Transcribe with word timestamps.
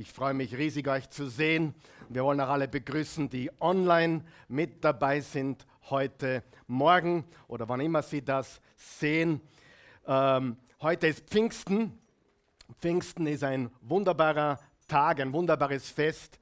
Ich 0.00 0.12
freue 0.12 0.32
mich 0.32 0.56
riesig, 0.56 0.86
euch 0.86 1.10
zu 1.10 1.26
sehen. 1.26 1.74
Wir 2.08 2.22
wollen 2.22 2.40
auch 2.40 2.50
alle 2.50 2.68
begrüßen, 2.68 3.28
die 3.28 3.50
online 3.60 4.22
mit 4.46 4.84
dabei 4.84 5.20
sind 5.20 5.66
heute 5.90 6.44
Morgen 6.68 7.24
oder 7.48 7.68
wann 7.68 7.80
immer 7.80 8.00
Sie 8.02 8.22
das 8.22 8.60
sehen. 8.76 9.40
Ähm, 10.06 10.56
heute 10.80 11.08
ist 11.08 11.28
Pfingsten. 11.28 11.98
Pfingsten 12.80 13.26
ist 13.26 13.42
ein 13.42 13.72
wunderbarer 13.80 14.60
Tag, 14.86 15.18
ein 15.18 15.32
wunderbares 15.32 15.90
Fest. 15.90 16.38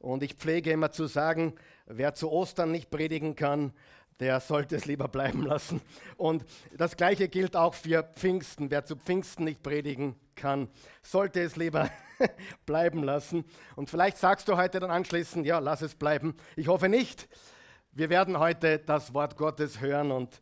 Und 0.00 0.22
ich 0.22 0.34
pflege 0.34 0.70
immer 0.70 0.92
zu 0.92 1.06
sagen, 1.06 1.54
wer 1.86 2.12
zu 2.12 2.30
Ostern 2.30 2.72
nicht 2.72 2.90
predigen 2.90 3.34
kann, 3.34 3.72
der 4.20 4.40
sollte 4.40 4.76
es 4.76 4.84
lieber 4.84 5.08
bleiben 5.08 5.42
lassen. 5.42 5.80
Und 6.16 6.44
das 6.76 6.96
Gleiche 6.96 7.28
gilt 7.28 7.56
auch 7.56 7.74
für 7.74 8.02
Pfingsten. 8.02 8.70
Wer 8.70 8.84
zu 8.84 8.96
Pfingsten 8.96 9.44
nicht 9.44 9.62
predigen 9.62 10.16
kann, 10.34 10.68
sollte 11.02 11.40
es 11.40 11.56
lieber 11.56 11.90
bleiben 12.66 13.02
lassen. 13.02 13.44
Und 13.76 13.90
vielleicht 13.90 14.18
sagst 14.18 14.48
du 14.48 14.56
heute 14.56 14.80
dann 14.80 14.90
anschließend, 14.90 15.46
ja, 15.46 15.58
lass 15.58 15.82
es 15.82 15.94
bleiben. 15.94 16.34
Ich 16.56 16.68
hoffe 16.68 16.88
nicht. 16.88 17.28
Wir 17.92 18.10
werden 18.10 18.38
heute 18.38 18.78
das 18.78 19.14
Wort 19.14 19.36
Gottes 19.36 19.80
hören 19.80 20.12
und 20.12 20.40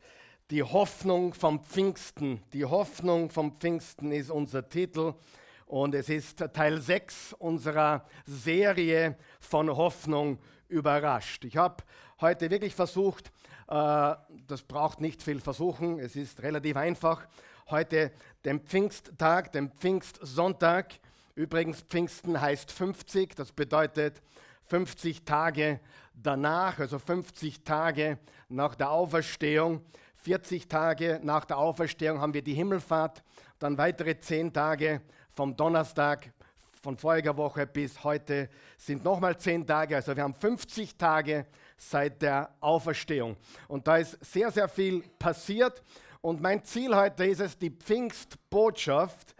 die 0.51 0.63
Hoffnung 0.63 1.35
vom 1.35 1.65
Pfingsten. 1.65 2.43
Die 2.53 2.65
Hoffnung 2.65 3.31
vom 3.31 3.57
Pfingsten 3.57 4.13
ist 4.13 4.31
unser 4.31 4.69
Titel. 4.69 5.15
Und 5.67 5.95
es 5.95 6.09
ist 6.09 6.39
Teil 6.53 6.81
6 6.81 7.33
unserer 7.33 8.07
Serie 8.25 9.17
von 9.41 9.69
Hoffnung 9.69 10.39
überrascht. 10.69 11.45
Ich 11.45 11.57
habe 11.57 11.83
heute 12.21 12.51
wirklich 12.51 12.75
versucht, 12.75 13.33
das 13.67 14.63
braucht 14.69 15.01
nicht 15.01 15.23
viel 15.23 15.41
Versuchen, 15.41 15.99
es 15.99 16.17
ist 16.17 16.43
relativ 16.43 16.77
einfach. 16.77 17.27
Heute 17.69 18.13
den 18.45 18.61
Pfingsttag, 18.61 19.53
den 19.53 19.71
Pfingstsonntag. 19.71 20.93
Übrigens, 21.35 21.81
Pfingsten 21.83 22.41
heißt 22.41 22.71
50, 22.71 23.35
das 23.35 23.51
bedeutet 23.53 24.23
50 24.69 25.25
Tage 25.25 25.81
danach, 26.15 26.79
also 26.79 26.99
50 26.99 27.65
Tage 27.65 28.19
nach 28.49 28.75
der 28.75 28.91
Auferstehung. 28.91 29.83
40 30.23 30.69
Tage 30.69 31.21
nach 31.23 31.45
der 31.45 31.59
Auferstehung 31.59 32.21
haben 32.21 32.35
wir 32.35 32.43
die 32.43 32.55
Himmelfahrt, 32.55 33.23
dann 33.59 33.79
weitere 33.79 34.19
10 34.19 34.53
Tage 34.53 35.01
vom 35.31 35.57
Donnerstag 35.57 36.33
von 36.83 36.97
voriger 36.97 37.37
Woche 37.37 37.67
bis 37.67 38.05
heute 38.05 38.49
sind 38.79 39.05
nochmal 39.05 39.37
10 39.37 39.67
Tage, 39.67 39.97
also 39.97 40.15
wir 40.15 40.23
haben 40.23 40.35
50 40.35 40.97
Tage 40.97 41.47
seit 41.77 42.23
der 42.23 42.51
Auferstehung. 42.61 43.37
Und 43.69 43.87
da 43.87 43.97
ist 43.99 44.19
sehr, 44.25 44.51
sehr 44.51 44.69
viel 44.69 45.03
passiert. 45.19 45.83
Und 46.21 46.41
mein 46.41 46.65
Ziel 46.65 46.95
heute 46.97 47.27
ist 47.27 47.41
es, 47.41 47.59
die 47.59 47.71
Pfingstbotschaft 47.71 49.35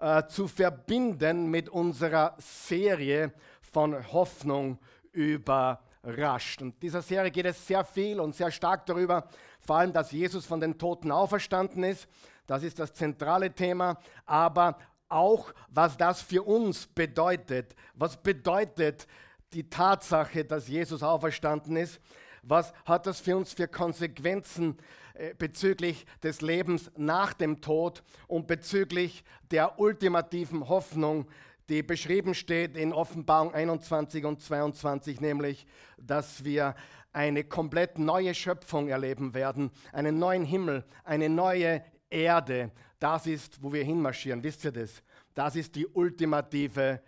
äh, 0.00 0.26
zu 0.26 0.48
verbinden 0.48 1.50
mit 1.50 1.68
unserer 1.68 2.34
Serie 2.38 3.32
von 3.60 4.12
Hoffnung 4.12 4.78
überrascht. 5.12 6.62
Und 6.62 6.82
dieser 6.82 7.02
Serie 7.02 7.30
geht 7.30 7.46
es 7.46 7.66
sehr 7.66 7.84
viel 7.84 8.20
und 8.20 8.34
sehr 8.34 8.50
stark 8.50 8.86
darüber, 8.86 9.28
vor 9.60 9.76
allem, 9.76 9.92
dass 9.92 10.12
Jesus 10.12 10.44
von 10.44 10.60
den 10.60 10.76
Toten 10.76 11.10
auferstanden 11.10 11.84
ist. 11.84 12.08
Das 12.46 12.62
ist 12.62 12.78
das 12.78 12.92
zentrale 12.92 13.52
Thema. 13.52 13.98
Aber 14.26 14.78
auch, 15.08 15.52
was 15.68 15.96
das 15.96 16.20
für 16.20 16.42
uns 16.42 16.86
bedeutet. 16.86 17.74
Was 17.94 18.16
bedeutet 18.16 19.06
die 19.54 19.68
Tatsache, 19.70 20.44
dass 20.44 20.68
Jesus 20.68 21.02
auferstanden 21.02 21.76
ist? 21.76 22.00
Was 22.42 22.72
hat 22.84 23.06
das 23.06 23.20
für 23.20 23.36
uns 23.36 23.52
für 23.52 23.68
Konsequenzen 23.68 24.76
äh, 25.14 25.34
bezüglich 25.34 26.04
des 26.22 26.40
Lebens 26.40 26.90
nach 26.96 27.32
dem 27.32 27.60
Tod 27.60 28.02
und 28.26 28.46
bezüglich 28.46 29.24
der 29.50 29.78
ultimativen 29.78 30.68
Hoffnung, 30.68 31.26
die 31.68 31.82
beschrieben 31.82 32.34
steht 32.34 32.76
in 32.76 32.92
Offenbarung 32.92 33.54
21 33.54 34.24
und 34.24 34.42
22, 34.42 35.20
nämlich, 35.20 35.66
dass 35.96 36.44
wir 36.44 36.74
eine 37.12 37.44
komplett 37.44 37.98
neue 37.98 38.34
Schöpfung 38.34 38.88
erleben 38.88 39.34
werden, 39.34 39.70
einen 39.92 40.18
neuen 40.18 40.44
Himmel, 40.44 40.84
eine 41.04 41.28
neue 41.28 41.82
Erde. 42.10 42.72
Das 42.98 43.26
ist, 43.26 43.62
wo 43.62 43.72
wir 43.72 43.84
hinmarschieren. 43.84 44.42
Wisst 44.42 44.64
ihr 44.64 44.72
das? 44.72 45.02
Das 45.34 45.56
ist 45.56 45.74
die 45.76 45.86
ultimative 45.86 47.00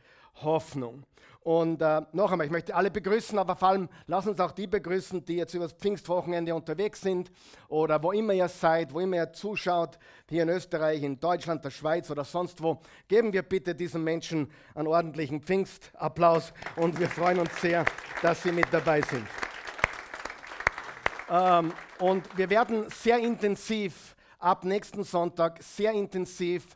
Hoffnung. 0.43 1.05
Und 1.47 1.81
äh, 1.81 2.03
noch 2.11 2.33
einmal, 2.33 2.49
ich 2.49 2.51
möchte 2.51 2.75
alle 2.75 2.91
begrüßen, 2.91 3.39
aber 3.39 3.55
vor 3.55 3.69
allem 3.69 3.89
lass 4.09 4.27
uns 4.27 4.41
auch 4.41 4.51
die 4.51 4.67
begrüßen, 4.67 5.25
die 5.25 5.37
jetzt 5.37 5.55
über 5.55 5.63
das 5.63 5.75
Pfingstwochenende 5.75 6.53
unterwegs 6.53 7.01
sind 7.01 7.31
oder 7.69 8.03
wo 8.03 8.11
immer 8.11 8.33
ihr 8.33 8.49
seid, 8.49 8.93
wo 8.93 8.99
immer 8.99 9.19
ihr 9.19 9.33
zuschaut, 9.33 9.97
hier 10.29 10.43
in 10.43 10.49
Österreich, 10.49 11.05
in 11.05 11.21
Deutschland, 11.21 11.65
der 11.65 11.71
Schweiz 11.71 12.11
oder 12.11 12.25
sonst 12.25 12.61
wo. 12.61 12.81
Geben 13.07 13.33
wir 13.33 13.43
bitte 13.45 13.77
diesen 13.77 14.03
Menschen 14.03 14.51
einen 14.75 14.89
ordentlichen 14.89 15.41
Pfingstapplaus 15.41 16.53
und 16.75 16.99
wir 16.99 17.09
freuen 17.09 17.39
uns 17.39 17.61
sehr, 17.61 17.85
dass 18.23 18.43
sie 18.43 18.51
mit 18.51 18.67
dabei 18.73 19.01
sind. 19.03 19.29
Ähm, 21.31 21.73
und 22.01 22.37
wir 22.37 22.51
werden 22.51 22.91
sehr 22.91 23.21
intensiv 23.21 24.17
ab 24.41 24.65
nächsten 24.65 25.05
Sonntag, 25.05 25.63
sehr 25.63 25.93
intensiv 25.93 26.67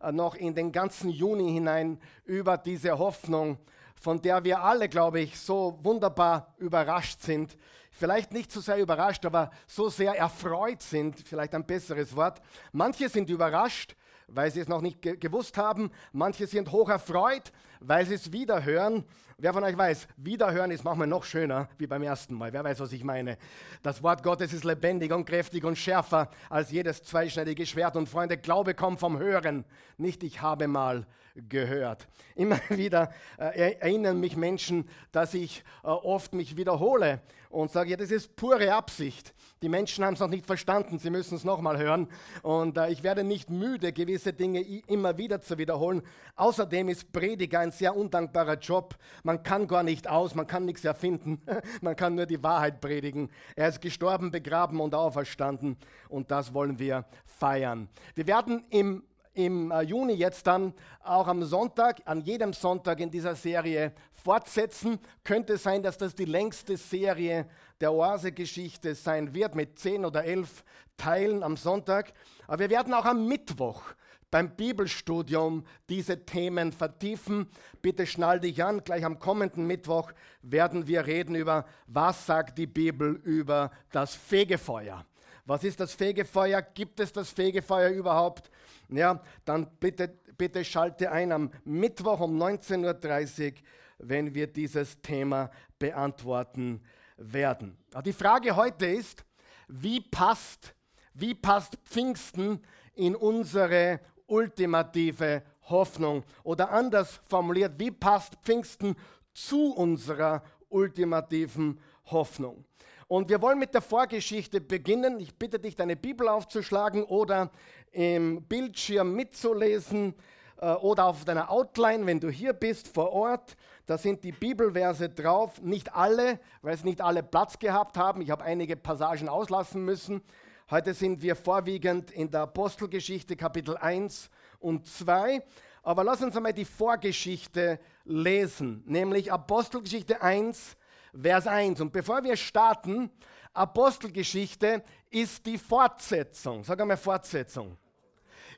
äh, 0.00 0.12
noch 0.12 0.36
in 0.36 0.54
den 0.54 0.70
ganzen 0.70 1.10
Juni 1.10 1.50
hinein 1.52 1.98
über 2.26 2.56
diese 2.56 2.96
Hoffnung 2.96 3.58
von 4.00 4.20
der 4.22 4.42
wir 4.44 4.62
alle, 4.62 4.88
glaube 4.88 5.20
ich, 5.20 5.38
so 5.38 5.78
wunderbar 5.82 6.54
überrascht 6.56 7.20
sind. 7.20 7.56
Vielleicht 7.92 8.32
nicht 8.32 8.50
so 8.50 8.60
sehr 8.60 8.78
überrascht, 8.78 9.26
aber 9.26 9.50
so 9.66 9.90
sehr 9.90 10.14
erfreut 10.16 10.82
sind, 10.82 11.20
vielleicht 11.20 11.54
ein 11.54 11.66
besseres 11.66 12.16
Wort. 12.16 12.40
Manche 12.72 13.10
sind 13.10 13.28
überrascht, 13.28 13.94
weil 14.26 14.50
sie 14.50 14.60
es 14.60 14.68
noch 14.68 14.80
nicht 14.80 15.02
ge 15.02 15.16
gewusst 15.16 15.58
haben. 15.58 15.90
Manche 16.12 16.46
sind 16.46 16.72
hoch 16.72 16.88
erfreut, 16.88 17.52
weil 17.80 18.06
sie 18.06 18.14
es 18.14 18.32
wiederhören. 18.32 19.04
Wer 19.38 19.54
von 19.54 19.64
euch 19.64 19.76
weiß, 19.76 20.06
wiederhören 20.18 20.70
ist 20.70 20.84
manchmal 20.84 21.06
noch 21.06 21.24
schöner 21.24 21.68
wie 21.78 21.86
beim 21.86 22.02
ersten 22.02 22.34
Mal. 22.34 22.52
Wer 22.52 22.62
weiß, 22.62 22.80
was 22.80 22.92
ich 22.92 23.02
meine? 23.02 23.38
Das 23.82 24.02
Wort 24.02 24.22
Gottes 24.22 24.52
ist 24.52 24.64
lebendig 24.64 25.12
und 25.12 25.24
kräftig 25.24 25.64
und 25.64 25.76
schärfer 25.76 26.30
als 26.50 26.70
jedes 26.70 27.02
zweischneidige 27.02 27.64
Schwert. 27.64 27.96
Und 27.96 28.08
Freunde, 28.08 28.36
Glaube 28.36 28.74
kommt 28.74 29.00
vom 29.00 29.18
Hören, 29.18 29.64
nicht 29.96 30.22
ich 30.22 30.42
habe 30.42 30.68
mal 30.68 31.06
gehört. 31.48 32.06
Immer 32.34 32.60
wieder 32.68 33.12
äh, 33.38 33.72
erinnern 33.72 34.20
mich 34.20 34.36
Menschen, 34.36 34.88
dass 35.12 35.34
ich 35.34 35.64
äh, 35.82 35.88
oft 35.88 36.34
mich 36.34 36.56
wiederhole 36.56 37.20
und 37.48 37.70
sage, 37.70 37.90
ja, 37.90 37.96
das 37.96 38.10
ist 38.10 38.36
pure 38.36 38.72
Absicht. 38.74 39.34
Die 39.62 39.68
Menschen 39.68 40.04
haben 40.04 40.14
es 40.14 40.20
noch 40.20 40.28
nicht 40.28 40.46
verstanden, 40.46 40.98
sie 40.98 41.10
müssen 41.10 41.34
es 41.34 41.44
nochmal 41.44 41.78
hören. 41.78 42.08
Und 42.42 42.78
äh, 42.78 42.90
ich 42.90 43.02
werde 43.02 43.24
nicht 43.24 43.50
müde, 43.50 43.92
gewisse 43.92 44.32
Dinge 44.32 44.60
immer 44.86 45.18
wieder 45.18 45.42
zu 45.42 45.58
wiederholen. 45.58 46.02
Außerdem 46.36 46.88
ist 46.88 47.12
Prediger 47.12 47.60
ein 47.60 47.69
sehr 47.70 47.96
undankbarer 47.96 48.58
Job. 48.58 48.96
Man 49.22 49.42
kann 49.42 49.66
gar 49.66 49.82
nicht 49.82 50.08
aus, 50.08 50.34
man 50.34 50.46
kann 50.46 50.64
nichts 50.64 50.84
erfinden. 50.84 51.40
man 51.80 51.96
kann 51.96 52.14
nur 52.14 52.26
die 52.26 52.42
Wahrheit 52.42 52.80
predigen. 52.80 53.30
Er 53.56 53.68
ist 53.68 53.80
gestorben, 53.80 54.30
begraben 54.30 54.80
und 54.80 54.94
auferstanden. 54.94 55.76
Und 56.08 56.30
das 56.30 56.54
wollen 56.54 56.78
wir 56.78 57.04
feiern. 57.24 57.88
Wir 58.14 58.26
werden 58.26 58.64
im 58.70 59.02
im 59.32 59.70
äh, 59.70 59.82
Juni 59.82 60.14
jetzt 60.14 60.46
dann 60.46 60.74
auch 61.02 61.28
am 61.28 61.44
Sonntag, 61.44 62.00
an 62.04 62.20
jedem 62.20 62.52
Sonntag 62.52 63.00
in 63.00 63.10
dieser 63.10 63.34
Serie 63.36 63.92
fortsetzen. 64.10 64.98
Könnte 65.24 65.56
sein, 65.56 65.82
dass 65.82 65.96
das 65.96 66.14
die 66.14 66.24
längste 66.24 66.76
Serie 66.76 67.46
der 67.80 67.92
Oase-Geschichte 67.92 68.94
sein 68.94 69.32
wird, 69.32 69.54
mit 69.54 69.78
zehn 69.78 70.04
oder 70.04 70.24
elf 70.24 70.64
Teilen 70.96 71.42
am 71.42 71.56
Sonntag. 71.56 72.12
Aber 72.46 72.58
wir 72.58 72.70
werden 72.70 72.92
auch 72.92 73.06
am 73.06 73.26
Mittwoch 73.26 73.82
beim 74.30 74.54
Bibelstudium 74.56 75.64
diese 75.88 76.24
Themen 76.24 76.72
vertiefen. 76.72 77.48
Bitte 77.82 78.06
schnall 78.06 78.40
dich 78.40 78.62
an, 78.62 78.84
gleich 78.84 79.04
am 79.04 79.18
kommenden 79.18 79.66
Mittwoch 79.66 80.12
werden 80.42 80.86
wir 80.86 81.06
reden 81.06 81.34
über, 81.34 81.66
was 81.86 82.26
sagt 82.26 82.58
die 82.58 82.66
Bibel 82.66 83.20
über 83.24 83.70
das 83.90 84.14
Fegefeuer. 84.14 85.04
Was 85.46 85.64
ist 85.64 85.80
das 85.80 85.94
Fegefeuer? 85.94 86.62
Gibt 86.62 87.00
es 87.00 87.12
das 87.12 87.30
Fegefeuer 87.30 87.90
überhaupt? 87.90 88.50
Ja, 88.88 89.20
dann 89.44 89.66
bitte, 89.80 90.08
bitte 90.36 90.64
schalte 90.64 91.10
ein 91.10 91.32
am 91.32 91.50
Mittwoch 91.64 92.20
um 92.20 92.40
19.30 92.40 93.52
Uhr, 93.52 93.58
wenn 93.98 94.34
wir 94.34 94.46
dieses 94.46 95.00
Thema 95.00 95.50
beantworten 95.78 96.80
werden. 97.16 97.76
Die 98.04 98.12
Frage 98.12 98.54
heute 98.54 98.86
ist, 98.86 99.24
wie 99.68 100.00
passt, 100.00 100.74
wie 101.14 101.34
passt 101.34 101.76
Pfingsten 101.84 102.60
in 102.94 103.14
unsere 103.16 104.00
ultimative 104.30 105.42
Hoffnung? 105.68 106.24
Oder 106.42 106.70
anders 106.70 107.20
formuliert, 107.28 107.72
wie 107.78 107.90
passt 107.90 108.34
Pfingsten 108.42 108.96
zu 109.32 109.72
unserer 109.74 110.42
ultimativen 110.68 111.80
Hoffnung? 112.06 112.64
Und 113.08 113.28
wir 113.28 113.42
wollen 113.42 113.58
mit 113.58 113.74
der 113.74 113.82
Vorgeschichte 113.82 114.60
beginnen. 114.60 115.18
Ich 115.18 115.34
bitte 115.34 115.58
dich, 115.58 115.74
deine 115.74 115.96
Bibel 115.96 116.28
aufzuschlagen 116.28 117.02
oder 117.02 117.50
im 117.90 118.44
Bildschirm 118.44 119.14
mitzulesen 119.14 120.14
äh, 120.60 120.74
oder 120.74 121.06
auf 121.06 121.24
deiner 121.24 121.50
Outline, 121.50 122.06
wenn 122.06 122.20
du 122.20 122.30
hier 122.30 122.52
bist 122.52 122.86
vor 122.86 123.10
Ort. 123.10 123.56
Da 123.86 123.98
sind 123.98 124.22
die 124.22 124.30
Bibelverse 124.30 125.08
drauf. 125.08 125.60
Nicht 125.60 125.92
alle, 125.92 126.38
weil 126.62 126.74
es 126.74 126.84
nicht 126.84 127.00
alle 127.00 127.24
Platz 127.24 127.58
gehabt 127.58 127.96
haben. 127.96 128.20
Ich 128.20 128.30
habe 128.30 128.44
einige 128.44 128.76
Passagen 128.76 129.28
auslassen 129.28 129.84
müssen. 129.84 130.22
Heute 130.70 130.94
sind 130.94 131.20
wir 131.20 131.34
vorwiegend 131.34 132.12
in 132.12 132.30
der 132.30 132.42
Apostelgeschichte 132.42 133.34
Kapitel 133.34 133.76
1 133.76 134.30
und 134.60 134.86
2. 134.86 135.42
Aber 135.82 136.04
lass 136.04 136.22
uns 136.22 136.36
einmal 136.36 136.52
die 136.52 136.64
Vorgeschichte 136.64 137.80
lesen, 138.04 138.84
nämlich 138.86 139.32
Apostelgeschichte 139.32 140.22
1, 140.22 140.76
Vers 141.20 141.48
1. 141.48 141.80
Und 141.80 141.92
bevor 141.92 142.22
wir 142.22 142.36
starten, 142.36 143.10
Apostelgeschichte 143.52 144.84
ist 145.10 145.44
die 145.44 145.58
Fortsetzung. 145.58 146.62
Sag 146.62 146.80
einmal 146.80 146.98
Fortsetzung. 146.98 147.76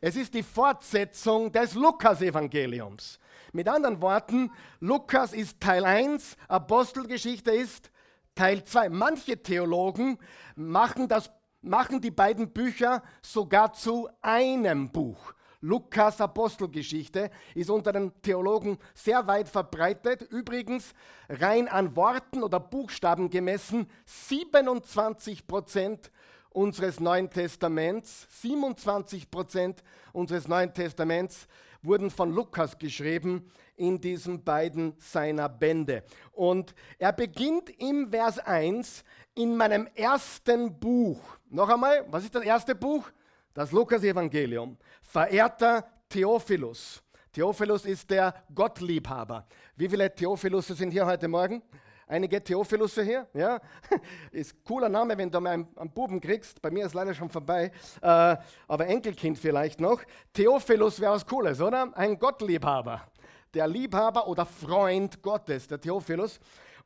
Es 0.02 0.14
ist 0.14 0.34
die 0.34 0.42
Fortsetzung 0.42 1.50
des 1.50 1.72
Lukas-Evangeliums. 1.72 3.20
Mit 3.54 3.68
anderen 3.68 4.02
Worten, 4.02 4.50
Lukas 4.80 5.32
ist 5.32 5.60
Teil 5.60 5.86
1, 5.86 6.36
Apostelgeschichte 6.46 7.52
ist 7.52 7.90
Teil 8.34 8.64
2. 8.64 8.90
Manche 8.90 9.42
Theologen 9.42 10.18
machen, 10.56 11.08
das, 11.08 11.30
machen 11.62 12.00
die 12.00 12.10
beiden 12.10 12.50
Bücher 12.50 13.02
sogar 13.22 13.72
zu 13.72 14.08
einem 14.20 14.90
Buch. 14.90 15.32
Lukas 15.60 16.20
Apostelgeschichte 16.20 17.30
ist 17.54 17.70
unter 17.70 17.92
den 17.92 18.12
Theologen 18.20 18.78
sehr 18.94 19.28
weit 19.28 19.48
verbreitet. 19.48 20.22
Übrigens 20.22 20.92
rein 21.28 21.68
an 21.68 21.94
Worten 21.94 22.42
oder 22.42 22.58
Buchstaben 22.58 23.30
gemessen 23.30 23.86
27 24.04 25.46
Prozent 25.46 26.10
unseres 26.50 26.98
Neuen 26.98 27.30
Testaments, 27.30 28.26
27 28.42 29.30
Prozent 29.30 29.84
unseres 30.12 30.48
Neuen 30.48 30.74
Testaments 30.74 31.46
wurden 31.82 32.10
von 32.10 32.32
Lukas 32.32 32.78
geschrieben 32.78 33.50
in 33.76 34.00
diesen 34.00 34.42
beiden 34.44 34.94
seiner 34.98 35.48
Bände. 35.48 36.04
Und 36.32 36.74
er 36.98 37.12
beginnt 37.12 37.70
im 37.80 38.10
Vers 38.10 38.38
1 38.38 39.04
in 39.34 39.56
meinem 39.56 39.88
ersten 39.94 40.78
Buch. 40.78 41.20
Noch 41.48 41.68
einmal, 41.68 42.06
was 42.08 42.24
ist 42.24 42.34
das 42.34 42.44
erste 42.44 42.74
Buch? 42.74 43.10
Das 43.54 43.72
Lukas-Evangelium. 43.72 44.78
Verehrter 45.02 45.84
Theophilus. 46.08 47.02
Theophilus 47.32 47.84
ist 47.86 48.10
der 48.10 48.34
Gottliebhaber. 48.54 49.46
Wie 49.76 49.88
viele 49.88 50.14
Theophilus 50.14 50.68
sind 50.68 50.90
hier 50.90 51.06
heute 51.06 51.28
Morgen? 51.28 51.62
Einige 52.12 52.44
Theophilus 52.44 52.92
hier, 52.92 53.26
ja? 53.32 53.58
Ist 54.32 54.62
cooler 54.66 54.90
Name, 54.90 55.16
wenn 55.16 55.30
du 55.30 55.40
mal 55.40 55.52
einen, 55.52 55.68
einen, 55.78 55.88
Buben 55.88 56.20
kriegst. 56.20 56.60
Bei 56.60 56.70
mir 56.70 56.84
ist 56.84 56.92
leider 56.92 57.14
schon 57.14 57.30
vorbei, 57.30 57.72
äh, 58.02 58.36
aber 58.68 58.86
Enkelkind 58.86 59.38
vielleicht 59.38 59.80
noch. 59.80 60.02
Theophilus 60.34 61.00
wäre 61.00 61.12
was 61.14 61.24
Cooles, 61.24 61.58
oder? 61.62 61.90
Ein 61.96 62.18
Gottliebhaber. 62.18 63.00
Der 63.54 63.66
Liebhaber 63.66 64.28
oder 64.28 64.44
Freund 64.44 65.22
Gottes, 65.22 65.66
der 65.68 65.80
Theophilus. 65.80 66.38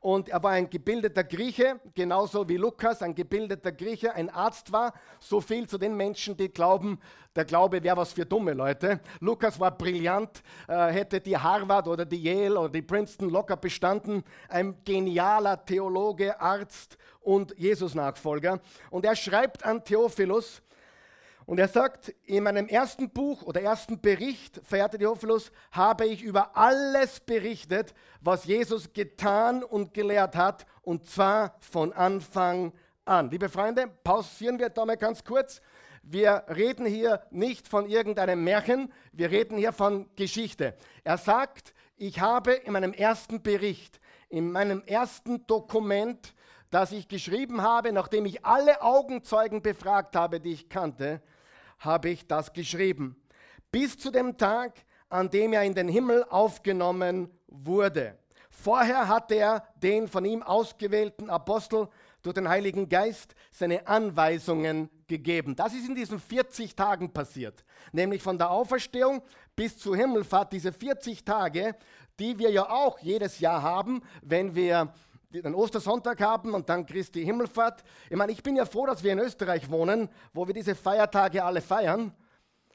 Und 0.07 0.29
er 0.29 0.41
war 0.41 0.51
ein 0.51 0.69
gebildeter 0.69 1.25
Grieche, 1.25 1.81
genauso 1.93 2.47
wie 2.47 2.55
Lukas 2.55 3.01
ein 3.01 3.13
gebildeter 3.13 3.73
Grieche, 3.73 4.13
ein 4.13 4.29
Arzt 4.29 4.71
war. 4.71 4.93
So 5.19 5.41
viel 5.41 5.67
zu 5.67 5.77
den 5.77 5.97
Menschen, 5.97 6.37
die 6.37 6.47
glauben, 6.47 7.01
der 7.35 7.43
Glaube 7.43 7.83
wäre 7.83 7.97
was 7.97 8.13
für 8.13 8.25
dumme 8.25 8.53
Leute. 8.53 9.01
Lukas 9.19 9.59
war 9.59 9.77
brillant, 9.77 10.41
äh, 10.69 10.93
hätte 10.93 11.19
die 11.19 11.37
Harvard 11.37 11.89
oder 11.89 12.05
die 12.05 12.23
Yale 12.23 12.57
oder 12.57 12.69
die 12.69 12.83
Princeton 12.83 13.29
locker 13.29 13.57
bestanden. 13.57 14.23
Ein 14.47 14.77
genialer 14.85 15.65
Theologe, 15.65 16.39
Arzt 16.39 16.97
und 17.19 17.53
Jesus-Nachfolger. 17.57 18.61
Und 18.89 19.03
er 19.03 19.17
schreibt 19.17 19.65
an 19.65 19.83
Theophilus, 19.83 20.61
und 21.47 21.59
er 21.61 21.69
sagt, 21.69 22.09
in 22.25 22.43
meinem 22.43 22.67
ersten 22.67 23.09
Buch 23.09 23.41
oder 23.43 23.61
ersten 23.61 24.01
Bericht, 24.01 24.59
verehrter 24.65 24.99
Theophilus, 24.99 25.49
habe 25.71 26.05
ich 26.05 26.21
über 26.21 26.57
alles 26.57 27.21
berichtet, 27.21 27.93
was 28.19 28.43
Jesus 28.43 28.91
getan 28.91 29.63
und 29.63 29.93
gelehrt 29.93 30.35
hat, 30.35 30.65
und 30.81 31.07
zwar 31.07 31.55
von 31.61 31.93
Anfang 31.93 32.73
an. 33.05 33.31
Liebe 33.31 33.47
Freunde, 33.47 33.87
pausieren 34.03 34.59
wir 34.59 34.67
da 34.67 34.85
mal 34.85 34.97
ganz 34.97 35.23
kurz. 35.23 35.61
Wir 36.03 36.43
reden 36.49 36.85
hier 36.85 37.21
nicht 37.31 37.69
von 37.69 37.87
irgendeinem 37.89 38.43
Märchen, 38.43 38.91
wir 39.13 39.31
reden 39.31 39.57
hier 39.57 39.71
von 39.71 40.09
Geschichte. 40.17 40.75
Er 41.05 41.17
sagt, 41.17 41.73
ich 41.95 42.19
habe 42.19 42.55
in 42.55 42.73
meinem 42.73 42.91
ersten 42.91 43.41
Bericht, 43.41 44.01
in 44.27 44.51
meinem 44.51 44.83
ersten 44.85 45.47
Dokument, 45.47 46.33
das 46.71 46.91
ich 46.91 47.07
geschrieben 47.07 47.61
habe, 47.61 47.93
nachdem 47.93 48.25
ich 48.25 48.45
alle 48.45 48.81
Augenzeugen 48.81 49.61
befragt 49.61 50.17
habe, 50.17 50.41
die 50.41 50.51
ich 50.51 50.67
kannte, 50.67 51.21
habe 51.79 52.09
ich 52.09 52.27
das 52.27 52.53
geschrieben. 52.53 53.15
Bis 53.71 53.97
zu 53.97 54.11
dem 54.11 54.37
Tag, 54.37 54.73
an 55.09 55.29
dem 55.29 55.53
er 55.53 55.63
in 55.63 55.75
den 55.75 55.87
Himmel 55.87 56.23
aufgenommen 56.29 57.29
wurde. 57.47 58.17
Vorher 58.49 59.07
hatte 59.07 59.35
er 59.35 59.63
den 59.81 60.07
von 60.07 60.25
ihm 60.25 60.41
ausgewählten 60.41 61.29
Apostel 61.29 61.87
durch 62.23 62.33
den 62.33 62.49
Heiligen 62.49 62.89
Geist 62.89 63.35
seine 63.51 63.87
Anweisungen 63.87 64.89
gegeben. 65.07 65.55
Das 65.55 65.73
ist 65.73 65.87
in 65.87 65.95
diesen 65.95 66.19
40 66.19 66.75
Tagen 66.75 67.13
passiert, 67.13 67.63
nämlich 67.91 68.21
von 68.21 68.37
der 68.37 68.49
Auferstehung 68.49 69.21
bis 69.55 69.77
zur 69.77 69.95
Himmelfahrt, 69.95 70.51
diese 70.53 70.73
40 70.73 71.23
Tage, 71.23 71.75
die 72.19 72.37
wir 72.39 72.49
ja 72.49 72.69
auch 72.69 72.99
jedes 72.99 73.39
Jahr 73.39 73.61
haben, 73.61 74.01
wenn 74.21 74.55
wir 74.55 74.93
den 75.41 75.55
Ostersonntag 75.55 76.21
haben 76.21 76.53
und 76.53 76.69
dann 76.69 76.85
Christi 76.85 77.23
Himmelfahrt. 77.23 77.83
Ich 78.09 78.15
meine, 78.15 78.31
ich 78.31 78.43
bin 78.43 78.55
ja 78.55 78.65
froh, 78.65 78.85
dass 78.85 79.03
wir 79.03 79.11
in 79.11 79.19
Österreich 79.19 79.69
wohnen, 79.69 80.09
wo 80.33 80.47
wir 80.47 80.53
diese 80.53 80.75
Feiertage 80.75 81.43
alle 81.43 81.61
feiern. 81.61 82.13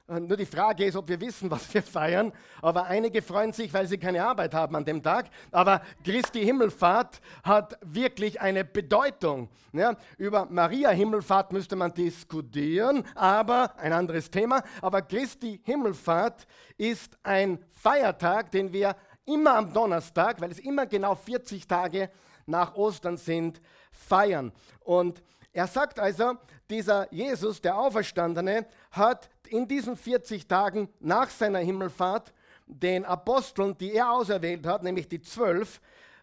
Und 0.09 0.29
nur 0.29 0.37
die 0.37 0.47
Frage 0.47 0.85
ist, 0.85 0.97
ob 0.97 1.09
wir 1.09 1.21
wissen, 1.21 1.51
was 1.51 1.73
wir 1.73 1.83
feiern. 1.83 2.33
Aber 2.61 2.85
einige 2.85 3.23
freuen 3.23 3.53
sich, 3.53 3.73
weil 3.73 3.87
sie 3.87 3.99
keine 3.99 4.25
Arbeit 4.25 4.53
haben 4.53 4.77
an 4.77 4.85
dem 4.85 5.03
Tag. 5.03 5.31
Aber 5.51 5.81
Christi 6.05 6.45
Himmelfahrt 6.45 7.21
hat 7.43 7.79
wirklich 7.83 8.41
eine 8.41 8.65
Bedeutung. 8.65 9.49
Ja, 9.73 9.97
über 10.19 10.47
Maria 10.51 10.91
Himmelfahrt 10.91 11.53
müsste 11.53 11.77
man 11.77 11.95
diskutieren, 11.95 13.05
aber 13.15 13.79
ein 13.79 13.93
anderes 13.93 14.31
Thema. 14.31 14.63
Aber 14.83 15.03
Christi 15.03 15.61
Himmelfahrt 15.65 16.47
ist 16.77 17.17
ein 17.23 17.65
Feiertag, 17.71 18.51
den 18.51 18.73
wir 18.73 18.97
immer 19.25 19.55
am 19.55 19.73
Donnerstag, 19.73 20.41
weil 20.41 20.51
es 20.51 20.59
immer 20.59 20.87
genau 20.87 21.15
40 21.15 21.67
Tage 21.67 22.11
nach 22.47 22.75
Ostern 22.75 23.17
sind, 23.17 23.61
feiern. 23.91 24.53
Und 24.81 25.23
er 25.53 25.67
sagt 25.67 25.99
also, 25.99 26.35
dieser 26.71 27.13
Jesus, 27.13 27.61
der 27.61 27.79
Auferstandene, 27.79 28.67
hat 28.91 29.29
in 29.49 29.69
diesen 29.69 29.97
40 29.97 30.47
Tagen 30.47 30.89
nach 31.01 31.29
seiner 31.29 31.59
Himmelfahrt 31.59 32.33
den 32.67 33.05
Aposteln, 33.05 33.77
die 33.77 33.93
er 33.93 34.13
auserwählt 34.13 34.67
hat, 34.67 34.83
nämlich 34.83 35.09
die 35.09 35.21
zwölf, 35.21 35.81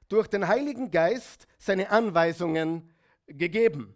durch 0.07 0.27
den 0.27 0.47
Heiligen 0.47 0.89
Geist 0.89 1.45
seine 1.59 1.91
Anweisungen 1.91 2.91
gegeben. 3.27 3.95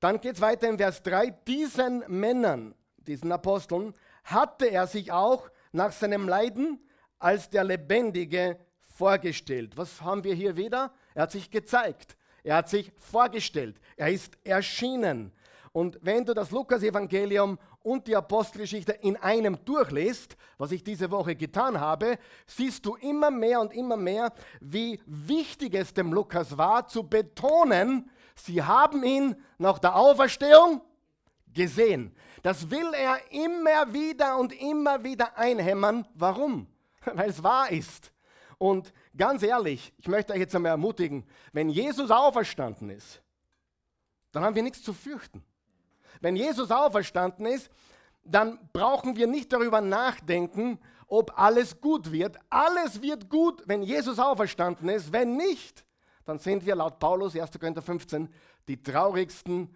Dann 0.00 0.20
geht 0.20 0.34
es 0.34 0.40
weiter 0.40 0.68
in 0.68 0.78
Vers 0.78 1.02
3. 1.02 1.30
Diesen 1.46 2.04
Männern, 2.08 2.74
diesen 2.96 3.30
Aposteln, 3.30 3.94
hatte 4.24 4.66
er 4.66 4.86
sich 4.86 5.12
auch 5.12 5.48
nach 5.72 5.92
seinem 5.92 6.28
Leiden 6.28 6.80
als 7.18 7.48
der 7.50 7.64
Lebendige 7.64 8.58
vorgestellt. 8.80 9.76
Was 9.76 10.02
haben 10.02 10.24
wir 10.24 10.34
hier 10.34 10.56
wieder? 10.56 10.92
Er 11.18 11.22
hat 11.22 11.32
sich 11.32 11.50
gezeigt. 11.50 12.16
Er 12.44 12.54
hat 12.54 12.68
sich 12.68 12.92
vorgestellt. 12.96 13.80
Er 13.96 14.08
ist 14.08 14.38
erschienen. 14.44 15.32
Und 15.72 15.98
wenn 16.00 16.24
du 16.24 16.32
das 16.32 16.52
Lukas-Evangelium 16.52 17.58
und 17.82 18.06
die 18.06 18.14
Apostelgeschichte 18.14 18.92
in 18.92 19.16
einem 19.16 19.58
durchlässt, 19.64 20.36
was 20.58 20.70
ich 20.70 20.84
diese 20.84 21.10
Woche 21.10 21.34
getan 21.34 21.80
habe, 21.80 22.20
siehst 22.46 22.86
du 22.86 22.94
immer 22.94 23.32
mehr 23.32 23.60
und 23.60 23.72
immer 23.72 23.96
mehr, 23.96 24.32
wie 24.60 25.00
wichtig 25.06 25.74
es 25.74 25.92
dem 25.92 26.12
Lukas 26.12 26.56
war, 26.56 26.86
zu 26.86 27.02
betonen, 27.02 28.08
sie 28.36 28.62
haben 28.62 29.02
ihn 29.02 29.34
nach 29.58 29.80
der 29.80 29.96
Auferstehung 29.96 30.82
gesehen. 31.52 32.14
Das 32.44 32.70
will 32.70 32.94
er 32.94 33.18
immer 33.32 33.92
wieder 33.92 34.38
und 34.38 34.52
immer 34.52 35.02
wieder 35.02 35.36
einhämmern. 35.36 36.06
Warum? 36.14 36.68
Weil 37.04 37.30
es 37.30 37.42
wahr 37.42 37.72
ist. 37.72 38.12
Und 38.58 38.92
ganz 39.18 39.42
ehrlich, 39.42 39.92
ich 39.98 40.08
möchte 40.08 40.32
euch 40.32 40.38
jetzt 40.38 40.54
einmal 40.54 40.70
ermutigen, 40.70 41.26
wenn 41.52 41.68
Jesus 41.68 42.10
auferstanden 42.10 42.88
ist, 42.88 43.20
dann 44.32 44.42
haben 44.42 44.54
wir 44.54 44.62
nichts 44.62 44.82
zu 44.82 44.94
fürchten. 44.94 45.44
Wenn 46.20 46.36
Jesus 46.36 46.70
auferstanden 46.70 47.46
ist, 47.46 47.70
dann 48.24 48.58
brauchen 48.72 49.16
wir 49.16 49.26
nicht 49.26 49.52
darüber 49.52 49.80
nachdenken, 49.80 50.78
ob 51.06 51.38
alles 51.38 51.80
gut 51.80 52.12
wird. 52.12 52.38
Alles 52.50 53.02
wird 53.02 53.28
gut, 53.28 53.62
wenn 53.66 53.82
Jesus 53.82 54.18
auferstanden 54.18 54.88
ist. 54.88 55.12
Wenn 55.12 55.36
nicht, 55.36 55.84
dann 56.24 56.38
sind 56.38 56.66
wir 56.66 56.76
laut 56.76 56.98
Paulus 56.98 57.34
1. 57.34 57.58
Korinther 57.58 57.82
15 57.82 58.28
die 58.68 58.82
traurigsten 58.82 59.74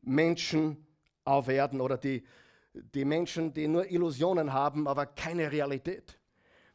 Menschen 0.00 0.86
auf 1.24 1.48
Erden 1.48 1.80
oder 1.80 1.98
die, 1.98 2.24
die 2.72 3.04
Menschen, 3.04 3.52
die 3.52 3.68
nur 3.68 3.90
Illusionen 3.90 4.52
haben, 4.52 4.88
aber 4.88 5.04
keine 5.06 5.52
Realität. 5.52 6.19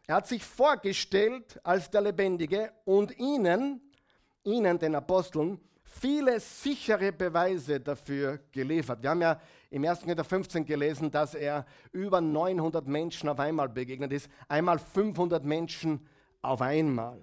Er 0.08 0.16
hat 0.16 0.28
sich 0.28 0.44
vorgestellt 0.44 1.60
als 1.64 1.90
der 1.90 2.02
Lebendige 2.02 2.72
und 2.86 3.18
ihnen, 3.18 3.82
ihnen, 4.44 4.78
den 4.78 4.94
Aposteln, 4.94 5.60
viele 5.84 6.40
sichere 6.40 7.12
Beweise 7.12 7.80
dafür 7.80 8.40
geliefert. 8.52 9.02
Wir 9.02 9.10
haben 9.10 9.22
ja 9.22 9.42
im 9.72 9.84
1. 9.84 10.02
Korinther 10.02 10.24
15 10.24 10.66
gelesen, 10.66 11.10
dass 11.10 11.34
er 11.34 11.66
über 11.92 12.22
900 12.22 12.88
Menschen 12.88 13.30
auf 13.30 13.40
einmal 13.40 13.70
begegnet 13.70 14.12
ist, 14.12 14.30
einmal 14.48 14.78
500 14.78 15.44
Menschen 15.44 16.08
auf 16.42 16.62
einmal. 16.62 17.20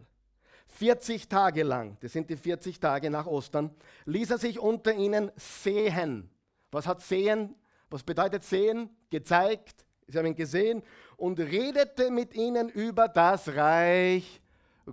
40 0.67 1.29
Tage 1.29 1.63
lang, 1.63 1.99
das 2.01 2.13
sind 2.13 2.31
die 2.31 2.37
40 2.37 2.81
Tage 2.81 3.11
nach 3.11 3.27
Ostern, 3.27 3.71
ließ 4.07 4.31
er 4.31 4.39
sich 4.39 4.59
unter 4.59 4.93
ihnen 4.95 5.31
sehen. 5.37 6.31
Was 6.73 6.87
hat 6.87 7.01
sehen? 7.03 7.55
Was 7.91 8.03
bedeutet 8.03 8.43
sehen? 8.43 8.91
Gezeigt. 9.11 9.85
Sie 10.09 10.19
haben 10.19 10.27
ihn 10.27 10.35
gesehen 10.35 10.83
und 11.23 11.39
redete 11.39 12.11
mit 12.11 12.35
ihnen 12.35 12.69
über 12.69 13.07
das 13.07 13.47
Reich 13.55 14.43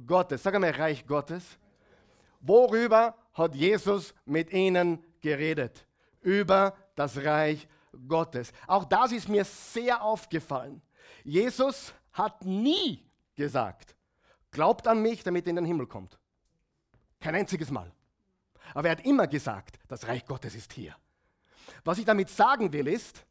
Gottes. 0.06 0.44
Sag 0.44 0.54
einmal, 0.54 0.70
Reich 0.70 1.08
Gottes. 1.08 1.58
Worüber 2.40 3.16
hat 3.34 3.56
Jesus 3.56 4.14
mit 4.26 4.54
ihnen 4.54 5.04
geredet? 5.22 5.88
Über 6.22 6.78
das 6.94 7.18
Reich 7.18 7.68
Gottes. 8.08 8.52
Auch 8.68 8.86
das 8.86 9.12
ist 9.12 9.28
mir 9.28 9.44
sehr 9.44 10.04
aufgefallen. 10.04 10.84
Jesus 11.24 11.96
hat 12.14 12.46
nie 12.46 13.04
gesagt, 13.36 13.96
glaubt 14.52 14.88
an 14.88 15.02
mich, 15.02 15.24
damit 15.24 15.48
ihr 15.48 15.50
in 15.50 15.56
den 15.56 15.66
Himmel 15.66 15.88
kommt. 15.88 16.20
Kein 17.20 17.34
einziges 17.34 17.72
Mal. 17.72 17.92
Aber 18.76 18.88
er 18.88 18.98
hat 18.98 19.06
immer 19.06 19.26
gesagt, 19.26 19.80
das 19.88 20.08
Reich 20.08 20.28
Gottes 20.28 20.54
ist 20.54 20.74
hier. 20.74 20.96
Was 21.84 21.98
ich 21.98 22.06
damit 22.06 22.30
sagen 22.30 22.72
will 22.72 22.88
ist, 22.88 23.26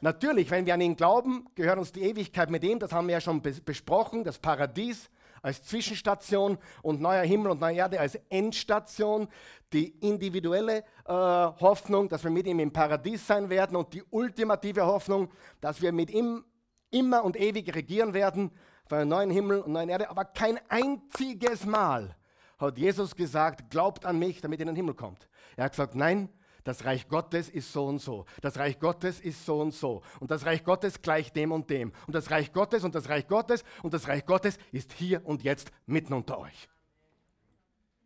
natürlich, 0.00 0.50
wenn 0.50 0.66
wir 0.66 0.74
an 0.74 0.80
ihn 0.80 0.96
glauben, 0.96 1.46
gehört 1.54 1.78
uns 1.78 1.92
die 1.92 2.02
Ewigkeit 2.02 2.50
mit 2.50 2.64
ihm, 2.64 2.78
das 2.78 2.92
haben 2.92 3.06
wir 3.06 3.14
ja 3.14 3.20
schon 3.20 3.42
besprochen, 3.42 4.24
das 4.24 4.38
Paradies 4.38 5.10
als 5.44 5.62
Zwischenstation 5.62 6.56
und 6.82 7.02
neuer 7.02 7.22
Himmel 7.22 7.50
und 7.50 7.60
neue 7.60 7.76
Erde 7.76 8.00
als 8.00 8.14
Endstation, 8.30 9.28
die 9.74 9.88
individuelle 10.00 10.78
äh, 10.78 11.12
Hoffnung, 11.12 12.08
dass 12.08 12.24
wir 12.24 12.30
mit 12.30 12.46
ihm 12.46 12.60
im 12.60 12.72
Paradies 12.72 13.26
sein 13.26 13.50
werden 13.50 13.76
und 13.76 13.92
die 13.92 14.02
ultimative 14.10 14.86
Hoffnung, 14.86 15.30
dass 15.60 15.82
wir 15.82 15.92
mit 15.92 16.10
ihm 16.10 16.44
immer 16.90 17.24
und 17.24 17.38
ewig 17.38 17.74
regieren 17.74 18.14
werden 18.14 18.52
für 18.86 18.96
einen 18.96 19.10
neuen 19.10 19.30
Himmel 19.30 19.60
und 19.60 19.72
neue 19.72 19.90
Erde. 19.90 20.08
Aber 20.08 20.24
kein 20.24 20.58
einziges 20.68 21.66
Mal 21.66 22.16
hat 22.58 22.78
Jesus 22.78 23.14
gesagt, 23.14 23.70
glaubt 23.70 24.06
an 24.06 24.18
mich, 24.18 24.40
damit 24.40 24.60
ihr 24.60 24.62
in 24.62 24.68
den 24.68 24.76
Himmel 24.76 24.94
kommt. 24.94 25.28
Er 25.56 25.64
hat 25.64 25.72
gesagt, 25.72 25.94
nein, 25.94 26.30
das 26.64 26.86
Reich 26.86 27.08
Gottes 27.08 27.50
ist 27.50 27.72
so 27.72 27.86
und 27.86 27.98
so. 28.00 28.24
Das 28.40 28.58
Reich 28.58 28.80
Gottes 28.80 29.20
ist 29.20 29.44
so 29.44 29.60
und 29.60 29.72
so. 29.72 30.02
Und 30.18 30.30
das 30.30 30.46
Reich 30.46 30.64
Gottes 30.64 31.02
gleicht 31.02 31.36
dem 31.36 31.52
und 31.52 31.68
dem. 31.68 31.92
Und 32.06 32.14
das 32.14 32.30
Reich 32.30 32.52
Gottes 32.52 32.84
und 32.84 32.94
das 32.94 33.10
Reich 33.10 33.28
Gottes 33.28 33.64
und 33.82 33.92
das 33.92 34.08
Reich 34.08 34.24
Gottes 34.24 34.58
ist 34.72 34.94
hier 34.94 35.24
und 35.26 35.42
jetzt 35.42 35.70
mitten 35.84 36.14
unter 36.14 36.38
euch. 36.38 36.68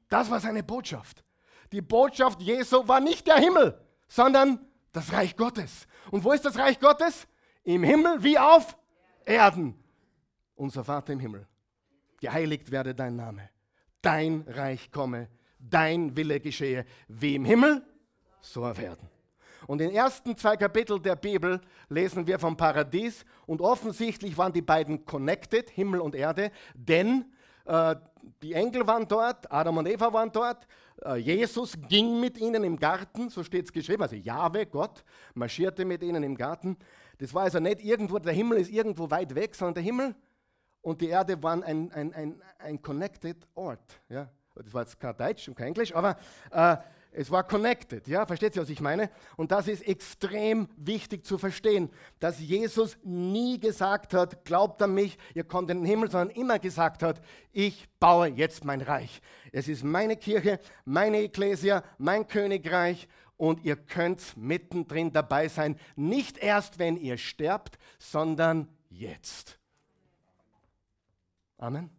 Das 0.08 0.28
war 0.30 0.40
seine 0.40 0.64
Botschaft. 0.64 1.24
Die 1.70 1.82
Botschaft 1.82 2.40
Jesu 2.40 2.88
war 2.88 2.98
nicht 2.98 3.28
der 3.28 3.36
Himmel, 3.36 3.80
sondern 4.08 4.66
das 4.92 5.12
Reich 5.12 5.36
Gottes. 5.36 5.86
Und 6.10 6.24
wo 6.24 6.32
ist 6.32 6.44
das 6.44 6.58
Reich 6.58 6.80
Gottes? 6.80 7.28
Im 7.62 7.84
Himmel 7.84 8.24
wie 8.24 8.38
auf 8.38 8.76
Erden. 9.24 9.78
Unser 10.56 10.82
Vater 10.82 11.12
im 11.12 11.20
Himmel. 11.20 11.46
Geheiligt 12.20 12.72
werde 12.72 12.94
dein 12.94 13.14
Name. 13.14 13.50
Dein 14.02 14.44
Reich 14.48 14.90
komme. 14.90 15.28
Dein 15.60 16.16
Wille 16.16 16.40
geschehe. 16.40 16.84
Wie 17.06 17.34
im 17.34 17.44
Himmel, 17.44 17.84
so 18.40 18.62
werden. 18.62 19.08
Und 19.66 19.80
in 19.80 19.88
den 19.88 19.96
ersten 19.96 20.36
zwei 20.36 20.56
Kapiteln 20.56 21.02
der 21.02 21.16
Bibel 21.16 21.60
lesen 21.88 22.26
wir 22.26 22.38
vom 22.38 22.56
Paradies 22.56 23.24
und 23.46 23.60
offensichtlich 23.60 24.36
waren 24.38 24.52
die 24.52 24.62
beiden 24.62 25.04
connected, 25.04 25.68
Himmel 25.70 26.00
und 26.00 26.14
Erde, 26.14 26.50
denn 26.74 27.26
äh, 27.64 27.96
die 28.42 28.54
Engel 28.54 28.86
waren 28.86 29.06
dort, 29.06 29.50
Adam 29.50 29.78
und 29.78 29.88
Eva 29.88 30.12
waren 30.12 30.30
dort, 30.32 30.66
äh, 31.04 31.16
Jesus 31.16 31.74
ging 31.88 32.20
mit 32.20 32.38
ihnen 32.38 32.64
im 32.64 32.78
Garten, 32.78 33.28
so 33.30 33.42
steht 33.42 33.66
es 33.66 33.72
geschrieben, 33.72 34.02
also 34.02 34.16
Jahwe, 34.16 34.66
Gott, 34.66 35.04
marschierte 35.34 35.84
mit 35.84 36.02
ihnen 36.02 36.22
im 36.22 36.36
Garten. 36.36 36.76
Das 37.18 37.34
war 37.34 37.42
also 37.42 37.58
nicht 37.58 37.82
irgendwo, 37.82 38.18
der 38.18 38.32
Himmel 38.32 38.58
ist 38.58 38.70
irgendwo 38.70 39.10
weit 39.10 39.34
weg, 39.34 39.54
sondern 39.54 39.74
der 39.74 39.82
Himmel 39.82 40.14
und 40.82 41.00
die 41.00 41.08
Erde 41.08 41.42
waren 41.42 41.62
ein, 41.62 41.90
ein, 41.92 42.14
ein, 42.14 42.42
ein 42.58 42.80
connected 42.80 43.36
Ort. 43.54 44.00
Ja? 44.08 44.28
Das 44.54 44.72
war 44.72 44.82
jetzt 44.82 44.98
kein 44.98 45.16
Deutsch 45.16 45.48
und 45.48 45.54
kein 45.56 45.68
Englisch, 45.68 45.94
aber 45.94 46.16
äh, 46.50 46.76
es 47.12 47.30
war 47.30 47.42
connected, 47.42 48.06
ja, 48.06 48.26
versteht 48.26 48.54
ihr, 48.54 48.62
was 48.62 48.68
ich 48.68 48.80
meine? 48.80 49.10
Und 49.36 49.50
das 49.50 49.66
ist 49.66 49.86
extrem 49.86 50.68
wichtig 50.76 51.24
zu 51.24 51.38
verstehen, 51.38 51.90
dass 52.20 52.38
Jesus 52.38 52.98
nie 53.02 53.58
gesagt 53.58 54.12
hat, 54.14 54.44
glaubt 54.44 54.82
an 54.82 54.94
mich, 54.94 55.18
ihr 55.34 55.44
kommt 55.44 55.70
in 55.70 55.78
den 55.78 55.86
Himmel, 55.86 56.10
sondern 56.10 56.36
immer 56.36 56.58
gesagt 56.58 57.02
hat, 57.02 57.20
ich 57.52 57.88
baue 57.98 58.28
jetzt 58.28 58.64
mein 58.64 58.82
Reich. 58.82 59.22
Es 59.52 59.68
ist 59.68 59.84
meine 59.84 60.16
Kirche, 60.16 60.60
meine 60.84 61.22
Ekklesia, 61.22 61.82
mein 61.96 62.28
Königreich 62.28 63.08
und 63.36 63.64
ihr 63.64 63.76
könnt 63.76 64.36
mittendrin 64.36 65.12
dabei 65.12 65.48
sein, 65.48 65.78
nicht 65.96 66.38
erst, 66.38 66.78
wenn 66.78 66.96
ihr 66.96 67.16
sterbt, 67.16 67.78
sondern 67.98 68.68
jetzt. 68.90 69.58
Amen. 71.56 71.90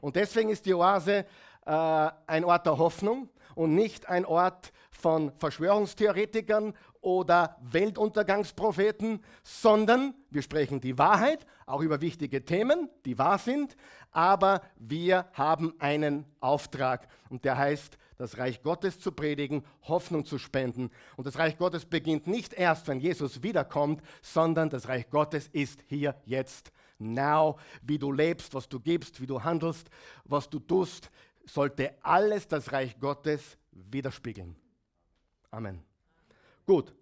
Und 0.00 0.16
deswegen 0.16 0.48
ist 0.48 0.64
die 0.66 0.74
Oase 0.74 1.26
äh, 1.66 2.10
ein 2.26 2.44
Ort 2.44 2.66
der 2.66 2.78
Hoffnung 2.78 3.28
und 3.58 3.74
nicht 3.74 4.08
ein 4.08 4.24
Ort 4.24 4.72
von 4.92 5.32
Verschwörungstheoretikern 5.32 6.74
oder 7.00 7.56
Weltuntergangspropheten, 7.60 9.20
sondern 9.42 10.14
wir 10.30 10.42
sprechen 10.42 10.80
die 10.80 10.96
Wahrheit, 10.96 11.44
auch 11.66 11.80
über 11.80 12.00
wichtige 12.00 12.44
Themen, 12.44 12.88
die 13.04 13.18
wahr 13.18 13.38
sind, 13.38 13.76
aber 14.12 14.62
wir 14.76 15.26
haben 15.32 15.74
einen 15.80 16.24
Auftrag 16.38 17.08
und 17.30 17.44
der 17.44 17.58
heißt, 17.58 17.98
das 18.16 18.38
Reich 18.38 18.62
Gottes 18.62 19.00
zu 19.00 19.10
predigen, 19.10 19.64
Hoffnung 19.82 20.24
zu 20.24 20.38
spenden. 20.38 20.90
Und 21.16 21.26
das 21.26 21.38
Reich 21.38 21.56
Gottes 21.58 21.84
beginnt 21.84 22.26
nicht 22.26 22.52
erst, 22.52 22.86
wenn 22.86 23.00
Jesus 23.00 23.42
wiederkommt, 23.42 24.02
sondern 24.22 24.70
das 24.70 24.88
Reich 24.88 25.10
Gottes 25.10 25.48
ist 25.48 25.82
hier 25.86 26.14
jetzt. 26.26 26.72
Now, 27.00 27.58
wie 27.82 27.98
du 27.98 28.10
lebst, 28.10 28.54
was 28.54 28.68
du 28.68 28.80
gibst, 28.80 29.20
wie 29.20 29.26
du 29.26 29.42
handelst, 29.42 29.88
was 30.24 30.50
du 30.50 30.58
tust, 30.58 31.10
sollte 31.48 31.94
alles 32.02 32.46
das 32.46 32.72
Reich 32.72 32.98
Gottes 32.98 33.56
widerspiegeln. 33.72 34.56
Amen. 35.50 35.82
Gut. 36.66 36.94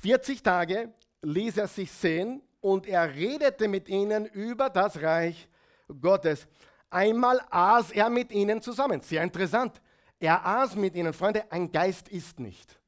40 0.00 0.42
Tage 0.42 0.92
ließ 1.22 1.58
er 1.58 1.68
sich 1.68 1.90
sehen 1.90 2.42
und 2.60 2.86
er 2.86 3.14
redete 3.14 3.68
mit 3.68 3.88
ihnen 3.88 4.26
über 4.26 4.68
das 4.70 5.00
Reich 5.00 5.48
Gottes. 6.00 6.46
Einmal 6.90 7.40
aß 7.50 7.92
er 7.92 8.10
mit 8.10 8.30
ihnen 8.32 8.60
zusammen. 8.60 9.00
Sehr 9.00 9.22
interessant. 9.22 9.80
Er 10.18 10.44
aß 10.44 10.76
mit 10.76 10.94
ihnen. 10.94 11.12
Freunde, 11.12 11.50
ein 11.50 11.70
Geist 11.70 12.08
ist 12.08 12.40
nicht. 12.40 12.78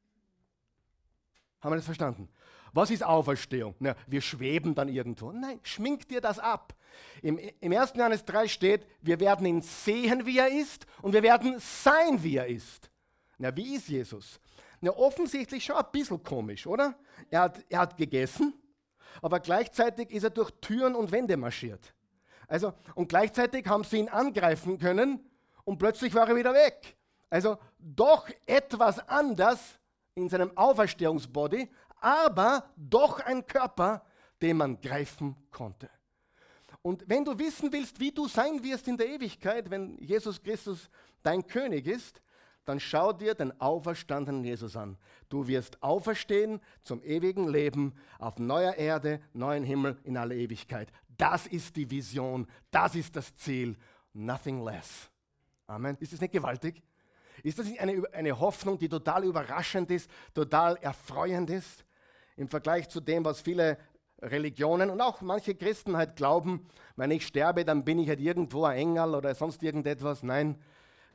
Haben 1.61 1.73
wir 1.73 1.77
das 1.77 1.85
verstanden? 1.85 2.29
Was 2.77 2.91
ist 2.91 3.03
Auferstehung? 3.03 3.75
Na, 3.79 3.97
wir 4.07 4.21
schweben 4.21 4.75
dann 4.75 4.89
irgendwo. 4.89 5.33
Nein, 5.33 5.61
schmink 5.63 6.07
dir 6.09 6.21
das 6.21 6.39
ab. 6.39 6.75
Im, 7.23 7.39
Im 7.39 7.73
1. 7.73 7.95
Johannes 7.97 8.23
3 8.27 8.49
steht, 8.49 8.87
wir 9.01 9.19
werden 9.19 9.47
ihn 9.47 9.63
sehen, 9.63 10.27
wie 10.27 10.37
er 10.37 10.49
ist, 10.49 10.87
und 11.01 11.15
wir 11.15 11.23
werden 11.23 11.57
sein, 11.59 12.23
wie 12.23 12.37
er 12.37 12.47
ist. 12.47 12.91
Na, 13.39 13.57
wie 13.57 13.77
ist 13.77 13.89
Jesus? 13.89 14.39
Na, 14.83 14.91
offensichtlich 14.91 15.65
schon 15.65 15.77
ein 15.77 15.87
bisschen 15.91 16.23
komisch, 16.23 16.67
oder? 16.67 16.95
Er 17.31 17.41
hat, 17.41 17.65
er 17.71 17.79
hat 17.79 17.97
gegessen, 17.97 18.53
aber 19.23 19.41
gleichzeitig 19.41 20.11
ist 20.11 20.25
er 20.25 20.31
durch 20.31 20.51
Türen 20.61 20.95
und 20.95 21.13
Wände 21.13 21.39
marschiert. 21.39 21.95
Also, 22.47 22.75
und 22.95 23.09
gleichzeitig 23.09 23.67
haben 23.67 23.85
sie 23.85 24.01
ihn 24.01 24.11
angreifen 24.11 24.79
können 24.79 25.21
und 25.65 25.79
plötzlich 25.79 26.15
war 26.15 26.29
er 26.29 26.37
wieder 26.37 26.53
weg. 26.53 26.99
Also 27.31 27.57
doch 27.79 28.29
etwas 28.45 28.99
anders 29.09 29.79
in 30.15 30.29
seinem 30.29 30.57
Auferstehungsbody, 30.57 31.71
aber 32.07 32.71
doch 32.77 33.19
ein 33.19 33.45
Körper, 33.45 34.05
den 34.41 34.59
man 34.59 34.81
greifen 34.81 35.35
konnte. 35.51 35.91
Und 36.81 37.03
wenn 37.09 37.25
du 37.25 37.37
wissen 37.37 37.73
willst, 37.73 37.99
wie 37.99 38.13
du 38.13 38.29
sein 38.29 38.63
wirst 38.63 38.87
in 38.87 38.97
der 38.97 39.09
Ewigkeit, 39.09 39.69
wenn 39.71 39.99
Jesus 39.99 40.41
Christus 40.41 40.89
dein 41.25 41.45
König 41.45 41.89
ist, 41.89 42.23
dann 42.65 42.79
schau 42.79 43.13
dir 43.13 43.35
den 43.35 43.61
auferstandenen 43.61 44.45
Jesus 44.45 44.77
an. 44.77 44.97
Du 45.29 45.49
wirst 45.49 45.83
auferstehen 45.83 46.61
zum 46.85 47.03
ewigen 47.03 47.49
Leben 47.49 47.93
auf 48.21 48.39
neuer 48.39 48.75
Erde, 48.75 49.21
neuen 49.33 49.65
Himmel 49.65 49.99
in 50.05 50.17
aller 50.17 50.37
Ewigkeit. 50.37 50.93
Das 51.19 51.49
ist 51.49 51.75
die 51.75 51.91
Vision, 51.91 52.47
das 52.71 52.95
ist 52.95 53.17
das 53.17 53.35
Ziel, 53.35 53.77
nothing 54.13 54.65
less. 54.65 55.11
Amen. 55.67 55.97
Ist 55.99 56.13
das 56.13 56.21
nicht 56.21 56.33
gewaltig? 56.33 56.85
Ist 57.43 57.59
das 57.59 57.67
nicht 57.67 57.81
eine, 57.81 58.01
eine 58.13 58.39
Hoffnung, 58.39 58.79
die 58.79 58.89
total 58.89 59.25
überraschend 59.25 59.91
ist, 59.91 60.09
total 60.33 60.77
erfreuend 60.77 61.51
ist? 61.51 61.86
Im 62.37 62.49
Vergleich 62.49 62.89
zu 62.89 63.01
dem, 63.01 63.25
was 63.25 63.41
viele 63.41 63.79
Religionen 64.23 64.91
und 64.91 65.01
auch 65.01 65.21
manche 65.21 65.55
Christen 65.55 65.97
halt 65.97 66.17
glauben, 66.17 66.67
wenn 66.97 67.11
ich 67.11 67.27
sterbe, 67.27 67.65
dann 67.65 67.85
bin 67.85 67.99
ich 67.99 68.09
halt 68.09 68.21
irgendwo 68.21 68.65
ein 68.65 68.79
Engel 68.79 69.15
oder 69.15 69.35
sonst 69.35 69.63
irgendetwas. 69.63 70.23
Nein, 70.23 70.57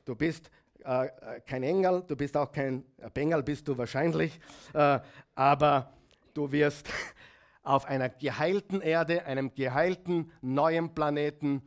du 0.06 0.16
bist 0.16 0.52
äh, 0.84 1.06
äh 1.06 1.42
kein 1.46 1.64
Engel, 1.64 2.04
du 2.08 2.16
bist 2.16 2.38
auch 2.38 2.52
kein 2.52 2.86
Bengel, 3.14 3.44
bist 3.44 3.68
du 3.68 3.78
wahrscheinlich, 3.78 4.40
äh, 4.74 5.00
aber 5.36 5.94
du 6.34 6.52
wirst 6.52 6.90
auf 7.64 7.86
einer 7.86 8.10
geheilten 8.10 8.82
Erde, 8.82 9.26
einem 9.26 9.54
geheilten 9.54 10.32
neuen 10.42 10.94
Planeten 10.94 11.62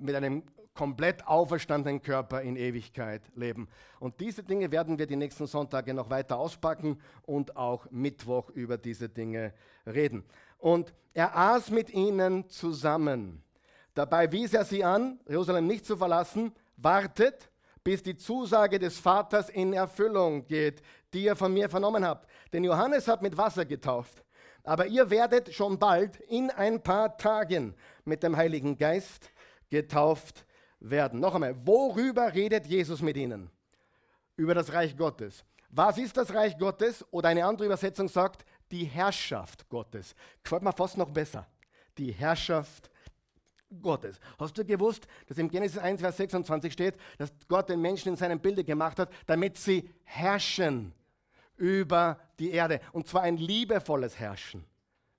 mit 0.00 0.14
einem 0.14 0.44
komplett 0.74 1.26
auferstandenen 1.26 2.02
Körper 2.02 2.42
in 2.42 2.56
Ewigkeit 2.56 3.22
leben. 3.34 3.68
Und 4.00 4.20
diese 4.20 4.42
Dinge 4.42 4.70
werden 4.70 4.98
wir 4.98 5.06
die 5.06 5.16
nächsten 5.16 5.46
Sonntage 5.46 5.92
noch 5.94 6.10
weiter 6.10 6.38
auspacken 6.38 7.00
und 7.22 7.56
auch 7.56 7.90
Mittwoch 7.90 8.50
über 8.50 8.78
diese 8.78 9.08
Dinge 9.08 9.52
reden. 9.86 10.24
Und 10.58 10.94
er 11.14 11.36
aß 11.36 11.70
mit 11.70 11.90
ihnen 11.90 12.48
zusammen. 12.48 13.42
Dabei 13.94 14.30
wies 14.32 14.54
er 14.54 14.64
sie 14.64 14.82
an, 14.82 15.20
Jerusalem 15.28 15.66
nicht 15.66 15.84
zu 15.84 15.96
verlassen, 15.96 16.52
wartet, 16.76 17.50
bis 17.84 18.02
die 18.02 18.16
Zusage 18.16 18.78
des 18.78 18.98
Vaters 18.98 19.50
in 19.50 19.72
Erfüllung 19.72 20.46
geht, 20.46 20.82
die 21.12 21.24
ihr 21.24 21.36
von 21.36 21.52
mir 21.52 21.68
vernommen 21.68 22.06
habt. 22.06 22.30
Denn 22.52 22.64
Johannes 22.64 23.08
hat 23.08 23.20
mit 23.20 23.36
Wasser 23.36 23.64
getauft. 23.64 24.24
Aber 24.64 24.86
ihr 24.86 25.10
werdet 25.10 25.52
schon 25.52 25.78
bald 25.78 26.20
in 26.20 26.50
ein 26.50 26.82
paar 26.82 27.16
Tagen 27.18 27.74
mit 28.04 28.22
dem 28.22 28.36
Heiligen 28.36 28.78
Geist 28.78 29.32
getauft 29.68 30.46
werden. 30.82 31.20
Noch 31.20 31.34
einmal, 31.34 31.54
worüber 31.64 32.32
redet 32.32 32.66
Jesus 32.66 33.00
mit 33.02 33.16
ihnen? 33.16 33.50
Über 34.36 34.54
das 34.54 34.72
Reich 34.72 34.96
Gottes. 34.96 35.44
Was 35.70 35.98
ist 35.98 36.16
das 36.16 36.34
Reich 36.34 36.58
Gottes? 36.58 37.04
Oder 37.10 37.30
eine 37.30 37.44
andere 37.44 37.66
Übersetzung 37.66 38.08
sagt, 38.08 38.44
die 38.70 38.84
Herrschaft 38.84 39.68
Gottes. 39.68 40.14
Gefällt 40.42 40.62
mir 40.62 40.72
fast 40.72 40.98
noch 40.98 41.10
besser. 41.10 41.46
Die 41.96 42.12
Herrschaft 42.12 42.90
Gottes. 43.80 44.18
Hast 44.38 44.56
du 44.58 44.64
gewusst, 44.64 45.06
dass 45.26 45.38
im 45.38 45.50
Genesis 45.50 45.78
1, 45.78 46.00
Vers 46.00 46.16
26 46.18 46.72
steht, 46.72 46.96
dass 47.18 47.32
Gott 47.48 47.68
den 47.68 47.80
Menschen 47.80 48.10
in 48.10 48.16
seinem 48.16 48.40
Bilde 48.40 48.64
gemacht 48.64 48.98
hat, 48.98 49.10
damit 49.26 49.56
sie 49.56 49.88
herrschen 50.04 50.92
über 51.56 52.18
die 52.38 52.50
Erde. 52.50 52.80
Und 52.92 53.06
zwar 53.06 53.22
ein 53.22 53.36
liebevolles 53.36 54.18
Herrschen. 54.18 54.64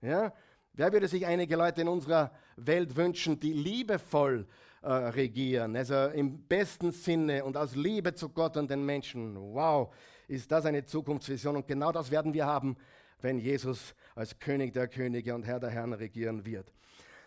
Ja? 0.01 0.34
Wer 0.74 0.91
würde 0.91 1.08
sich 1.08 1.25
einige 1.25 1.55
Leute 1.55 1.82
in 1.82 1.88
unserer 1.88 2.32
Welt 2.55 2.96
wünschen, 2.96 3.39
die 3.39 3.53
liebevoll 3.53 4.48
äh, 4.84 4.92
regieren? 4.92 5.75
Also 5.75 6.08
im 6.08 6.44
besten 6.48 6.92
Sinne 6.92 7.44
und 7.44 7.58
aus 7.58 7.75
Liebe 7.75 8.13
zu 8.13 8.30
Gott 8.30 8.58
und 8.58 8.70
den 8.70 8.86
Menschen. 8.86 9.36
Wow, 9.36 9.94
ist 10.28 10.52
das 10.52 10.66
eine 10.66 10.86
Zukunftsvision. 10.86 11.56
Und 11.56 11.68
genau 11.68 11.92
das 11.92 12.12
werden 12.12 12.34
wir 12.34 12.46
haben, 12.46 12.78
wenn 13.22 13.40
Jesus 13.40 13.96
als 14.16 14.38
König 14.38 14.74
der 14.74 14.88
Könige 14.88 15.34
und 15.34 15.44
Herr 15.44 15.60
der 15.60 15.70
Herren 15.70 15.94
regieren 15.94 16.46
wird. 16.46 16.72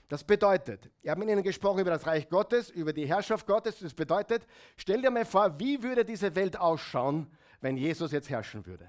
Das 0.08 0.22
bedeutet, 0.22 0.88
ich 1.02 1.10
habe 1.10 1.20
mit 1.20 1.30
Ihnen 1.30 1.42
gesprochen 1.42 1.80
über 1.80 1.90
das 1.90 2.06
Reich 2.06 2.28
Gottes, 2.28 2.70
über 2.70 2.92
die 2.92 3.06
Herrschaft 3.06 3.46
Gottes. 3.46 3.80
Das 3.80 3.92
bedeutet, 3.92 4.46
stell 4.76 5.02
dir 5.02 5.10
mal 5.10 5.24
vor, 5.24 5.58
wie 5.58 5.82
würde 5.82 6.04
diese 6.04 6.36
Welt 6.36 6.56
ausschauen, 6.56 7.26
wenn 7.60 7.76
Jesus 7.76 8.12
jetzt 8.12 8.30
herrschen 8.30 8.64
würde? 8.66 8.88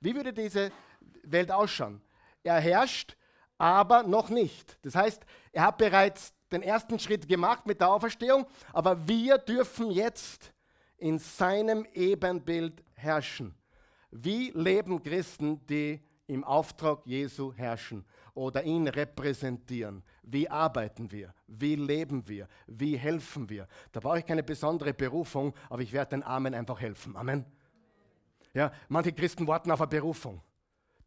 Wie 0.00 0.14
würde 0.14 0.34
diese 0.34 0.70
Welt 1.22 1.50
ausschauen? 1.50 2.02
Er 2.42 2.60
herrscht, 2.60 3.16
aber 3.56 4.02
noch 4.02 4.28
nicht. 4.28 4.76
Das 4.82 4.94
heißt, 4.94 5.22
er 5.52 5.66
hat 5.66 5.78
bereits 5.78 6.34
den 6.52 6.62
ersten 6.62 6.98
Schritt 6.98 7.28
gemacht 7.28 7.66
mit 7.66 7.80
der 7.80 7.90
Auferstehung, 7.90 8.46
aber 8.72 9.08
wir 9.08 9.38
dürfen 9.38 9.90
jetzt 9.90 10.52
in 10.98 11.18
seinem 11.18 11.86
Ebenbild 11.94 12.82
herrschen. 12.94 13.54
Wie 14.10 14.50
leben 14.50 15.02
Christen, 15.02 15.64
die 15.66 16.00
im 16.26 16.44
Auftrag 16.44 17.00
Jesu 17.06 17.52
herrschen 17.52 18.04
oder 18.34 18.62
ihn 18.62 18.86
repräsentieren? 18.86 20.02
Wie 20.22 20.48
arbeiten 20.48 21.10
wir? 21.10 21.34
Wie 21.46 21.74
leben 21.74 22.26
wir? 22.28 22.46
Wie 22.66 22.96
helfen 22.96 23.48
wir? 23.48 23.66
Da 23.90 24.00
brauche 24.00 24.18
ich 24.18 24.26
keine 24.26 24.42
besondere 24.42 24.94
Berufung, 24.94 25.54
aber 25.68 25.82
ich 25.82 25.92
werde 25.92 26.10
den 26.10 26.22
Armen 26.22 26.54
einfach 26.54 26.80
helfen. 26.80 27.16
Amen. 27.16 27.44
Ja, 28.54 28.70
manche 28.88 29.12
Christen 29.12 29.46
warten 29.46 29.70
auf 29.70 29.80
eine 29.80 29.88
Berufung. 29.88 30.40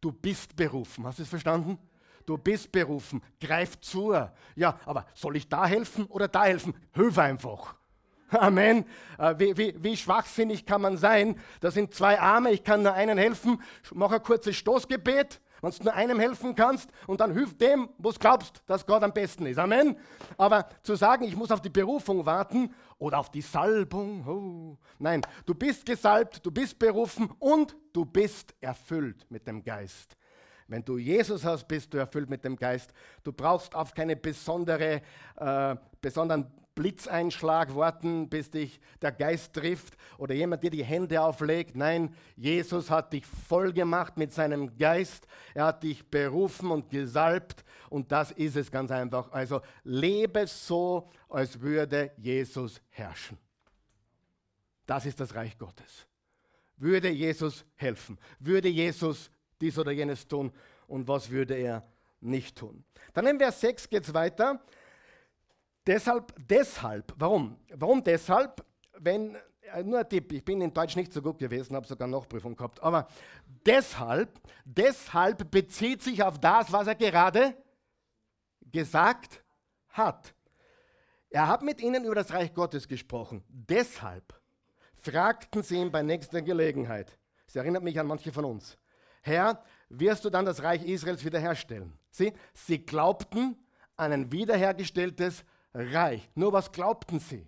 Du 0.00 0.12
bist 0.12 0.54
berufen, 0.54 1.06
hast 1.06 1.18
du 1.18 1.22
es 1.22 1.28
verstanden? 1.28 1.78
Du 2.26 2.36
bist 2.36 2.72
berufen, 2.72 3.22
greif 3.40 3.80
zu. 3.80 4.12
Ja, 4.56 4.80
aber 4.84 5.06
soll 5.14 5.36
ich 5.36 5.48
da 5.48 5.64
helfen 5.64 6.06
oder 6.06 6.26
da 6.26 6.44
helfen? 6.44 6.74
Hilf 6.92 7.16
einfach. 7.18 7.76
Amen. 8.30 8.84
Äh, 9.18 9.34
wie, 9.38 9.56
wie, 9.56 9.74
wie, 9.78 9.96
schwachsinnig 9.96 10.66
kann 10.66 10.80
man 10.80 10.96
sein? 10.96 11.38
Das 11.60 11.74
sind 11.74 11.94
zwei 11.94 12.18
Arme, 12.18 12.50
ich 12.50 12.64
kann 12.64 12.82
nur 12.82 12.92
einen 12.92 13.18
helfen. 13.18 13.62
Mach 13.94 14.10
ein 14.10 14.22
kurzes 14.22 14.56
Stoßgebet, 14.56 15.40
wenn 15.60 15.70
du 15.70 15.84
nur 15.84 15.94
einem 15.94 16.18
helfen 16.18 16.56
kannst 16.56 16.90
und 17.06 17.20
dann 17.20 17.32
hilf 17.32 17.56
dem, 17.56 17.88
wo 17.98 18.10
du 18.10 18.18
glaubst, 18.18 18.62
dass 18.66 18.84
Gott 18.84 19.04
am 19.04 19.12
besten 19.12 19.46
ist. 19.46 19.58
Amen. 19.58 19.96
Aber 20.36 20.68
zu 20.82 20.96
sagen, 20.96 21.24
ich 21.24 21.36
muss 21.36 21.52
auf 21.52 21.62
die 21.62 21.70
Berufung 21.70 22.26
warten 22.26 22.74
oder 22.98 23.18
auf 23.18 23.30
die 23.30 23.42
Salbung, 23.42 24.26
oh. 24.26 24.78
nein, 24.98 25.22
du 25.44 25.54
bist 25.54 25.86
gesalbt, 25.86 26.44
du 26.44 26.50
bist 26.50 26.78
berufen 26.78 27.30
und 27.38 27.76
du 27.92 28.04
bist 28.04 28.54
erfüllt 28.60 29.24
mit 29.30 29.46
dem 29.46 29.62
Geist. 29.62 30.16
Wenn 30.68 30.84
du 30.84 30.98
Jesus 30.98 31.44
hast, 31.44 31.68
bist 31.68 31.94
du 31.94 31.98
erfüllt 31.98 32.28
mit 32.28 32.44
dem 32.44 32.56
Geist. 32.56 32.92
Du 33.22 33.32
brauchst 33.32 33.74
auf 33.74 33.94
keine 33.94 34.16
besondere, 34.16 35.02
äh, 35.36 35.76
besonderen 36.00 36.50
Blitzeinschlag 36.76 37.74
warten, 37.74 38.28
bis 38.28 38.50
dich 38.50 38.78
der 39.00 39.10
Geist 39.10 39.54
trifft 39.54 39.96
oder 40.18 40.34
jemand 40.34 40.62
dir 40.62 40.70
die 40.70 40.84
Hände 40.84 41.22
auflegt. 41.22 41.74
Nein, 41.74 42.14
Jesus 42.36 42.90
hat 42.90 43.14
dich 43.14 43.24
voll 43.24 43.72
gemacht 43.72 44.18
mit 44.18 44.32
seinem 44.32 44.76
Geist. 44.76 45.26
Er 45.54 45.66
hat 45.66 45.82
dich 45.82 46.08
berufen 46.10 46.70
und 46.70 46.90
gesalbt 46.90 47.64
und 47.88 48.12
das 48.12 48.30
ist 48.30 48.56
es 48.56 48.70
ganz 48.70 48.90
einfach. 48.90 49.32
Also 49.32 49.62
lebe 49.84 50.46
so, 50.46 51.08
als 51.30 51.60
würde 51.60 52.12
Jesus 52.18 52.82
herrschen. 52.90 53.38
Das 54.84 55.06
ist 55.06 55.18
das 55.18 55.34
Reich 55.34 55.56
Gottes. 55.56 56.06
Würde 56.76 57.08
Jesus 57.08 57.64
helfen? 57.74 58.18
Würde 58.38 58.68
Jesus 58.68 59.30
dies 59.60 59.78
oder 59.78 59.92
jenes 59.92 60.26
tun? 60.26 60.52
Und 60.86 61.08
was 61.08 61.30
würde 61.30 61.54
er 61.54 61.86
nicht 62.20 62.56
tun? 62.56 62.84
Dann 63.12 63.26
in 63.26 63.38
Vers 63.38 63.60
6 63.60 63.88
geht 63.88 64.04
es 64.04 64.14
weiter. 64.14 64.60
Deshalb, 65.86 66.34
deshalb, 66.36 67.12
warum? 67.16 67.56
Warum 67.74 68.02
deshalb? 68.02 68.64
Wenn, 68.98 69.36
äh, 69.72 69.82
nur 69.84 70.00
ein 70.00 70.08
Tipp, 70.08 70.32
ich 70.32 70.44
bin 70.44 70.60
in 70.60 70.72
Deutsch 70.72 70.96
nicht 70.96 71.12
so 71.12 71.22
gut 71.22 71.38
gewesen, 71.38 71.76
habe 71.76 71.86
sogar 71.86 72.08
Nachprüfung 72.08 72.56
gehabt, 72.56 72.82
aber 72.82 73.06
deshalb, 73.64 74.40
deshalb 74.64 75.50
bezieht 75.50 76.02
sich 76.02 76.22
auf 76.22 76.40
das, 76.40 76.72
was 76.72 76.88
er 76.88 76.96
gerade 76.96 77.54
gesagt 78.72 79.44
hat. 79.90 80.34
Er 81.30 81.48
hat 81.48 81.62
mit 81.62 81.80
ihnen 81.80 82.04
über 82.04 82.14
das 82.14 82.32
Reich 82.32 82.52
Gottes 82.54 82.88
gesprochen. 82.88 83.44
Deshalb 83.48 84.34
fragten 84.94 85.62
sie 85.62 85.76
ihn 85.76 85.92
bei 85.92 86.02
nächster 86.02 86.42
Gelegenheit. 86.42 87.18
Das 87.46 87.56
erinnert 87.56 87.82
mich 87.82 87.98
an 88.00 88.06
manche 88.06 88.32
von 88.32 88.44
uns. 88.44 88.76
Herr, 89.26 89.62
wirst 89.88 90.24
du 90.24 90.30
dann 90.30 90.44
das 90.44 90.62
Reich 90.62 90.84
Israels 90.84 91.24
wiederherstellen? 91.24 91.92
Sie, 92.10 92.32
sie 92.54 92.78
glaubten 92.78 93.56
an 93.96 94.12
ein 94.12 94.32
wiederhergestelltes 94.32 95.44
Reich. 95.74 96.30
Nur 96.34 96.52
was 96.52 96.70
glaubten 96.70 97.18
sie? 97.18 97.46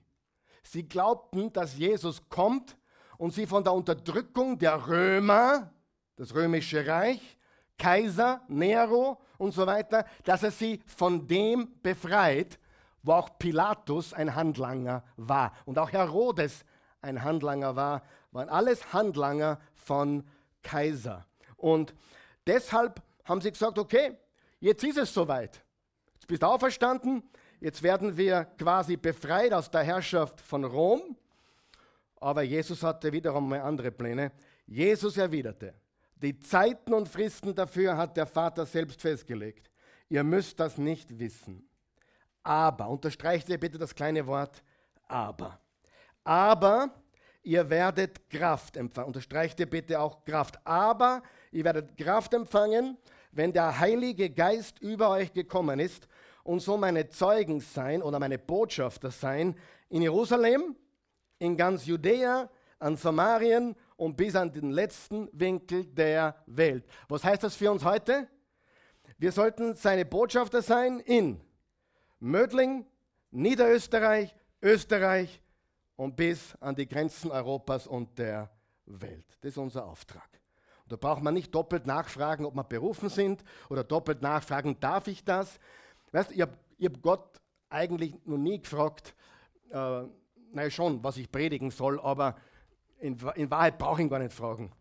Sie 0.63 0.89
glaubten, 0.89 1.53
dass 1.53 1.79
Jesus 1.79 2.29
kommt 2.29 2.77
und 3.17 3.33
sie 3.33 3.47
von 3.47 3.65
der 3.65 3.73
Unterdrückung 3.73 4.59
der 4.59 4.89
Römer, 4.89 5.73
das 6.17 6.35
römische 6.35 6.87
Reich, 6.87 7.39
Kaiser, 7.79 8.43
Nero 8.49 9.21
und 9.39 9.53
so 9.53 9.67
weiter, 9.67 10.05
dass 10.25 10.43
er 10.43 10.51
sie 10.51 10.83
von 10.85 11.27
dem 11.27 11.81
befreit, 11.81 12.59
wo 13.03 13.13
auch 13.13 13.39
Pilatus 13.39 14.13
ein 14.13 14.35
Handlanger 14.35 15.05
war 15.17 15.53
und 15.65 15.79
auch 15.79 15.93
Herodes 15.93 16.65
ein 17.01 17.23
Handlanger 17.23 17.77
war, 17.77 18.03
waren 18.33 18.49
alles 18.49 18.93
Handlanger 18.93 19.61
von 19.75 20.27
Kaiser. 20.63 21.28
Und 21.59 21.95
deshalb 22.47 23.03
haben 23.25 23.43
sie 23.43 23.53
gesagt, 23.53 23.79
okay, 23.79 24.17
jetzt 24.59 24.83
ist 24.83 24.97
es 24.97 25.13
soweit. 25.13 25.63
Jetzt 26.15 26.27
bist 26.27 26.43
du 26.43 26.47
auferstanden, 26.47 27.23
Jetzt 27.61 27.83
werden 27.83 28.17
wir 28.17 28.45
quasi 28.57 28.97
befreit 28.97 29.53
aus 29.53 29.71
der 29.71 29.83
Herrschaft 29.83 30.41
von 30.41 30.65
Rom. 30.65 31.17
Aber 32.21 32.43
Jesus 32.43 32.83
hatte 32.83 33.13
wiederum 33.13 33.49
mal 33.49 33.61
andere 33.61 33.91
Pläne. 33.91 34.33
Jesus 34.67 35.17
erwiderte, 35.17 35.75
die 36.15 36.39
Zeiten 36.39 36.93
und 36.93 37.09
Fristen 37.09 37.55
dafür 37.55 37.97
hat 37.97 38.17
der 38.17 38.27
Vater 38.27 38.67
selbst 38.67 39.01
festgelegt. 39.01 39.71
Ihr 40.09 40.23
müsst 40.23 40.61
das 40.61 40.79
nicht 40.79 41.19
wissen. 41.19 41.69
Aber, 42.43 42.89
unterstreicht 42.89 43.49
ihr 43.49 43.59
bitte 43.59 43.79
das 43.79 43.95
kleine 43.95 44.27
Wort 44.27 44.63
aber. 45.07 45.59
Aber 46.23 46.91
ihr 47.43 47.69
werdet 47.71 48.29
Kraft 48.31 48.77
empfangen. 48.77 49.09
Unterstreicht 49.09 49.59
ihr 49.59 49.69
bitte 49.69 50.01
auch 50.01 50.25
Kraft. 50.25 50.59
Aber 50.65 51.23
ihr 51.53 51.65
werdet 51.65 51.97
Kraft 51.97 52.35
empfangen, 52.35 52.97
wenn 53.33 53.53
der 53.53 53.79
Heilige 53.79 54.31
Geist 54.31 54.79
über 54.81 55.11
euch 55.11 55.33
gekommen 55.33 55.81
ist 55.81 56.09
und 56.45 56.61
so 56.61 56.77
meine 56.77 57.09
Zeugen 57.09 57.61
sein 57.61 58.03
oder 58.03 58.19
meine 58.19 58.39
Botschafter 58.39 59.11
sein 59.11 59.55
in 59.89 60.03
Jerusalem, 60.03 60.77
in 61.39 61.57
ganz 61.57 61.87
Judäa, 61.87 62.49
an 62.79 62.97
Samarien 62.97 63.75
und 63.97 64.17
bis 64.17 64.37
an 64.37 64.53
den 64.53 64.71
letzten 64.71 65.29
Winkel 65.33 65.85
der 65.85 66.37
Welt. 66.47 66.85
Was 67.09 67.25
heißt 67.25 67.43
das 67.43 67.57
für 67.57 67.71
uns 67.71 67.85
heute? 67.85 68.29
Wir 69.19 69.33
sollten 69.33 69.75
seine 69.75 70.05
Botschafter 70.05 70.63
sein 70.63 71.01
in 71.01 71.41
Mödling, 72.21 72.87
Niederösterreich, 73.31 74.35
Österreich 74.63 75.43
und 75.97 76.17
bis 76.17 76.55
an 76.61 76.77
die 76.77 76.89
Grenzen 76.89 77.31
Europas 77.31 77.87
und 77.87 78.19
der 78.19 78.51
Welt. 78.87 79.27
Das 79.41 79.51
ist 79.51 79.59
unser 79.59 79.85
Auftrag. 79.87 80.38
Da 80.89 80.97
braucht 80.97 81.23
man 81.23 81.35
nicht 81.35 81.55
doppelt 81.55 81.87
nachfragen, 81.87 82.45
ob 82.45 82.55
wir 82.55 82.65
berufen 82.65 83.09
sind 83.09 83.45
oder 83.69 83.85
doppelt 83.85 84.23
nachfragen, 84.23 84.79
darf 84.81 85.07
ich 85.07 85.25
das? 85.25 85.59
Weißt 86.13 86.33
ich 86.33 86.41
habe 86.41 86.57
hab 86.83 87.03
Gott 87.03 87.41
eigentlich 87.69 88.15
noch 88.25 88.39
nie 88.39 88.61
gefragt, 88.61 89.15
äh, 89.71 90.03
naja 90.53 90.71
schon, 90.71 91.03
was 91.05 91.17
ich 91.17 91.31
predigen 91.31 91.71
soll, 91.71 92.01
aber 92.01 92.37
in, 92.99 93.19
in 93.35 93.51
Wahrheit 93.51 93.79
brauche 93.79 94.01
ich 94.01 94.07
ihn 94.07 94.11
gar 94.11 94.19
nicht 94.19 94.33
fragen. 94.33 94.73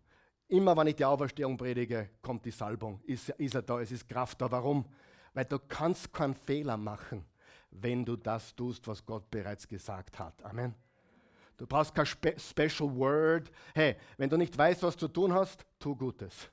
Immer 0.47 0.77
wenn 0.77 0.87
ich 0.87 0.95
die 0.95 1.05
Auferstehung 1.05 1.57
predige, 1.57 2.09
kommt 2.21 2.45
die 2.45 2.51
Salbung. 2.51 3.01
Ist, 3.03 3.29
ist 3.29 3.55
er 3.55 3.61
da, 3.61 3.81
es 3.81 3.91
ist 3.91 4.07
Kraft 4.07 4.41
da. 4.41 4.49
Warum? 4.49 4.85
Weil 5.33 5.45
du 5.45 5.59
kannst 5.59 6.13
keinen 6.13 6.35
Fehler 6.35 6.77
machen, 6.77 7.25
wenn 7.71 8.05
du 8.05 8.15
das 8.15 8.55
tust, 8.55 8.87
was 8.87 9.05
Gott 9.05 9.29
bereits 9.29 9.67
gesagt 9.67 10.17
hat. 10.19 10.41
Amen. 10.43 10.73
Du 11.57 11.65
brauchst 11.65 11.93
kein 11.93 12.05
Spe 12.05 12.35
Special 12.37 12.95
Word. 12.95 13.51
Hey, 13.73 13.95
wenn 14.17 14.29
du 14.29 14.37
nicht 14.37 14.55
weißt, 14.57 14.83
was 14.83 14.95
zu 14.95 15.07
tun 15.07 15.33
hast, 15.33 15.65
tu 15.79 15.95
Gutes. 15.95 16.49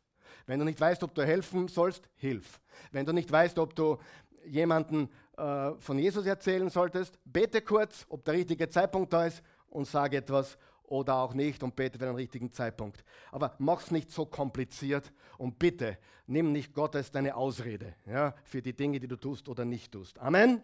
Wenn 0.47 0.59
du 0.59 0.65
nicht 0.65 0.81
weißt, 0.81 1.03
ob 1.03 1.15
du 1.15 1.25
helfen 1.25 1.69
sollst, 1.69 2.09
hilf. 2.17 2.61
Wenn 2.91 3.07
du 3.07 3.13
nicht 3.13 3.31
weißt, 3.31 3.59
ob 3.59 3.75
du 3.75 3.99
jemanden 4.47 5.09
äh, 5.37 5.73
von 5.79 5.99
Jesus 5.99 6.27
erzählen 6.27 6.69
solltest, 6.69 7.19
bete 7.25 7.61
kurz, 7.63 8.07
ob 8.09 8.25
der 8.25 8.35
richtige 8.35 8.69
Zeitpunkt 8.69 9.13
da 9.13 9.27
ist 9.27 9.43
und 9.69 9.87
sage 9.87 10.19
etwas 10.19 10.59
oder 10.85 11.17
auch 11.17 11.35
nicht 11.35 11.63
und 11.63 11.77
bete 11.77 11.99
für 11.99 12.07
den 12.07 12.15
richtigen 12.15 12.53
Zeitpunkt. 12.53 13.05
Aber 13.33 13.55
mach 13.59 13.81
es 13.83 13.91
nicht 13.91 14.11
so 14.11 14.27
kompliziert 14.27 15.13
und 15.39 15.59
bitte 15.59 15.99
nimm 16.27 16.53
nicht 16.53 16.75
Gott 16.75 16.95
als 16.97 17.11
deine 17.11 17.35
Ausrede 17.37 17.95
ja, 18.07 18.35
für 18.45 18.63
die 18.63 18.75
Dinge, 18.75 19.01
die 19.01 19.09
du 19.09 19.17
tust 19.17 19.49
oder 19.49 19.65
nicht 19.65 19.93
tust. 19.93 20.19
Amen. 20.19 20.63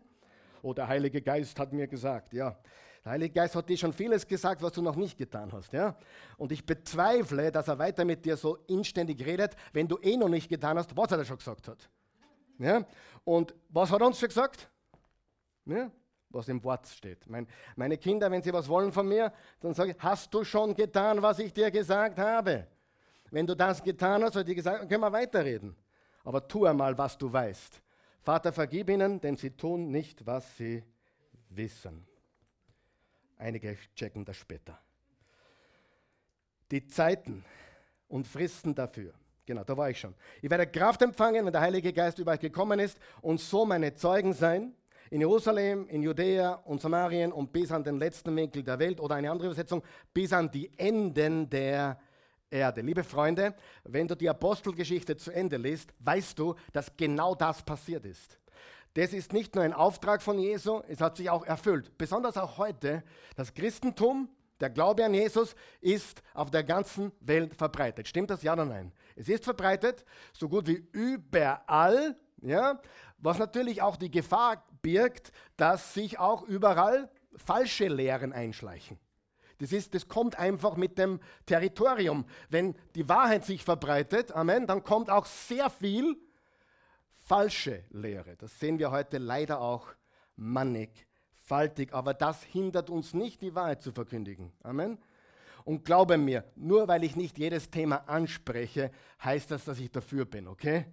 Oh, 0.63 0.75
der 0.75 0.89
Heilige 0.89 1.23
Geist 1.23 1.59
hat 1.59 1.73
mir 1.73 1.87
gesagt, 1.87 2.35
ja. 2.35 2.59
Der 3.05 3.13
Heilige 3.13 3.33
Geist 3.33 3.55
hat 3.55 3.69
dir 3.69 3.79
schon 3.79 3.93
vieles 3.93 4.27
gesagt, 4.27 4.63
was 4.63 4.73
du 4.73 4.83
noch 4.83 4.97
nicht 4.97 5.17
getan 5.17 5.51
hast. 5.53 5.73
Ja? 5.73 5.97
Und 6.37 6.53
ich 6.53 6.65
bezweifle, 6.65 7.51
dass 7.51 7.69
er 7.69 7.79
weiter 7.79 8.05
mit 8.05 8.25
dir 8.25 8.37
so 8.37 8.57
inständig 8.67 9.25
redet, 9.25 9.57
wenn 9.73 9.89
du 9.89 9.99
eh 10.03 10.17
noch 10.17 10.29
nicht 10.29 10.49
getan 10.49 10.77
hast, 10.77 10.95
was 10.97 11.11
er 11.11 11.25
schon 11.25 11.39
gesagt 11.39 11.69
hat. 11.69 11.89
Ja? 12.59 12.85
Und 13.25 13.55
was 13.71 13.91
hat 13.91 14.01
er 14.01 14.07
uns 14.07 14.19
schon 14.19 14.29
gesagt? 14.29 14.69
Ja? 15.65 15.91
Was 16.29 16.49
im 16.49 16.63
Wort 16.63 16.87
steht. 16.87 17.27
Mein, 17.29 17.49
meine 17.75 17.97
Kinder, 17.97 18.31
wenn 18.31 18.43
sie 18.43 18.53
was 18.53 18.69
wollen 18.69 18.93
von 18.93 19.09
mir, 19.09 19.33
dann 19.61 19.73
sage 19.73 19.93
ich, 19.93 19.97
hast 19.99 20.33
du 20.33 20.45
schon 20.45 20.75
getan, 20.75 21.23
was 21.23 21.39
ich 21.39 21.53
dir 21.53 21.71
gesagt 21.71 22.19
habe? 22.19 22.67
Wenn 23.31 23.47
du 23.47 23.57
das 23.57 23.83
getan 23.83 24.23
hast, 24.23 24.37
hat 24.37 24.47
dir 24.47 24.55
gesagt, 24.55 24.83
dann 24.83 24.89
können 24.89 25.03
wir 25.03 25.13
weiterreden. 25.13 25.75
Aber 26.23 26.47
tu 26.47 26.67
einmal, 26.67 26.97
was 26.99 27.17
du 27.17 27.33
weißt. 27.33 27.81
Vater, 28.21 28.53
vergib 28.53 28.91
ihnen, 28.91 29.21
denn 29.21 29.37
sie 29.37 29.51
tun 29.51 29.91
nicht, 29.91 30.27
was 30.27 30.57
sie 30.57 30.85
wissen. 31.49 32.07
Einige 33.41 33.79
checken 33.97 34.23
das 34.23 34.37
später. 34.37 34.79
Die 36.71 36.87
Zeiten 36.87 37.43
und 38.07 38.27
Fristen 38.27 38.75
dafür. 38.75 39.15
Genau, 39.47 39.65
da 39.65 39.75
war 39.77 39.89
ich 39.89 39.99
schon. 39.99 40.15
Ich 40.43 40.51
werde 40.51 40.67
Kraft 40.67 41.01
empfangen, 41.01 41.47
wenn 41.47 41.53
der 41.53 41.63
Heilige 41.63 41.91
Geist 41.93 42.19
über 42.19 42.33
euch 42.33 42.41
gekommen 42.41 42.79
ist 42.79 43.01
und 43.23 43.41
so 43.41 43.65
meine 43.65 43.95
Zeugen 43.95 44.35
sein. 44.35 44.75
In 45.11 45.21
Jerusalem, 45.21 45.89
in 45.89 46.03
Judäa 46.03 46.53
und 46.67 46.83
Samarien 46.83 47.33
und 47.33 47.51
bis 47.51 47.73
an 47.73 47.83
den 47.83 47.99
letzten 47.99 48.37
Winkel 48.37 48.63
der 48.63 48.79
Welt 48.79 49.01
oder 49.01 49.15
eine 49.15 49.31
andere 49.31 49.49
Übersetzung, 49.49 49.83
bis 50.13 50.35
an 50.35 50.51
die 50.51 50.71
Enden 50.79 51.49
der 51.49 51.99
Erde. 52.51 52.83
Liebe 52.83 53.03
Freunde, 53.03 53.55
wenn 53.85 54.07
du 54.07 54.15
die 54.15 54.29
Apostelgeschichte 54.29 55.17
zu 55.17 55.31
Ende 55.31 55.57
liest, 55.57 55.95
weißt 56.01 56.39
du, 56.39 56.55
dass 56.75 56.95
genau 56.95 57.35
das 57.35 57.63
passiert 57.63 58.05
ist. 58.05 58.39
Das 58.95 59.13
ist 59.13 59.33
nicht 59.33 59.55
nur 59.55 59.63
ein 59.63 59.73
Auftrag 59.73 60.21
von 60.21 60.39
Jesu, 60.39 60.83
es 60.89 61.01
hat 61.01 61.17
sich 61.17 61.31
auch 61.31 61.45
erfüllt. 61.45 61.97
Besonders 61.97 62.37
auch 62.37 62.59
heute, 62.59 63.05
das 63.37 63.55
Christentum, 63.55 64.29
der 64.59 64.71
Glaube 64.71 65.05
an 65.05 65.15
Jesus 65.15 65.55
ist 65.81 66.23
auf 66.35 66.51
der 66.51 66.65
ganzen 66.65 67.13
Welt 67.21 67.55
verbreitet. 67.55 68.09
Stimmt 68.09 68.31
das 68.31 68.43
ja 68.43 68.53
oder 68.53 68.67
nein? 68.67 68.93
Es 69.17 69.29
ist 69.29 69.45
verbreitet, 69.45 70.05
so 70.33 70.49
gut 70.49 70.67
wie 70.67 70.87
überall, 70.93 72.17
ja, 72.43 72.81
was 73.19 73.39
natürlich 73.39 73.81
auch 73.81 73.97
die 73.97 74.11
Gefahr 74.11 74.67
birgt, 74.83 75.31
dass 75.57 75.95
sich 75.95 76.19
auch 76.19 76.43
überall 76.43 77.11
falsche 77.37 77.89
Lehren 77.89 78.33
einschleichen. 78.33 78.99
Das, 79.59 79.73
ist, 79.73 79.95
das 79.95 80.09
kommt 80.09 80.39
einfach 80.39 80.77
mit 80.77 80.99
dem 80.99 81.21
Territorium. 81.47 82.25
Wenn 82.49 82.75
die 82.95 83.09
Wahrheit 83.09 83.45
sich 83.45 83.63
verbreitet, 83.63 84.33
Amen, 84.33 84.67
dann 84.67 84.83
kommt 84.83 85.11
auch 85.11 85.27
sehr 85.27 85.69
viel 85.71 86.17
falsche 87.31 87.85
Lehre. 87.91 88.35
Das 88.39 88.59
sehen 88.59 88.81
wir 88.81 88.91
heute 88.91 89.19
leider 89.19 89.61
auch 89.61 89.87
mannigfaltig, 90.35 91.95
aber 91.95 92.13
das 92.13 92.43
hindert 92.43 92.91
uns 92.91 93.15
nicht, 93.15 93.41
die 93.41 93.55
Wahrheit 93.55 93.83
zu 93.83 93.93
verkündigen. 93.93 94.53
Amen. 94.65 94.99
Und 95.65 95.85
glaube 95.85 96.19
mir, 96.19 96.43
nur 96.57 96.89
weil 96.89 97.05
ich 97.05 97.15
nicht 97.15 97.39
jedes 97.39 97.71
Thema 97.71 97.99
anspreche, 98.09 98.91
heißt 99.23 99.49
das, 99.53 99.65
dass 99.65 99.79
ich 99.79 99.93
dafür 99.93 100.25
bin, 100.25 100.49
okay? 100.49 100.87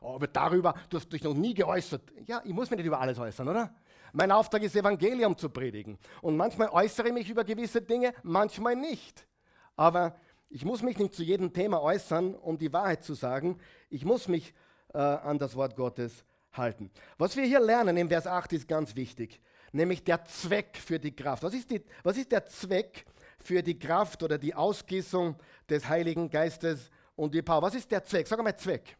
Aber 0.00 0.28
darüber, 0.28 0.72
du 0.88 0.98
hast 0.98 1.12
dich 1.12 1.24
noch 1.24 1.34
nie 1.34 1.52
geäußert. 1.52 2.12
Ja, 2.26 2.40
ich 2.44 2.52
muss 2.52 2.70
mich 2.70 2.76
nicht 2.76 2.86
über 2.86 3.00
alles 3.00 3.18
äußern, 3.18 3.48
oder? 3.48 3.74
Mein 4.12 4.30
Auftrag 4.30 4.62
ist, 4.62 4.76
Evangelium 4.76 5.36
zu 5.36 5.48
predigen. 5.50 5.98
Und 6.20 6.36
manchmal 6.36 6.68
äußere 6.68 7.08
ich 7.08 7.14
mich 7.14 7.28
über 7.28 7.42
gewisse 7.42 7.82
Dinge, 7.82 8.14
manchmal 8.22 8.76
nicht. 8.76 9.26
Aber 9.74 10.14
ich 10.48 10.64
muss 10.64 10.80
mich 10.82 10.96
nicht 10.96 11.12
zu 11.12 11.24
jedem 11.24 11.52
Thema 11.52 11.82
äußern, 11.82 12.36
um 12.36 12.56
die 12.56 12.72
Wahrheit 12.72 13.02
zu 13.02 13.14
sagen. 13.14 13.58
Ich 13.90 14.04
muss 14.04 14.28
mich 14.28 14.54
äh, 14.94 14.98
an 14.98 15.38
das 15.38 15.54
Wort 15.56 15.76
Gottes 15.76 16.24
halten. 16.52 16.90
Was 17.18 17.36
wir 17.36 17.44
hier 17.44 17.60
lernen 17.60 17.96
im 17.96 18.08
Vers 18.08 18.26
8 18.26 18.52
ist 18.52 18.68
ganz 18.68 18.94
wichtig, 18.94 19.40
nämlich 19.72 20.04
der 20.04 20.24
Zweck 20.24 20.76
für 20.76 20.98
die 20.98 21.14
Kraft. 21.14 21.42
Was 21.42 21.54
ist, 21.54 21.70
die, 21.70 21.82
was 22.02 22.16
ist 22.16 22.30
der 22.30 22.46
Zweck 22.46 23.04
für 23.38 23.62
die 23.62 23.78
Kraft 23.78 24.22
oder 24.22 24.38
die 24.38 24.54
Ausgießung 24.54 25.36
des 25.68 25.88
Heiligen 25.88 26.30
Geistes 26.30 26.90
und 27.16 27.34
die 27.34 27.42
Power? 27.42 27.62
Was 27.62 27.74
ist 27.74 27.90
der 27.90 28.04
Zweck? 28.04 28.26
Sag 28.26 28.38
einmal 28.38 28.56
Zweck. 28.56 28.96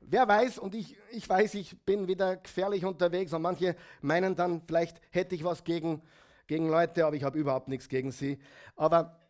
Wer 0.00 0.26
weiß, 0.26 0.58
und 0.58 0.74
ich, 0.74 0.96
ich 1.12 1.28
weiß, 1.28 1.54
ich 1.54 1.78
bin 1.84 2.08
wieder 2.08 2.36
gefährlich 2.36 2.84
unterwegs 2.84 3.32
und 3.32 3.42
manche 3.42 3.76
meinen 4.00 4.34
dann, 4.34 4.62
vielleicht 4.66 5.00
hätte 5.10 5.34
ich 5.34 5.44
was 5.44 5.62
gegen, 5.62 6.02
gegen 6.46 6.68
Leute, 6.68 7.06
aber 7.06 7.14
ich 7.14 7.22
habe 7.22 7.38
überhaupt 7.38 7.68
nichts 7.68 7.88
gegen 7.88 8.10
sie. 8.10 8.38
Aber 8.74 9.20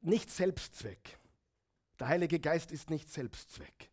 nicht 0.00 0.30
Selbstzweck. 0.30 1.18
Der 1.98 2.08
Heilige 2.08 2.40
Geist 2.40 2.72
ist 2.72 2.88
nicht 2.88 3.10
Selbstzweck. 3.12 3.89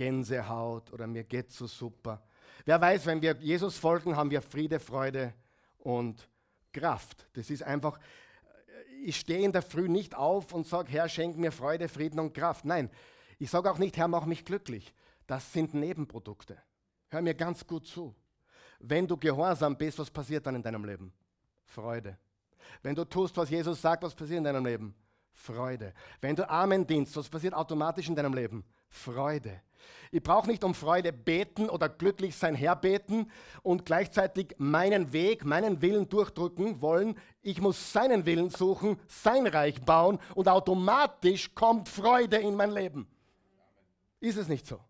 Gänsehaut 0.00 0.90
oder 0.94 1.06
mir 1.06 1.24
geht 1.24 1.52
so 1.52 1.66
super. 1.66 2.22
Wer 2.64 2.80
weiß, 2.80 3.04
wenn 3.04 3.20
wir 3.20 3.36
Jesus 3.38 3.76
folgen, 3.76 4.16
haben 4.16 4.30
wir 4.30 4.40
Friede, 4.40 4.80
Freude 4.80 5.34
und 5.76 6.26
Kraft. 6.72 7.28
Das 7.34 7.50
ist 7.50 7.62
einfach, 7.62 8.00
ich 9.04 9.16
stehe 9.16 9.44
in 9.44 9.52
der 9.52 9.60
Früh 9.60 9.90
nicht 9.90 10.14
auf 10.14 10.54
und 10.54 10.66
sage, 10.66 10.90
Herr, 10.90 11.06
schenk 11.06 11.36
mir 11.36 11.52
Freude, 11.52 11.86
Frieden 11.86 12.18
und 12.18 12.32
Kraft. 12.32 12.64
Nein, 12.64 12.88
ich 13.38 13.50
sage 13.50 13.70
auch 13.70 13.76
nicht, 13.76 13.98
Herr, 13.98 14.08
mach 14.08 14.24
mich 14.24 14.46
glücklich. 14.46 14.94
Das 15.26 15.52
sind 15.52 15.74
Nebenprodukte. 15.74 16.56
Hör 17.10 17.20
mir 17.20 17.34
ganz 17.34 17.66
gut 17.66 17.86
zu. 17.86 18.14
Wenn 18.78 19.06
du 19.06 19.18
gehorsam 19.18 19.76
bist, 19.76 19.98
was 19.98 20.10
passiert 20.10 20.46
dann 20.46 20.54
in 20.54 20.62
deinem 20.62 20.86
Leben? 20.86 21.12
Freude. 21.66 22.16
Wenn 22.82 22.94
du 22.94 23.04
tust, 23.04 23.36
was 23.36 23.50
Jesus 23.50 23.82
sagt, 23.82 24.02
was 24.02 24.14
passiert 24.14 24.38
in 24.38 24.44
deinem 24.44 24.64
Leben? 24.64 24.94
Freude. 25.34 25.92
Wenn 26.22 26.36
du 26.36 26.48
Amen 26.48 26.86
dienst, 26.86 27.14
was 27.18 27.28
passiert 27.28 27.52
automatisch 27.52 28.08
in 28.08 28.16
deinem 28.16 28.32
Leben? 28.32 28.64
Freude. 28.90 29.62
Ich 30.12 30.22
brauche 30.22 30.48
nicht 30.48 30.64
um 30.64 30.74
Freude 30.74 31.12
beten 31.12 31.70
oder 31.70 31.88
glücklich 31.88 32.36
sein 32.36 32.54
herbeten 32.54 33.30
und 33.62 33.86
gleichzeitig 33.86 34.54
meinen 34.58 35.12
Weg, 35.12 35.44
meinen 35.44 35.80
Willen 35.80 36.08
durchdrücken 36.08 36.82
wollen. 36.82 37.16
Ich 37.42 37.60
muss 37.60 37.92
seinen 37.92 38.26
Willen 38.26 38.50
suchen, 38.50 38.98
sein 39.06 39.46
Reich 39.46 39.80
bauen 39.80 40.18
und 40.34 40.48
automatisch 40.48 41.54
kommt 41.54 41.88
Freude 41.88 42.38
in 42.38 42.56
mein 42.56 42.72
Leben. 42.72 43.06
Ist 44.18 44.36
es 44.36 44.48
nicht 44.48 44.66
so? 44.66 44.80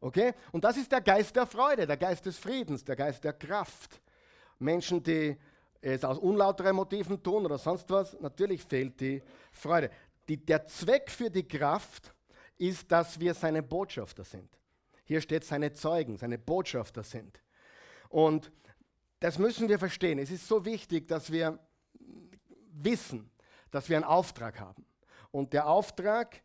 Okay? 0.00 0.34
Und 0.52 0.64
das 0.64 0.76
ist 0.76 0.92
der 0.92 1.00
Geist 1.00 1.34
der 1.34 1.46
Freude, 1.46 1.86
der 1.86 1.96
Geist 1.96 2.26
des 2.26 2.38
Friedens, 2.38 2.84
der 2.84 2.94
Geist 2.94 3.24
der 3.24 3.32
Kraft. 3.32 4.00
Menschen, 4.58 5.02
die 5.02 5.36
es 5.80 6.04
aus 6.04 6.18
unlauteren 6.18 6.76
Motiven 6.76 7.22
tun 7.22 7.46
oder 7.46 7.56
sonst 7.58 7.88
was, 7.90 8.18
natürlich 8.20 8.62
fehlt 8.62 9.00
die 9.00 9.22
Freude. 9.50 9.90
Die, 10.28 10.36
der 10.36 10.66
Zweck 10.66 11.10
für 11.10 11.30
die 11.30 11.46
Kraft 11.46 12.12
ist, 12.58 12.90
dass 12.90 13.18
wir 13.18 13.34
seine 13.34 13.62
Botschafter 13.62 14.24
sind. 14.24 14.48
Hier 15.04 15.20
steht, 15.20 15.44
seine 15.44 15.72
Zeugen, 15.72 16.16
seine 16.18 16.38
Botschafter 16.38 17.02
sind. 17.02 17.40
Und 18.08 18.52
das 19.20 19.38
müssen 19.38 19.68
wir 19.68 19.78
verstehen. 19.78 20.18
Es 20.18 20.30
ist 20.30 20.46
so 20.46 20.64
wichtig, 20.64 21.08
dass 21.08 21.32
wir 21.32 21.58
wissen, 22.72 23.30
dass 23.70 23.88
wir 23.88 23.96
einen 23.96 24.04
Auftrag 24.04 24.60
haben. 24.60 24.84
Und 25.30 25.52
der 25.52 25.66
Auftrag 25.66 26.42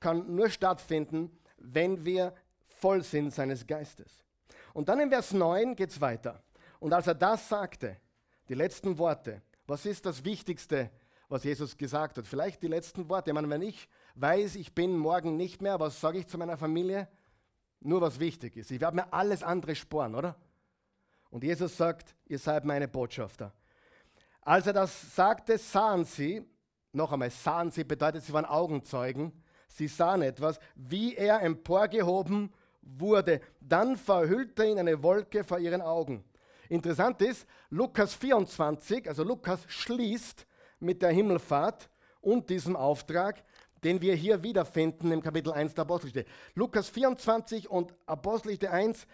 kann 0.00 0.34
nur 0.34 0.50
stattfinden, 0.50 1.30
wenn 1.56 2.04
wir 2.04 2.34
voll 2.80 3.02
sind 3.02 3.32
seines 3.32 3.66
Geistes. 3.66 4.24
Und 4.72 4.88
dann 4.88 5.00
in 5.00 5.10
Vers 5.10 5.32
9 5.32 5.76
geht 5.76 5.90
es 5.90 6.00
weiter. 6.00 6.42
Und 6.80 6.92
als 6.92 7.06
er 7.06 7.14
das 7.14 7.48
sagte, 7.48 7.96
die 8.48 8.54
letzten 8.54 8.98
Worte, 8.98 9.42
was 9.66 9.86
ist 9.86 10.04
das 10.04 10.24
Wichtigste, 10.24 10.90
was 11.28 11.44
Jesus 11.44 11.76
gesagt 11.76 12.18
hat? 12.18 12.26
Vielleicht 12.26 12.62
die 12.62 12.68
letzten 12.68 13.08
Worte. 13.08 13.30
Ich 13.30 13.34
meine, 13.34 13.48
wenn 13.48 13.62
ich 13.62 13.88
weiß, 14.14 14.56
ich 14.56 14.74
bin 14.74 14.96
morgen 14.96 15.36
nicht 15.36 15.62
mehr, 15.62 15.80
was 15.80 16.00
sage 16.00 16.18
ich 16.18 16.26
zu 16.26 16.38
meiner 16.38 16.56
Familie? 16.56 17.08
Nur 17.80 18.00
was 18.00 18.20
wichtig 18.20 18.56
ist. 18.56 18.70
Ich 18.70 18.80
werde 18.80 18.96
mir 18.96 19.12
alles 19.12 19.42
andere 19.42 19.74
sporen, 19.74 20.14
oder? 20.14 20.36
Und 21.30 21.44
Jesus 21.44 21.76
sagt, 21.76 22.14
ihr 22.26 22.38
seid 22.38 22.64
meine 22.64 22.88
Botschafter. 22.88 23.52
Als 24.42 24.66
er 24.66 24.72
das 24.72 25.14
sagte, 25.14 25.58
sahen 25.58 26.04
sie, 26.04 26.44
noch 26.92 27.12
einmal, 27.12 27.30
sahen 27.30 27.70
sie 27.70 27.84
bedeutet, 27.84 28.22
sie 28.24 28.32
waren 28.32 28.44
Augenzeugen, 28.44 29.32
sie 29.66 29.88
sahen 29.88 30.22
etwas, 30.22 30.60
wie 30.76 31.16
er 31.16 31.42
emporgehoben 31.42 32.52
wurde. 32.82 33.40
Dann 33.60 33.96
verhüllte 33.96 34.64
ihn 34.64 34.78
eine 34.78 35.02
Wolke 35.02 35.44
vor 35.44 35.58
ihren 35.58 35.82
Augen. 35.82 36.24
Interessant 36.68 37.20
ist, 37.22 37.46
Lukas 37.70 38.14
24, 38.14 39.08
also 39.08 39.24
Lukas 39.24 39.60
schließt 39.66 40.46
mit 40.80 41.02
der 41.02 41.10
Himmelfahrt 41.10 41.88
und 42.20 42.50
diesem 42.50 42.76
Auftrag 42.76 43.42
den 43.84 44.00
wir 44.00 44.14
hier 44.14 44.42
wiederfinden 44.42 45.12
im 45.12 45.22
Kapitel 45.22 45.52
1 45.52 45.74
der 45.74 45.82
Apostelgeschichte. 45.82 46.30
Lukas 46.54 46.88
24 46.88 47.70
und 47.70 47.94
Apostelgeschichte 48.06 48.70
1 48.70 49.06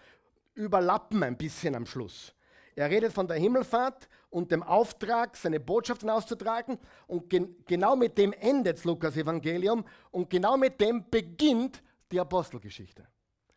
überlappen 0.53 1.21
ein 1.23 1.37
bisschen 1.37 1.75
am 1.75 1.85
Schluss. 1.85 2.33
Er 2.75 2.89
redet 2.89 3.11
von 3.11 3.27
der 3.27 3.37
Himmelfahrt 3.37 4.07
und 4.29 4.49
dem 4.49 4.63
Auftrag, 4.63 5.35
seine 5.35 5.59
Botschaften 5.59 6.09
auszutragen. 6.09 6.79
Und 7.05 7.29
gen 7.29 7.55
genau 7.65 7.97
mit 7.97 8.17
dem 8.17 8.31
endet 8.31 8.77
das 8.77 8.85
Lukas-Evangelium 8.85 9.83
und 10.09 10.29
genau 10.29 10.55
mit 10.55 10.79
dem 10.79 11.09
beginnt 11.09 11.83
die 12.11 12.19
Apostelgeschichte. 12.19 13.05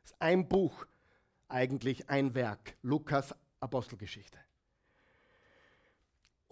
Das 0.03 0.11
ist 0.11 0.17
ein 0.21 0.49
Buch, 0.49 0.85
eigentlich 1.49 2.11
ein 2.11 2.35
Werk, 2.35 2.77
Lukas 2.83 3.33
Apostelgeschichte. 3.61 4.39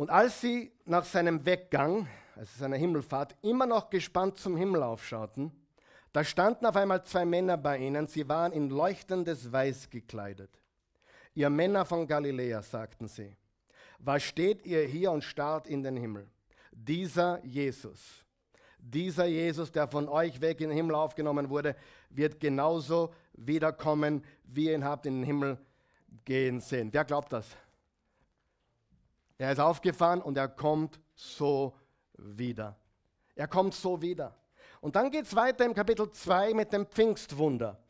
Und 0.03 0.11
als 0.11 0.41
sie 0.41 0.73
nach 0.85 1.05
seinem 1.05 1.47
Weggang, 1.47 2.09
also 2.35 2.59
seiner 2.59 2.75
Himmelfahrt, 2.75 3.37
immer 3.41 3.67
noch 3.67 3.89
gespannt 3.89 4.37
zum 4.37 4.57
Himmel 4.57 4.83
aufschauten, 4.83 5.53
da 6.13 6.25
standen 6.25 6.67
auf 6.67 6.75
einmal 6.75 7.05
zwei 7.05 7.25
Männer 7.25 7.57
bei 7.57 7.79
ihnen, 7.79 8.09
sie 8.09 8.29
waren 8.29 8.51
in 8.51 8.69
leuchtendes 8.69 9.53
Weiß 9.53 9.91
gekleidet. 9.91 10.51
Ihr 11.35 11.49
Männer 11.51 11.85
von 11.85 12.05
Galiläa, 12.09 12.63
sagten 12.63 13.07
sie, 13.07 13.37
was 14.01 14.25
steht 14.25 14.67
ihr 14.67 14.83
hier 14.83 15.13
und 15.13 15.23
starrt 15.23 15.69
in 15.69 15.85
den 15.85 15.97
Himmel? 15.97 16.27
Dieser 16.73 17.39
Jesus, 17.45 18.25
dieser 18.79 19.27
Jesus, 19.27 19.71
der 19.71 19.87
von 19.87 20.09
euch 20.09 20.41
weg 20.41 20.61
in 20.63 20.71
den 20.71 20.77
Himmel 20.77 20.97
aufgenommen 20.97 21.49
wurde, 21.49 21.77
wird 22.11 22.41
genauso 22.41 23.15
wiederkommen, 23.35 24.25
wie 24.43 24.65
ihr 24.65 24.75
ihn 24.75 24.85
habt 24.85 25.07
in 25.07 25.21
den 25.21 25.25
Himmel 25.25 25.59
gehen 26.25 26.61
sehen. 26.61 26.89
Wer 26.93 27.05
glaubt 27.05 27.33
das? 27.33 27.47
Er 29.43 29.51
ist 29.51 29.59
aufgefahren 29.59 30.23
und 30.23 30.37
er 30.37 30.47
kommt 30.47 31.01
so 31.17 31.75
wieder. 32.17 32.77
Er 33.35 33.49
kommt 33.49 33.75
so 33.75 34.01
wieder. 34.01 34.37
Und 34.81 34.95
dann 34.95 35.11
geht 35.11 35.25
es 35.25 35.35
weiter 35.35 35.65
im 35.65 35.75
Kapitel 35.75 36.13
2 36.13 36.55
mit 36.55 36.73
dem 36.73 36.87
Pfingstwunder. 36.87 37.83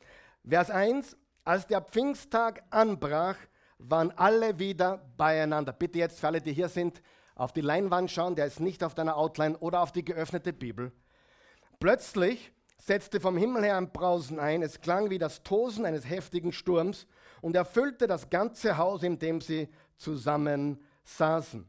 Vers 0.49 0.71
1, 0.71 1.15
als 1.45 1.67
der 1.67 1.83
Pfingsttag 1.83 2.63
anbrach, 2.71 3.37
waren 3.77 4.13
alle 4.13 4.59
wieder 4.59 5.03
beieinander. 5.19 5.75
Bitte 5.75 5.99
jetzt 5.99 6.21
für 6.21 6.29
alle, 6.29 6.41
die 6.41 6.55
hier 6.55 6.71
sind, 6.71 7.03
auf 7.35 7.53
die 7.53 7.61
Leinwand 7.61 8.11
schauen, 8.11 8.35
der 8.35 8.47
ist 8.47 8.61
nicht 8.61 8.83
auf 8.83 8.95
deiner 8.95 9.19
Outline 9.19 9.59
oder 9.59 9.83
auf 9.83 9.93
die 9.93 10.07
geöffnete 10.07 10.55
Bibel. 10.55 10.91
Plötzlich 11.79 12.51
setzte 12.79 13.21
vom 13.21 13.37
Himmel 13.37 13.65
her 13.65 13.77
ein 13.77 13.93
Brausen 13.93 14.39
ein, 14.39 14.63
es 14.63 14.81
klang 14.81 15.11
wie 15.11 15.19
das 15.19 15.43
Tosen 15.43 15.85
eines 15.85 16.09
heftigen 16.09 16.53
Sturms 16.53 17.07
und 17.43 17.57
erfüllte 17.57 18.07
das 18.07 18.31
ganze 18.31 18.79
Haus, 18.79 19.03
in 19.03 19.19
dem 19.19 19.43
sie 19.43 19.69
zusammen 19.99 20.83
saßen. 21.05 21.67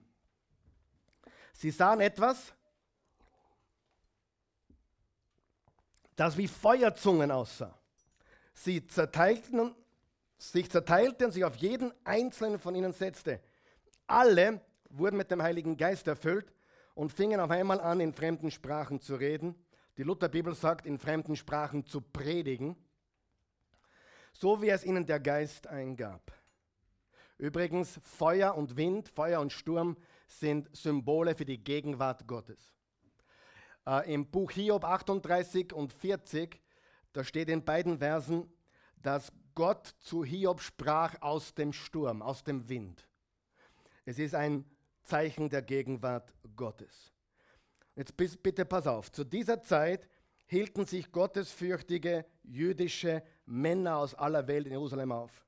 Sie 1.53 1.71
sahen 1.71 2.01
etwas, 2.01 2.53
das 6.15 6.37
wie 6.37 6.47
Feuerzungen 6.47 7.31
aussah. 7.31 7.77
Sie 8.53 8.85
zerteilten, 8.85 9.75
sich 10.37 10.69
zerteilten 10.69 11.31
sich 11.31 11.43
auf 11.43 11.55
jeden 11.55 11.93
einzelnen 12.03 12.59
von 12.59 12.75
ihnen 12.75 12.93
setzte. 12.93 13.41
Alle 14.07 14.61
wurden 14.89 15.17
mit 15.17 15.31
dem 15.31 15.41
Heiligen 15.41 15.77
Geist 15.77 16.07
erfüllt 16.07 16.53
und 16.93 17.11
fingen 17.11 17.39
auf 17.39 17.49
einmal 17.49 17.79
an, 17.79 17.99
in 17.99 18.13
fremden 18.13 18.51
Sprachen 18.51 18.99
zu 18.99 19.15
reden. 19.15 19.55
Die 19.97 20.03
Lutherbibel 20.03 20.53
sagt, 20.55 20.85
in 20.85 20.99
fremden 20.99 21.35
Sprachen 21.35 21.85
zu 21.85 22.01
predigen, 22.01 22.75
so 24.33 24.61
wie 24.61 24.69
es 24.69 24.83
ihnen 24.83 25.05
der 25.05 25.19
Geist 25.19 25.67
eingab. 25.67 26.31
Übrigens, 27.43 27.99
Feuer 28.01 28.55
und 28.55 28.77
Wind, 28.77 29.09
Feuer 29.09 29.41
und 29.41 29.51
Sturm 29.51 29.97
sind 30.29 30.73
Symbole 30.73 31.35
für 31.35 31.43
die 31.43 31.61
Gegenwart 31.61 32.25
Gottes. 32.25 32.73
Äh, 33.85 34.13
Im 34.13 34.31
Buch 34.31 34.51
Hiob 34.51 34.85
38 34.85 35.73
und 35.73 35.91
40, 35.91 36.61
da 37.11 37.21
steht 37.21 37.49
in 37.49 37.65
beiden 37.65 37.97
Versen, 37.97 38.49
dass 38.95 39.29
Gott 39.55 39.93
zu 39.99 40.23
Hiob 40.23 40.61
sprach 40.61 41.21
aus 41.21 41.53
dem 41.53 41.73
Sturm, 41.73 42.21
aus 42.21 42.45
dem 42.45 42.69
Wind. 42.69 43.05
Es 44.05 44.19
ist 44.19 44.35
ein 44.35 44.63
Zeichen 45.03 45.49
der 45.49 45.63
Gegenwart 45.63 46.33
Gottes. 46.55 47.11
Jetzt 47.97 48.15
bitte 48.15 48.63
pass 48.63 48.87
auf, 48.87 49.11
zu 49.11 49.25
dieser 49.25 49.61
Zeit 49.61 50.07
hielten 50.45 50.85
sich 50.85 51.11
gottesfürchtige 51.11 52.25
jüdische 52.43 53.21
Männer 53.45 53.97
aus 53.97 54.15
aller 54.15 54.47
Welt 54.47 54.65
in 54.65 54.71
Jerusalem 54.71 55.11
auf. 55.11 55.45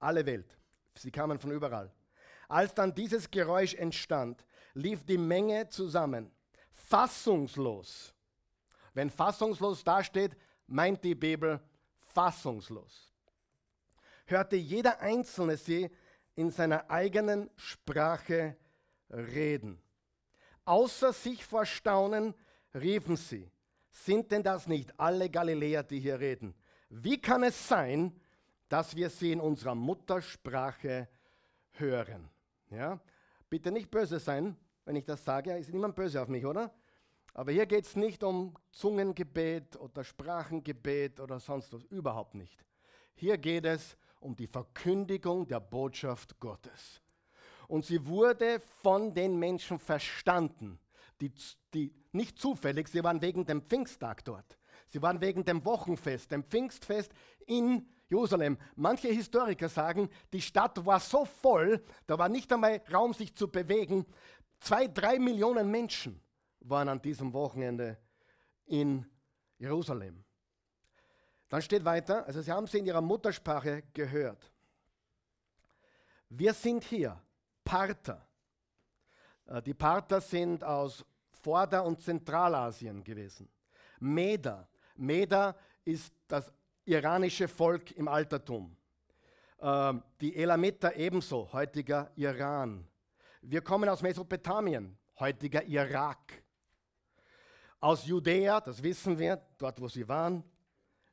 Alle 0.00 0.26
Welt. 0.26 0.57
Sie 0.98 1.10
kamen 1.10 1.38
von 1.38 1.50
überall. 1.50 1.92
Als 2.48 2.74
dann 2.74 2.94
dieses 2.94 3.30
Geräusch 3.30 3.74
entstand, 3.74 4.44
lief 4.74 5.04
die 5.04 5.18
Menge 5.18 5.68
zusammen 5.68 6.30
fassungslos. 6.70 8.14
Wenn 8.94 9.10
fassungslos 9.10 9.84
dasteht, 9.84 10.36
meint 10.66 11.04
die 11.04 11.14
Bibel 11.14 11.60
fassungslos. 11.98 13.12
Hörte 14.26 14.56
jeder 14.56 15.00
Einzelne 15.00 15.56
sie 15.56 15.90
in 16.34 16.50
seiner 16.50 16.90
eigenen 16.90 17.50
Sprache 17.56 18.56
reden. 19.10 19.82
Außer 20.64 21.12
sich 21.12 21.44
vor 21.44 21.64
Staunen 21.64 22.34
riefen 22.74 23.16
sie, 23.16 23.50
sind 23.90 24.30
denn 24.30 24.42
das 24.42 24.66
nicht 24.66 24.98
alle 24.98 25.30
Galiläer, 25.30 25.82
die 25.82 25.98
hier 25.98 26.20
reden? 26.20 26.54
Wie 26.90 27.20
kann 27.20 27.42
es 27.42 27.68
sein, 27.68 28.18
dass 28.68 28.96
wir 28.96 29.10
sie 29.10 29.32
in 29.32 29.40
unserer 29.40 29.74
Muttersprache 29.74 31.08
hören? 31.72 32.28
Ja? 32.70 33.00
Bitte 33.48 33.70
nicht 33.70 33.90
böse 33.90 34.18
sein, 34.18 34.56
wenn 34.84 34.96
ich 34.96 35.04
das 35.04 35.24
sage, 35.24 35.56
ist 35.56 35.72
niemand 35.72 35.94
böse 35.94 36.20
auf 36.20 36.28
mich, 36.28 36.44
oder? 36.44 36.72
Aber 37.34 37.52
hier 37.52 37.66
geht 37.66 37.86
es 37.86 37.94
nicht 37.94 38.24
um 38.24 38.54
Zungengebet 38.72 39.76
oder 39.76 40.02
Sprachengebet 40.02 41.20
oder 41.20 41.38
sonst 41.38 41.72
was, 41.72 41.84
überhaupt 41.84 42.34
nicht. 42.34 42.64
Hier 43.14 43.38
geht 43.38 43.64
es 43.64 43.96
um 44.20 44.34
die 44.34 44.46
Verkündigung 44.46 45.46
der 45.46 45.60
Botschaft 45.60 46.40
Gottes. 46.40 47.00
Und 47.68 47.84
sie 47.84 48.06
wurde 48.06 48.60
von 48.82 49.14
den 49.14 49.38
Menschen 49.38 49.78
verstanden, 49.78 50.80
die, 51.20 51.32
die 51.74 51.94
nicht 52.12 52.38
zufällig, 52.38 52.88
sie 52.88 53.04
waren 53.04 53.20
wegen 53.20 53.44
dem 53.44 53.62
Pfingsttag 53.62 54.24
dort. 54.24 54.58
Sie 54.88 55.02
waren 55.02 55.20
wegen 55.20 55.44
dem 55.44 55.64
Wochenfest, 55.64 56.30
dem 56.30 56.44
Pfingstfest 56.44 57.12
in 57.46 57.86
Jerusalem. 58.08 58.56
Manche 58.76 59.08
Historiker 59.08 59.68
sagen, 59.68 60.08
die 60.32 60.40
Stadt 60.40 60.84
war 60.84 61.00
so 61.00 61.24
voll, 61.24 61.84
da 62.06 62.18
war 62.18 62.28
nicht 62.28 62.52
einmal 62.52 62.82
Raum, 62.92 63.12
sich 63.12 63.34
zu 63.34 63.48
bewegen. 63.48 64.06
Zwei, 64.60 64.88
drei 64.88 65.18
Millionen 65.18 65.70
Menschen 65.70 66.20
waren 66.60 66.88
an 66.88 67.00
diesem 67.00 67.32
Wochenende 67.32 67.98
in 68.66 69.06
Jerusalem. 69.58 70.24
Dann 71.48 71.62
steht 71.62 71.84
weiter, 71.84 72.26
also 72.26 72.42
sie 72.42 72.52
haben 72.52 72.66
sie 72.66 72.78
in 72.78 72.86
ihrer 72.86 73.00
Muttersprache 73.00 73.84
gehört. 73.92 74.52
Wir 76.28 76.52
sind 76.52 76.84
hier, 76.84 77.18
Parther. 77.64 78.26
Äh, 79.46 79.62
die 79.62 79.74
Parther 79.74 80.20
sind 80.20 80.62
aus 80.62 81.04
Vorder- 81.30 81.84
und 81.84 82.02
Zentralasien 82.02 83.02
gewesen. 83.02 83.48
Meder. 84.00 84.68
Meder 84.96 85.56
ist 85.84 86.12
das 86.26 86.52
iranische 86.88 87.48
Volk 87.48 87.92
im 87.92 88.08
Altertum. 88.08 88.74
Ähm, 89.60 90.02
die 90.20 90.34
Elamiter 90.36 90.96
ebenso, 90.96 91.52
heutiger 91.52 92.10
Iran. 92.16 92.86
Wir 93.42 93.60
kommen 93.60 93.88
aus 93.88 94.02
Mesopotamien, 94.02 94.96
heutiger 95.18 95.64
Irak. 95.64 96.42
Aus 97.80 98.06
Judäa, 98.06 98.60
das 98.60 98.82
wissen 98.82 99.18
wir, 99.18 99.40
dort 99.58 99.80
wo 99.80 99.88
sie 99.88 100.08
waren, 100.08 100.42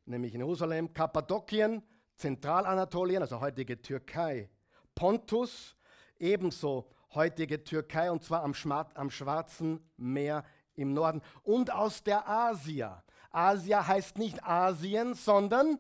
nämlich 0.06 0.34
in 0.34 0.42
Jerusalem, 0.42 0.94
Kappadokien, 0.94 1.84
Zentralanatolien, 2.16 3.22
also 3.22 3.40
heutige 3.40 3.82
Türkei, 3.82 4.50
Pontus, 4.96 5.76
ebenso 6.18 6.90
heutige 7.14 7.64
Türkei 7.64 8.10
und 8.12 8.24
zwar 8.24 8.44
am, 8.44 8.54
am 8.94 9.10
Schwarzen 9.10 9.80
Meer 9.98 10.44
im 10.76 10.94
Norden 10.94 11.22
und 11.44 11.72
aus 11.72 12.04
der 12.04 12.28
Asia. 12.28 13.04
Asia 13.36 13.86
heißt 13.86 14.18
nicht 14.18 14.44
Asien, 14.44 15.14
sondern 15.14 15.78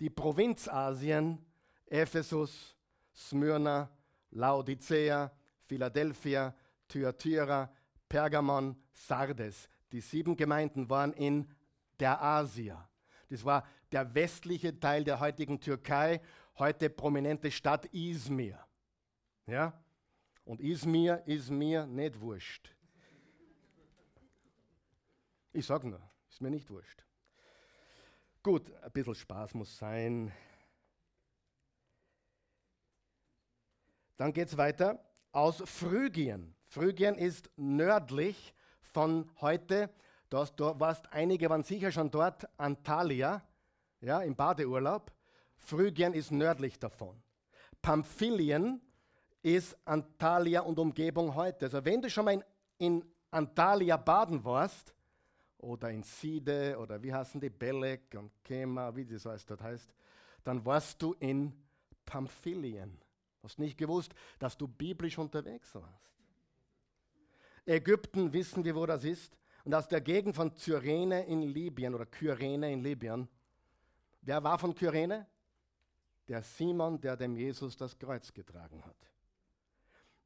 die 0.00 0.10
Provinz 0.10 0.68
Asien, 0.68 1.44
Ephesus, 1.86 2.74
Smyrna, 3.14 3.90
Laodicea, 4.30 5.30
Philadelphia, 5.66 6.54
Thyatira, 6.88 7.70
Pergamon, 8.08 8.76
Sardes. 8.92 9.68
Die 9.92 10.00
sieben 10.00 10.36
Gemeinden 10.36 10.88
waren 10.88 11.12
in 11.12 11.46
der 12.00 12.22
Asia. 12.22 12.88
Das 13.28 13.44
war 13.44 13.66
der 13.92 14.14
westliche 14.14 14.78
Teil 14.80 15.04
der 15.04 15.20
heutigen 15.20 15.60
Türkei, 15.60 16.20
heute 16.58 16.88
prominente 16.88 17.50
Stadt 17.50 17.86
Izmir. 17.92 18.58
Ja? 19.46 19.72
Und 20.44 20.60
Izmir 20.60 21.22
ist 21.26 21.50
mir 21.50 21.86
nicht 21.86 22.18
wurscht. 22.18 22.74
Ich 25.52 25.66
sage 25.66 25.88
nur, 25.88 26.11
ist 26.32 26.40
mir 26.40 26.50
nicht 26.50 26.70
wurscht. 26.70 27.04
Gut, 28.42 28.72
ein 28.82 28.90
bisschen 28.90 29.14
Spaß 29.14 29.52
muss 29.52 29.76
sein. 29.76 30.32
Dann 34.16 34.32
geht 34.32 34.48
es 34.48 34.56
weiter 34.56 35.04
aus 35.30 35.62
Phrygien. 35.66 36.56
Phrygien 36.64 37.16
ist 37.16 37.50
nördlich 37.56 38.54
von 38.80 39.30
heute. 39.42 39.90
Du, 40.30 40.42
du 40.56 40.80
warst, 40.80 41.12
einige 41.12 41.50
waren 41.50 41.64
sicher 41.64 41.92
schon 41.92 42.10
dort, 42.10 42.48
Antalya, 42.58 43.46
ja, 44.00 44.22
im 44.22 44.34
Badeurlaub. 44.34 45.12
Phrygien 45.58 46.14
ist 46.14 46.30
nördlich 46.30 46.78
davon. 46.78 47.22
Pamphylien 47.82 48.80
ist 49.42 49.76
Antalya 49.84 50.62
und 50.62 50.78
Umgebung 50.78 51.34
heute. 51.34 51.66
Also 51.66 51.84
wenn 51.84 52.00
du 52.00 52.08
schon 52.08 52.24
mal 52.24 52.32
in, 52.32 52.42
in 52.78 53.14
Antalya 53.30 53.98
baden 53.98 54.42
warst, 54.44 54.94
oder 55.62 55.90
in 55.90 56.02
Side, 56.02 56.76
oder 56.78 57.02
wie 57.02 57.12
heißen 57.12 57.40
die, 57.40 57.50
Belek 57.50 58.14
und 58.16 58.30
Kema, 58.44 58.94
wie 58.94 59.04
das 59.04 59.26
alles 59.26 59.46
dort 59.46 59.62
heißt, 59.62 59.94
dann 60.44 60.64
warst 60.64 61.00
du 61.00 61.14
in 61.14 61.52
Pamphylien. 62.04 62.98
Hast 63.42 63.58
nicht 63.58 63.78
gewusst, 63.78 64.12
dass 64.38 64.56
du 64.56 64.68
biblisch 64.68 65.18
unterwegs 65.18 65.74
warst. 65.74 66.12
Ägypten 67.64 68.32
wissen 68.32 68.64
wir, 68.64 68.74
wo 68.74 68.86
das 68.86 69.04
ist. 69.04 69.36
Und 69.64 69.74
aus 69.74 69.86
der 69.86 70.00
Gegend 70.00 70.34
von 70.34 70.54
Cyrene 70.56 71.24
in 71.26 71.42
Libyen 71.42 71.94
oder 71.94 72.06
Kyrene 72.06 72.72
in 72.72 72.82
Libyen. 72.82 73.28
Wer 74.20 74.42
war 74.42 74.58
von 74.58 74.74
Kyrene? 74.74 75.26
Der 76.28 76.42
Simon, 76.42 77.00
der 77.00 77.16
dem 77.16 77.36
Jesus 77.36 77.76
das 77.76 77.96
Kreuz 77.96 78.32
getragen 78.32 78.84
hat. 78.84 78.96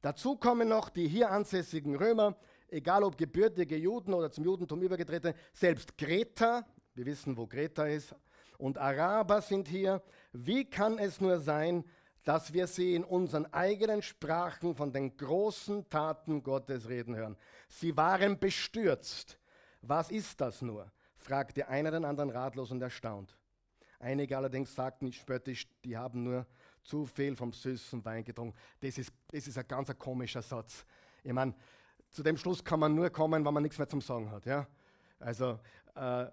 Dazu 0.01 0.37
kommen 0.37 0.69
noch 0.69 0.89
die 0.89 1.07
hier 1.07 1.31
ansässigen 1.31 1.95
Römer, 1.95 2.35
egal 2.69 3.03
ob 3.03 3.17
gebürtige 3.17 3.77
Juden 3.77 4.13
oder 4.13 4.31
zum 4.31 4.43
Judentum 4.43 4.81
übergetretene, 4.81 5.35
selbst 5.53 5.97
Greta, 5.97 6.65
wir 6.95 7.05
wissen, 7.05 7.37
wo 7.37 7.47
Greta 7.47 7.85
ist, 7.85 8.15
und 8.57 8.77
Araber 8.77 9.41
sind 9.41 9.67
hier. 9.67 10.01
Wie 10.33 10.65
kann 10.65 10.97
es 10.97 11.21
nur 11.21 11.39
sein, 11.39 11.83
dass 12.23 12.53
wir 12.53 12.67
sie 12.67 12.95
in 12.95 13.03
unseren 13.03 13.51
eigenen 13.53 14.01
Sprachen 14.01 14.75
von 14.75 14.91
den 14.91 15.15
großen 15.15 15.87
Taten 15.89 16.43
Gottes 16.43 16.89
reden 16.89 17.15
hören? 17.15 17.37
Sie 17.69 17.95
waren 17.95 18.39
bestürzt. 18.39 19.37
Was 19.81 20.11
ist 20.11 20.41
das 20.41 20.61
nur? 20.61 20.91
fragte 21.15 21.67
einer 21.67 21.91
den 21.91 22.05
anderen 22.05 22.29
ratlos 22.29 22.71
und 22.71 22.81
erstaunt. 22.81 23.37
Einige 23.99 24.37
allerdings 24.37 24.73
sagten 24.73 25.11
spöttisch, 25.11 25.67
die 25.83 25.97
haben 25.97 26.23
nur 26.23 26.45
zu 26.83 27.05
viel 27.05 27.35
vom 27.35 27.51
süßen 27.51 28.03
Wein 28.05 28.23
getrunken. 28.23 28.57
Das 28.79 28.97
ist, 28.97 29.11
das 29.31 29.47
ist 29.47 29.57
ein 29.57 29.67
ganz 29.67 29.91
komischer 29.97 30.41
Satz. 30.41 30.85
Ich 31.23 31.33
meine, 31.33 31.53
zu 32.11 32.23
dem 32.23 32.37
Schluss 32.37 32.63
kann 32.63 32.79
man 32.79 32.95
nur 32.95 33.09
kommen, 33.09 33.45
wenn 33.45 33.53
man 33.53 33.63
nichts 33.63 33.77
mehr 33.77 33.87
zum 33.87 34.01
Sagen 34.01 34.31
hat. 34.31 34.45
Ja? 34.45 34.67
Also, 35.19 35.59
äh, 35.95 36.25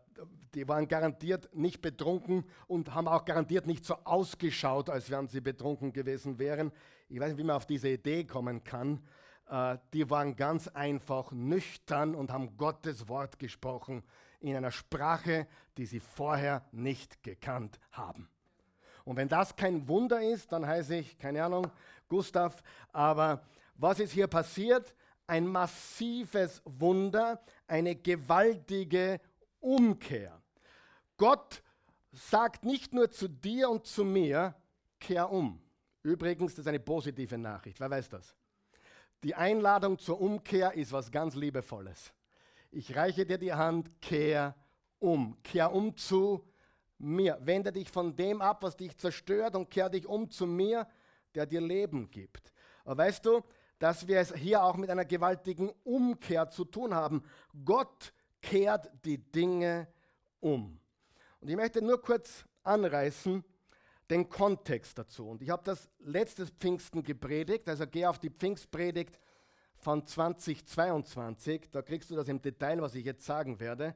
die 0.54 0.68
waren 0.68 0.86
garantiert 0.86 1.48
nicht 1.54 1.80
betrunken 1.80 2.44
und 2.66 2.94
haben 2.94 3.08
auch 3.08 3.24
garantiert 3.24 3.66
nicht 3.66 3.84
so 3.84 3.96
ausgeschaut, 4.04 4.90
als 4.90 5.10
wären 5.10 5.28
sie 5.28 5.40
betrunken 5.40 5.92
gewesen 5.92 6.38
wären. 6.38 6.70
Ich 7.08 7.18
weiß 7.18 7.30
nicht, 7.30 7.38
wie 7.38 7.44
man 7.44 7.56
auf 7.56 7.66
diese 7.66 7.88
Idee 7.88 8.24
kommen 8.24 8.62
kann. 8.62 9.02
Äh, 9.48 9.78
die 9.92 10.08
waren 10.10 10.36
ganz 10.36 10.68
einfach 10.68 11.32
nüchtern 11.32 12.14
und 12.14 12.30
haben 12.30 12.56
Gottes 12.56 13.08
Wort 13.08 13.38
gesprochen 13.38 14.02
in 14.40 14.56
einer 14.56 14.70
Sprache, 14.70 15.46
die 15.76 15.86
sie 15.86 16.00
vorher 16.00 16.64
nicht 16.72 17.22
gekannt 17.22 17.80
haben. 17.92 18.28
Und 19.04 19.16
wenn 19.16 19.28
das 19.28 19.54
kein 19.56 19.86
Wunder 19.88 20.22
ist, 20.22 20.52
dann 20.52 20.66
heiße 20.66 20.96
ich, 20.96 21.18
keine 21.18 21.44
Ahnung, 21.44 21.66
Gustav, 22.08 22.62
aber 22.92 23.42
was 23.76 24.00
ist 24.00 24.12
hier 24.12 24.26
passiert? 24.26 24.94
Ein 25.26 25.46
massives 25.46 26.60
Wunder, 26.64 27.42
eine 27.66 27.96
gewaltige 27.96 29.20
Umkehr. 29.60 30.40
Gott 31.16 31.62
sagt 32.12 32.64
nicht 32.64 32.92
nur 32.92 33.10
zu 33.10 33.28
dir 33.28 33.70
und 33.70 33.86
zu 33.86 34.04
mir, 34.04 34.54
kehr 35.00 35.30
um. 35.30 35.60
Übrigens, 36.02 36.52
das 36.52 36.60
ist 36.60 36.68
eine 36.68 36.80
positive 36.80 37.38
Nachricht. 37.38 37.80
Wer 37.80 37.90
weiß 37.90 38.08
das? 38.10 38.34
Die 39.22 39.34
Einladung 39.34 39.98
zur 39.98 40.20
Umkehr 40.20 40.74
ist 40.74 40.92
was 40.92 41.10
ganz 41.10 41.34
Liebevolles. 41.34 42.12
Ich 42.70 42.94
reiche 42.94 43.24
dir 43.24 43.38
die 43.38 43.54
Hand, 43.54 43.90
kehr 44.02 44.54
um. 44.98 45.42
Kehr 45.42 45.72
um 45.72 45.96
zu 45.96 46.44
mir. 46.98 47.38
Wende 47.40 47.72
dich 47.72 47.90
von 47.90 48.14
dem 48.14 48.42
ab, 48.42 48.62
was 48.62 48.76
dich 48.76 48.96
zerstört 48.98 49.56
und 49.56 49.70
kehr 49.70 49.88
dich 49.88 50.06
um 50.06 50.28
zu 50.28 50.46
mir, 50.46 50.86
der 51.34 51.46
dir 51.46 51.60
Leben 51.60 52.10
gibt. 52.10 52.52
Aber 52.84 52.98
weißt 52.98 53.24
du, 53.24 53.42
dass 53.84 54.08
wir 54.08 54.18
es 54.18 54.32
hier 54.32 54.64
auch 54.64 54.78
mit 54.78 54.88
einer 54.88 55.04
gewaltigen 55.04 55.70
Umkehr 55.84 56.48
zu 56.48 56.64
tun 56.64 56.94
haben. 56.94 57.22
Gott 57.66 58.14
kehrt 58.40 58.90
die 59.04 59.18
Dinge 59.18 59.88
um. 60.40 60.80
Und 61.38 61.50
ich 61.50 61.54
möchte 61.54 61.82
nur 61.82 62.00
kurz 62.00 62.46
anreißen 62.62 63.44
den 64.08 64.30
Kontext 64.30 64.96
dazu. 64.96 65.28
Und 65.28 65.42
ich 65.42 65.50
habe 65.50 65.64
das 65.66 65.90
letztes 65.98 66.48
Pfingsten 66.48 67.02
gepredigt, 67.02 67.68
also 67.68 67.86
gehe 67.86 68.08
auf 68.08 68.18
die 68.18 68.30
Pfingstpredigt 68.30 69.20
von 69.76 70.06
2022, 70.06 71.68
da 71.70 71.82
kriegst 71.82 72.10
du 72.10 72.16
das 72.16 72.28
im 72.28 72.40
Detail, 72.40 72.80
was 72.80 72.94
ich 72.94 73.04
jetzt 73.04 73.26
sagen 73.26 73.60
werde. 73.60 73.94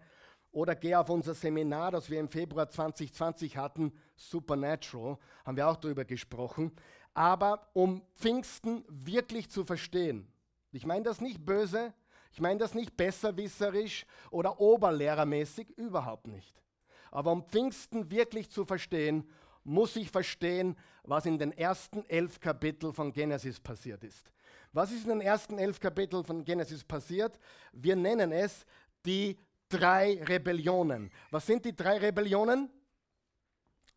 Oder 0.50 0.74
geh 0.74 0.96
auf 0.96 1.08
unser 1.08 1.32
Seminar, 1.32 1.92
das 1.92 2.10
wir 2.10 2.20
im 2.20 2.28
Februar 2.28 2.68
2020 2.68 3.56
hatten, 3.56 3.94
Supernatural, 4.16 5.16
haben 5.46 5.56
wir 5.56 5.66
auch 5.66 5.76
darüber 5.76 6.04
gesprochen. 6.04 6.72
Aber 7.18 7.68
um 7.72 8.00
Pfingsten 8.14 8.84
wirklich 8.86 9.50
zu 9.50 9.64
verstehen, 9.64 10.32
ich 10.70 10.86
meine 10.86 11.02
das 11.02 11.20
nicht 11.20 11.44
böse, 11.44 11.92
ich 12.30 12.40
meine 12.40 12.60
das 12.60 12.74
nicht 12.74 12.96
besserwisserisch 12.96 14.06
oder 14.30 14.60
oberlehrermäßig, 14.60 15.76
überhaupt 15.76 16.28
nicht. 16.28 16.62
Aber 17.10 17.32
um 17.32 17.42
Pfingsten 17.42 18.08
wirklich 18.12 18.50
zu 18.50 18.64
verstehen, 18.64 19.28
muss 19.64 19.96
ich 19.96 20.12
verstehen, 20.12 20.76
was 21.02 21.26
in 21.26 21.40
den 21.40 21.50
ersten 21.50 22.04
elf 22.08 22.38
Kapiteln 22.38 22.94
von 22.94 23.12
Genesis 23.12 23.58
passiert 23.58 24.04
ist. 24.04 24.30
Was 24.72 24.92
ist 24.92 25.02
in 25.02 25.08
den 25.08 25.20
ersten 25.20 25.58
elf 25.58 25.80
Kapiteln 25.80 26.22
von 26.22 26.44
Genesis 26.44 26.84
passiert? 26.84 27.36
Wir 27.72 27.96
nennen 27.96 28.30
es 28.30 28.64
die 29.04 29.36
drei 29.68 30.22
Rebellionen. 30.22 31.10
Was 31.32 31.46
sind 31.46 31.64
die 31.64 31.74
drei 31.74 31.98
Rebellionen? 31.98 32.70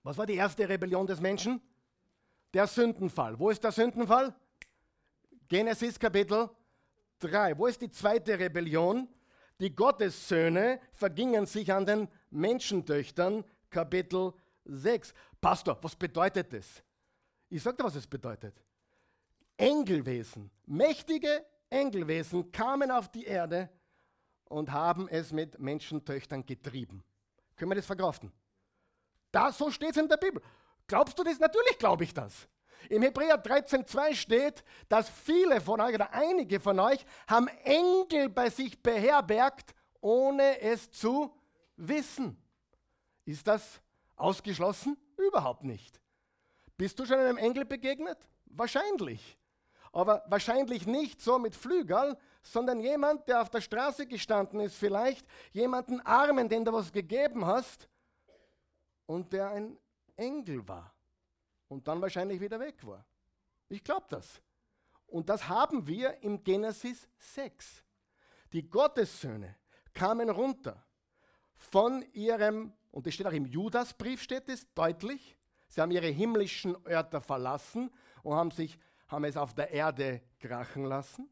Was 0.02 0.18
war 0.18 0.26
die 0.26 0.38
erste 0.38 0.68
Rebellion 0.68 1.06
des 1.06 1.22
Menschen? 1.22 1.62
Der 2.54 2.68
Sündenfall. 2.68 3.40
Wo 3.40 3.50
ist 3.50 3.64
der 3.64 3.72
Sündenfall? 3.72 4.36
Genesis 5.48 5.98
Kapitel 5.98 6.50
3. 7.20 7.58
Wo 7.58 7.68
ist 7.68 7.82
die 7.82 7.90
zweite 7.90 8.38
Rebellion? 8.38 9.08
Die 9.60 9.74
Gottessöhne 9.74 10.82
vergingen 10.92 11.46
sich 11.46 11.72
an 11.72 11.86
den 11.86 12.08
Menschentöchtern. 12.30 13.46
Kapitel 13.70 14.34
6. 14.66 15.14
Pastor, 15.40 15.78
was 15.82 15.96
bedeutet 15.96 16.52
das? 16.52 16.84
Ich 17.50 17.64
sage 17.64 17.78
dir, 17.78 17.84
was 17.84 17.96
es 17.96 18.08
bedeutet. 18.08 18.62
Engelwesen, 19.56 20.50
mächtige 20.66 21.46
Engelwesen 21.70 22.52
kamen 22.52 22.92
auf 22.92 23.10
die 23.10 23.26
Erde 23.26 23.70
und 24.46 24.72
haben 24.72 25.08
es 25.08 25.32
mit 25.32 25.60
Menschentöchtern 25.60 26.46
getrieben. 26.46 27.04
Können 27.56 27.72
wir 27.72 27.76
das 27.76 27.86
verkraften? 27.86 28.32
Da, 29.32 29.52
so 29.52 29.72
steht 29.72 29.92
es 29.92 29.98
in 29.98 30.10
der 30.10 30.18
Bibel. 30.18 30.42
Glaubst 30.92 31.18
du 31.18 31.24
das? 31.24 31.40
Natürlich 31.40 31.80
glaube 31.80 32.04
ich 32.04 32.14
das. 32.14 32.50
Im 32.90 33.02
Hebräer 33.02 33.42
13,2 33.42 34.14
steht, 34.14 34.62
dass 34.90 35.10
viele 35.10 35.62
von 35.62 35.80
euch 35.80 35.96
oder 35.96 36.12
einige 36.12 36.60
von 36.60 36.78
euch 36.82 37.06
haben 37.28 37.48
Engel 37.64 38.28
bei 38.28 38.50
sich 38.50 38.78
beherbergt, 38.84 39.74
ohne 40.02 40.60
es 40.60 40.92
zu 40.92 41.34
wissen. 41.78 42.36
Ist 43.24 43.48
das 43.48 43.80
ausgeschlossen? 44.18 44.98
Überhaupt 45.16 45.64
nicht. 45.64 46.02
Bist 46.76 47.00
du 47.00 47.06
schon 47.06 47.20
einem 47.20 47.38
Engel 47.38 47.64
begegnet? 47.64 48.18
Wahrscheinlich. 48.48 49.38
Aber 49.94 50.26
wahrscheinlich 50.28 50.86
nicht 50.86 51.22
so 51.22 51.40
mit 51.40 51.56
Flügel, 51.56 52.18
sondern 52.44 52.82
jemand, 52.82 53.30
der 53.30 53.42
auf 53.42 53.50
der 53.50 53.62
Straße 53.62 54.08
gestanden 54.08 54.60
ist, 54.60 54.76
vielleicht 54.76 55.26
jemanden 55.54 56.02
Armen, 56.02 56.50
den 56.50 56.66
du 56.66 56.74
was 56.74 56.92
gegeben 56.92 57.46
hast 57.46 57.88
und 59.06 59.32
der 59.32 59.52
ein 59.52 59.78
Engel 60.22 60.68
war 60.68 60.94
und 61.68 61.88
dann 61.88 62.02
wahrscheinlich 62.02 62.40
wieder 62.40 62.60
weg 62.60 62.86
war. 62.86 63.06
Ich 63.70 63.84
glaube 63.84 64.06
das. 64.10 64.42
Und 65.08 65.28
das 65.30 65.48
haben 65.48 65.88
wir 65.88 66.22
im 66.24 66.44
Genesis 66.44 67.08
6. 67.18 67.84
Die 68.54 68.70
Gottessöhne 68.70 69.56
kamen 69.94 70.30
runter 70.30 70.86
von 71.56 72.02
ihrem, 72.14 72.74
und 72.92 73.06
das 73.06 73.14
steht 73.14 73.28
auch 73.28 73.34
im 73.34 73.46
Judasbrief, 73.46 74.22
steht 74.22 74.48
es 74.50 74.72
deutlich, 74.74 75.38
sie 75.68 75.82
haben 75.82 75.92
ihre 75.92 76.08
himmlischen 76.08 76.76
Örter 76.86 77.22
verlassen 77.22 77.92
und 78.24 78.36
haben 78.36 78.52
sich 78.52 78.78
haben 79.12 79.26
es 79.26 79.36
auf 79.36 79.54
der 79.54 79.70
Erde 79.72 80.22
krachen 80.40 80.86
lassen. 80.86 81.30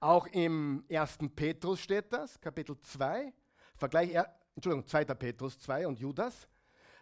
Auch 0.00 0.26
im 0.26 0.84
1. 0.90 1.18
Petrus 1.34 1.80
steht 1.80 2.12
das, 2.12 2.38
Kapitel 2.38 2.78
2, 2.78 3.32
Vergleich, 3.74 4.14
Entschuldigung, 4.54 4.86
2. 4.86 5.04
Petrus 5.06 5.58
2 5.58 5.86
und 5.86 5.98
Judas, 5.98 6.46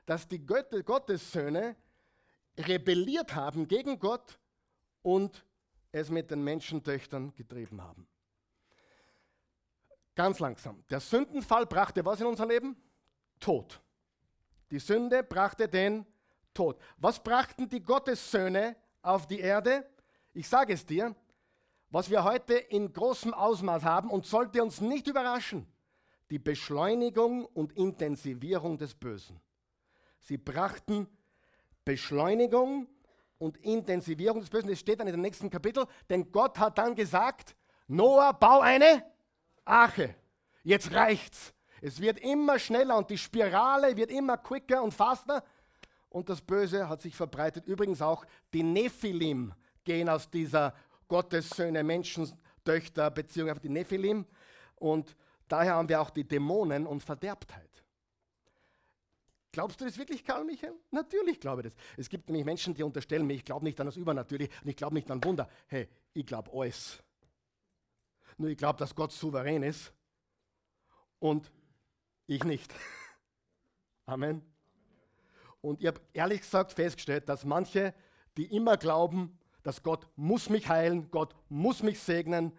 dass 0.06 0.28
die 0.28 0.44
Götte, 0.44 0.82
Gottessöhne 0.84 1.76
rebelliert 2.58 3.34
haben 3.34 3.66
gegen 3.66 3.98
Gott 3.98 4.38
und 5.02 5.44
es 5.92 6.10
mit 6.10 6.30
den 6.30 6.42
Menschentöchtern 6.42 7.34
getrieben 7.34 7.82
haben. 7.82 8.06
Ganz 10.14 10.38
langsam. 10.38 10.84
Der 10.90 11.00
Sündenfall 11.00 11.66
brachte 11.66 12.04
was 12.04 12.20
in 12.20 12.26
unser 12.26 12.46
Leben? 12.46 12.76
Tod. 13.40 13.80
Die 14.70 14.78
Sünde 14.78 15.22
brachte 15.22 15.68
den 15.68 16.06
Tod. 16.52 16.78
Was 16.96 17.22
brachten 17.22 17.68
die 17.68 17.82
Gottessöhne 17.82 18.76
auf 19.02 19.26
die 19.26 19.40
Erde? 19.40 19.88
Ich 20.32 20.48
sage 20.48 20.72
es 20.72 20.86
dir, 20.86 21.14
was 21.90 22.10
wir 22.10 22.24
heute 22.24 22.54
in 22.54 22.92
großem 22.92 23.34
Ausmaß 23.34 23.84
haben 23.84 24.10
und 24.10 24.26
sollte 24.26 24.62
uns 24.62 24.80
nicht 24.80 25.06
überraschen, 25.06 25.66
die 26.30 26.38
Beschleunigung 26.38 27.44
und 27.46 27.72
Intensivierung 27.72 28.78
des 28.78 28.94
Bösen. 28.94 29.40
Sie 30.24 30.38
brachten 30.38 31.06
Beschleunigung 31.84 32.88
und 33.38 33.58
Intensivierung 33.58 34.40
des 34.40 34.48
Bösen. 34.48 34.70
Das 34.70 34.80
steht 34.80 34.98
dann 34.98 35.06
in 35.06 35.12
dem 35.12 35.20
nächsten 35.20 35.50
Kapitel. 35.50 35.86
Denn 36.08 36.32
Gott 36.32 36.58
hat 36.58 36.78
dann 36.78 36.94
gesagt, 36.94 37.54
Noah, 37.88 38.32
bau 38.32 38.60
eine 38.60 39.04
Arche. 39.66 40.14
Jetzt 40.62 40.92
reicht's. 40.94 41.52
Es 41.82 42.00
wird 42.00 42.20
immer 42.20 42.58
schneller 42.58 42.96
und 42.96 43.10
die 43.10 43.18
Spirale 43.18 43.94
wird 43.98 44.10
immer 44.10 44.38
quicker 44.38 44.82
und 44.82 44.94
faster. 44.94 45.44
Und 46.08 46.30
das 46.30 46.40
Böse 46.40 46.88
hat 46.88 47.02
sich 47.02 47.14
verbreitet. 47.14 47.66
Übrigens 47.66 48.00
auch 48.00 48.24
die 48.54 48.62
Nephilim 48.62 49.52
gehen 49.84 50.08
aus 50.08 50.30
dieser 50.30 50.72
Gottessöhne, 51.06 51.84
Menschentöchter 51.84 53.10
Beziehung 53.10 53.50
auf 53.50 53.60
die 53.60 53.68
Nephilim. 53.68 54.24
Und 54.76 55.14
daher 55.48 55.74
haben 55.74 55.90
wir 55.90 56.00
auch 56.00 56.08
die 56.08 56.26
Dämonen 56.26 56.86
und 56.86 57.02
Verderbtheit. 57.02 57.73
Glaubst 59.54 59.80
du 59.80 59.84
das 59.84 59.96
wirklich, 59.96 60.24
Karl 60.24 60.44
Michael? 60.44 60.74
Natürlich 60.90 61.38
glaube 61.38 61.62
ich 61.62 61.68
das. 61.68 61.76
Es 61.96 62.08
gibt 62.08 62.28
nämlich 62.28 62.44
Menschen, 62.44 62.74
die 62.74 62.82
unterstellen 62.82 63.24
mir, 63.24 63.34
ich 63.34 63.44
glaube 63.44 63.64
nicht 63.64 63.78
an 63.78 63.86
das 63.86 63.96
Übernatürliche 63.96 64.50
und 64.64 64.68
ich 64.68 64.74
glaube 64.74 64.94
nicht 64.94 65.08
an 65.12 65.22
Wunder. 65.22 65.48
Hey, 65.68 65.88
ich 66.12 66.26
glaube 66.26 66.50
alles. 66.52 67.00
Nur 68.36 68.50
ich 68.50 68.58
glaube, 68.58 68.80
dass 68.80 68.96
Gott 68.96 69.12
souverän 69.12 69.62
ist 69.62 69.92
und 71.20 71.52
ich 72.26 72.42
nicht. 72.42 72.74
Amen. 74.06 74.42
Und 75.60 75.80
ich 75.80 75.86
habe 75.86 76.00
ehrlich 76.14 76.40
gesagt 76.40 76.72
festgestellt, 76.72 77.28
dass 77.28 77.44
manche, 77.44 77.94
die 78.36 78.46
immer 78.46 78.76
glauben, 78.76 79.38
dass 79.62 79.84
Gott 79.84 80.08
muss 80.16 80.50
mich 80.50 80.68
heilen, 80.68 81.12
Gott 81.12 81.36
muss 81.48 81.84
mich 81.84 82.00
segnen, 82.00 82.50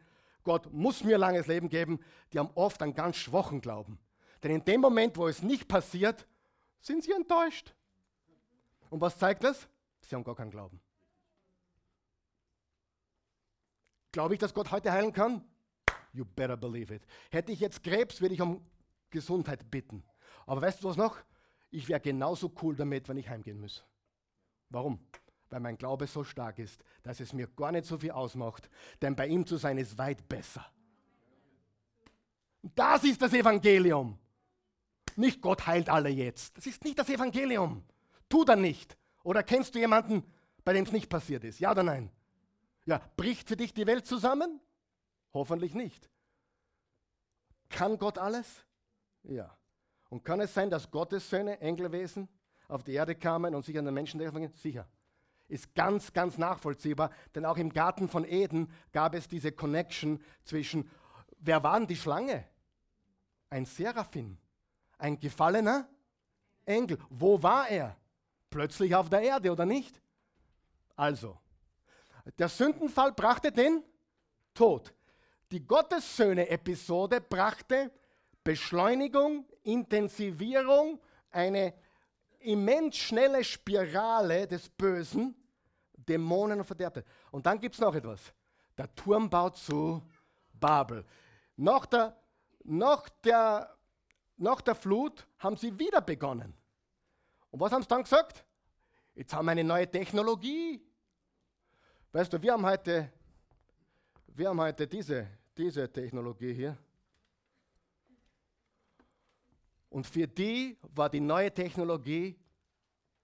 Gott 0.44 0.72
muss 0.72 1.04
mir 1.04 1.18
langes 1.18 1.48
Leben 1.48 1.68
geben, 1.68 2.00
die 2.32 2.40
haben 2.40 2.52
oft 2.56 2.82
einen 2.82 2.96
ganz 2.96 3.18
schwachen 3.18 3.60
Glauben. 3.60 4.00
Denn 4.44 4.52
in 4.52 4.64
dem 4.64 4.80
Moment, 4.80 5.18
wo 5.18 5.28
es 5.28 5.44
nicht 5.44 5.68
passiert, 5.68 6.26
sind 6.80 7.04
sie 7.04 7.12
enttäuscht. 7.12 7.74
Und 8.90 9.02
was 9.02 9.18
zeigt 9.18 9.44
das? 9.44 9.68
Sie 10.02 10.16
haben 10.16 10.24
gar 10.24 10.36
keinen 10.36 10.52
Glauben. 10.52 10.80
Glaube 14.12 14.36
ich, 14.36 14.40
dass 14.40 14.54
Gott 14.54 14.72
heute 14.72 14.92
heilen 14.92 15.12
kann? 15.12 15.44
You 16.14 16.24
better 16.24 16.56
believe 16.56 16.94
it. 16.94 17.06
Hätte 17.30 17.52
ich 17.52 17.60
jetzt 17.60 17.84
Krebs, 17.84 18.22
würde 18.22 18.34
ich 18.34 18.42
um 18.42 18.66
Gesundheit 19.10 19.70
bitten. 19.70 20.04
Aber 20.46 20.62
weißt 20.62 20.82
du 20.82 20.88
was 20.88 20.96
noch? 20.96 21.18
Ich 21.72 21.90
wäre 21.90 22.00
genauso 22.00 22.54
cool 22.62 22.76
damit, 22.76 23.10
wenn 23.10 23.18
ich 23.18 23.28
heimgehen 23.28 23.60
muss. 23.60 23.84
Warum? 24.70 25.00
Weil 25.50 25.60
mein 25.60 25.78
Glaube 25.78 26.08
so 26.08 26.24
stark 26.24 26.60
ist, 26.60 26.84
dass 27.04 27.20
es 27.20 27.34
mir 27.34 27.48
gar 27.48 27.72
nicht 27.72 27.86
so 27.86 27.98
viel 27.98 28.12
ausmacht. 28.12 28.70
Denn 29.02 29.16
bei 29.16 29.28
ihm 29.28 29.46
zu 29.46 29.58
sein 29.58 29.78
ist 29.78 29.98
weit 29.98 30.28
besser. 30.30 30.66
Das 32.74 33.04
ist 33.04 33.22
das 33.22 33.34
Evangelium. 33.34 34.18
Nicht 35.16 35.42
Gott 35.42 35.68
heilt 35.68 35.90
alle 35.90 36.10
jetzt. 36.10 36.58
Das 36.58 36.66
ist 36.66 36.84
nicht 36.84 37.00
das 37.00 37.10
Evangelium. 37.10 37.84
Tu 38.30 38.44
dann 38.44 38.62
nicht. 38.62 38.98
Oder 39.24 39.44
kennst 39.44 39.76
du 39.76 39.80
jemanden, 39.80 40.24
bei 40.64 40.74
dem 40.74 40.86
es 40.86 40.92
nicht 40.92 41.10
passiert 41.10 41.44
ist? 41.44 41.60
Ja 41.60 41.72
oder 41.72 41.84
nein? 41.84 42.12
Ja, 42.86 43.02
bricht 43.18 43.48
für 43.48 43.58
dich 43.58 43.74
die 43.74 43.88
Welt 43.88 44.06
zusammen? 44.06 44.60
Hoffentlich 45.34 45.74
nicht. 45.74 46.10
Kann 47.70 47.98
Gott 47.98 48.18
alles? 48.18 48.64
Ja. 49.24 49.58
Und 50.10 50.24
kann 50.24 50.40
es 50.40 50.54
sein, 50.54 50.70
dass 50.70 50.92
Gottes 50.92 51.30
Söhne, 51.30 51.60
Engelwesen, 51.60 52.30
auf 52.68 52.84
die 52.84 52.94
Erde 52.94 53.16
kamen 53.16 53.56
und 53.56 53.66
sich 53.66 53.78
an 53.78 53.86
den 53.86 53.94
Menschen 53.94 54.20
denken? 54.20 54.52
Sicher. 54.56 54.88
Ist 55.48 55.76
ganz, 55.76 56.14
ganz 56.14 56.38
nachvollziehbar, 56.38 57.12
denn 57.36 57.46
auch 57.46 57.58
im 57.58 57.72
Garten 57.72 58.10
von 58.10 58.26
Eden 58.26 58.72
gab 58.92 59.14
es 59.14 59.28
diese 59.28 59.52
Connection 59.52 60.24
zwischen, 60.44 60.90
wer 61.38 61.62
war 61.64 61.78
denn 61.78 61.88
die 61.88 61.96
Schlange? 61.96 62.46
Ein 63.50 63.66
Seraphim. 63.66 64.38
Ein 64.98 65.20
gefallener 65.20 65.88
Engel. 66.66 66.98
Wo 67.10 67.42
war 67.42 67.68
er? 67.70 67.96
Plötzlich 68.50 68.96
auf 68.96 69.10
der 69.10 69.22
Erde, 69.22 69.52
oder 69.52 69.66
nicht? 69.66 70.02
Also, 70.96 71.38
der 72.38 72.50
Sündenfall 72.50 73.12
brachte 73.12 73.52
den 73.52 73.84
Tod. 74.54 74.94
Die 75.52 75.66
Gottessöhne-Episode 75.66 77.22
brachte 77.22 77.92
Beschleunigung, 78.44 79.46
Intensivierung, 79.64 81.00
eine 81.32 81.74
immens 82.40 82.96
schnelle 82.98 83.44
Spirale 83.44 84.48
des 84.48 84.70
Bösen, 84.70 85.36
Dämonen 85.96 86.60
und 86.60 86.66
Verderbte. 86.66 87.04
Und 87.32 87.46
dann 87.46 87.60
gibt 87.60 87.76
es 87.76 87.82
noch 87.82 87.94
etwas. 87.94 88.22
Der 88.78 88.94
Turmbau 88.96 89.50
zu 89.50 90.02
Babel. 90.54 91.06
Nach 91.58 91.86
der, 91.86 92.16
nach 92.64 93.10
der 93.24 93.76
nach 94.38 94.62
der 94.62 94.76
Flut 94.76 95.28
haben 95.40 95.58
sie 95.58 95.78
wieder 95.78 96.02
begonnen. 96.02 96.54
Und 97.52 97.60
was 97.60 97.72
haben 97.72 97.82
sie 97.82 97.88
dann 97.88 98.04
gesagt? 98.04 98.44
Jetzt 99.14 99.34
haben 99.34 99.46
wir 99.46 99.52
eine 99.52 99.64
neue 99.64 99.90
Technologie. 99.90 100.82
Weißt 102.12 102.32
du, 102.34 102.42
wir 102.42 102.54
haben 102.54 102.66
heute, 102.66 103.12
wir 104.28 104.50
haben 104.50 104.60
heute 104.60 104.88
diese, 104.88 105.28
diese 105.58 105.92
Technologie 105.92 106.54
hier. 106.54 106.78
Und 109.90 110.06
für 110.06 110.28
die 110.28 110.78
war 110.94 111.10
die 111.10 111.22
neue 111.22 111.54
Technologie 111.54 112.38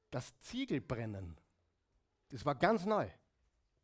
das 0.10 0.38
Ziegelbrennen. 0.40 1.38
Das 2.30 2.46
war 2.46 2.56
ganz 2.56 2.86
neu. 2.86 3.10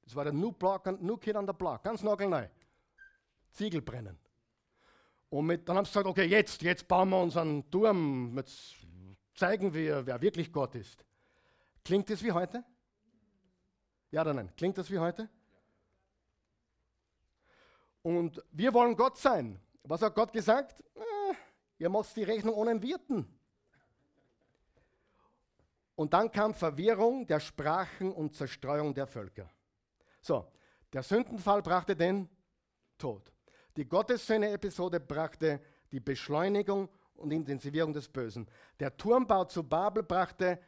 Das 0.03 0.15
war 0.15 0.23
der 0.23 0.32
New, 0.32 0.53
Block, 0.53 0.86
New 1.01 1.17
Kid 1.17 1.36
on 1.36 1.45
the 1.45 1.53
Block, 1.53 1.84
ganz 1.84 2.01
nagelneu. 2.01 2.47
Ziegelbrennen. 3.51 4.17
Und 5.30 5.45
mit, 5.45 5.67
dann 5.67 5.78
haben 5.78 5.86
sie 5.86 5.91
gesagt, 5.91 6.07
okay, 6.07 6.25
jetzt, 6.25 6.61
jetzt 6.61 6.88
bauen 6.88 7.09
wir 7.09 7.21
unseren 7.21 7.69
Turm, 7.69 8.38
jetzt 8.38 8.75
zeigen 9.36 9.73
wir, 9.73 10.05
wer 10.05 10.21
wirklich 10.21 10.51
Gott 10.51 10.75
ist. 10.75 11.05
Klingt 11.84 12.09
das 12.09 12.23
wie 12.23 12.32
heute? 12.32 12.63
Ja 14.11 14.21
oder 14.21 14.34
nein? 14.34 14.51
Klingt 14.55 14.78
das 14.78 14.89
wie 14.89 14.99
heute? 14.99 15.30
Und 18.01 18.41
wir 18.51 18.73
wollen 18.73 18.95
Gott 18.95 19.17
sein. 19.17 19.59
Was 19.84 20.01
hat 20.01 20.15
Gott 20.15 20.32
gesagt? 20.32 20.82
Äh, 20.95 21.34
ihr 21.78 21.89
macht 21.89 22.15
die 22.15 22.23
Rechnung 22.23 22.55
ohne 22.55 22.71
einen 22.71 22.82
Wirten. 22.82 23.28
Und 25.95 26.13
dann 26.13 26.32
kam 26.32 26.53
Verwirrung 26.53 27.25
der 27.25 27.39
Sprachen 27.39 28.13
und 28.13 28.36
Zerstreuung 28.36 28.93
der 28.93 29.07
Völker. 29.07 29.49
So, 30.21 30.49
der 30.93 31.03
Sündenfall 31.03 31.61
brachte 31.61 31.95
den 31.95 32.30
Tod. 32.97 33.34
Die 33.78 33.88
Gottessöhne-Episode 33.88 34.99
brachte 34.99 35.61
die 35.91 35.99
Beschleunigung 35.99 36.89
und 37.13 37.32
Intensivierung 37.32 37.93
des 37.93 38.09
Bösen. 38.09 38.47
Der 38.80 38.97
Turmbau 38.97 39.45
zu 39.45 39.61
Babel 39.61 40.01
brachte 40.01 40.59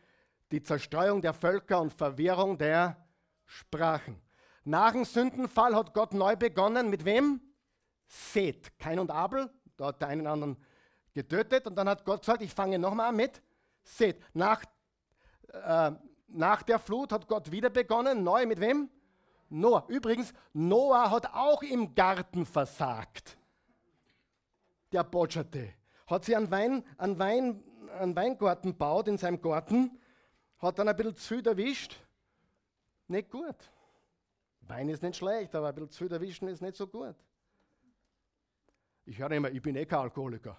die 0.51 0.61
Zerstreuung 0.61 1.19
der 1.19 1.33
Völker 1.33 1.81
und 1.81 1.91
Verwirrung 1.91 2.55
der 2.59 3.03
Sprachen. 3.45 4.21
Nach 4.63 4.91
dem 4.91 5.05
Sündenfall 5.05 5.75
hat 5.75 5.95
Gott 5.95 6.13
neu 6.13 6.35
begonnen. 6.35 6.91
Mit 6.91 7.03
wem? 7.03 7.41
Seth. 8.07 8.77
Kain 8.77 8.99
und 8.99 9.09
Abel. 9.09 9.49
Da 9.75 9.87
hat 9.87 10.01
der 10.01 10.09
einen 10.09 10.27
anderen 10.27 10.55
getötet. 11.15 11.65
Und 11.65 11.75
dann 11.75 11.89
hat 11.89 12.05
Gott 12.05 12.21
gesagt, 12.21 12.43
ich 12.43 12.53
fange 12.53 12.77
nochmal 12.77 13.09
an 13.09 13.15
mit 13.15 13.41
Seth. 13.81 14.21
Nach, 14.35 14.63
äh, 15.47 15.91
nach 16.27 16.61
der 16.61 16.77
Flut 16.77 17.11
hat 17.11 17.27
Gott 17.27 17.49
wieder 17.49 17.71
begonnen. 17.71 18.23
Neu 18.23 18.45
mit 18.45 18.59
wem? 18.59 18.87
Noah. 19.49 19.85
Übrigens, 19.87 20.33
Noah 20.53 21.11
hat 21.11 21.33
auch 21.33 21.61
im 21.63 21.93
Garten 21.95 22.45
versagt. 22.45 23.37
Der 24.91 25.03
Botscherte. 25.03 25.73
Hat 26.07 26.25
sich 26.25 26.35
einen, 26.35 26.49
Wein, 26.49 26.83
einen, 26.97 27.19
Wein, 27.19 27.63
einen 27.99 28.15
Weingarten 28.15 28.77
baut 28.77 29.07
in 29.07 29.17
seinem 29.17 29.41
Garten, 29.41 29.99
hat 30.57 30.79
dann 30.79 30.87
ein 30.87 30.95
bisschen 30.95 31.15
zu 31.15 31.35
viel 31.35 31.47
erwischt. 31.47 31.95
Nicht 33.07 33.29
gut. 33.29 33.55
Wein 34.61 34.89
ist 34.89 35.01
nicht 35.01 35.17
schlecht, 35.17 35.53
aber 35.55 35.69
ein 35.69 35.75
bisschen 35.75 35.89
zu 35.91 35.97
viel 36.05 36.13
erwischen 36.13 36.47
ist 36.47 36.61
nicht 36.61 36.75
so 36.75 36.87
gut. 36.87 37.15
Ich 39.05 39.17
höre 39.17 39.31
immer, 39.31 39.49
ich 39.49 39.61
bin 39.61 39.75
eh 39.75 39.85
kein 39.85 39.99
Alkoholiker. 39.99 40.55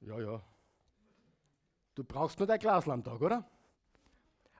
Ja, 0.00 0.18
ja. 0.20 0.42
Du 1.94 2.04
brauchst 2.04 2.38
nur 2.38 2.46
dein 2.46 2.58
Glas 2.58 2.88
am 2.88 3.02
Tag, 3.02 3.20
oder? 3.20 3.48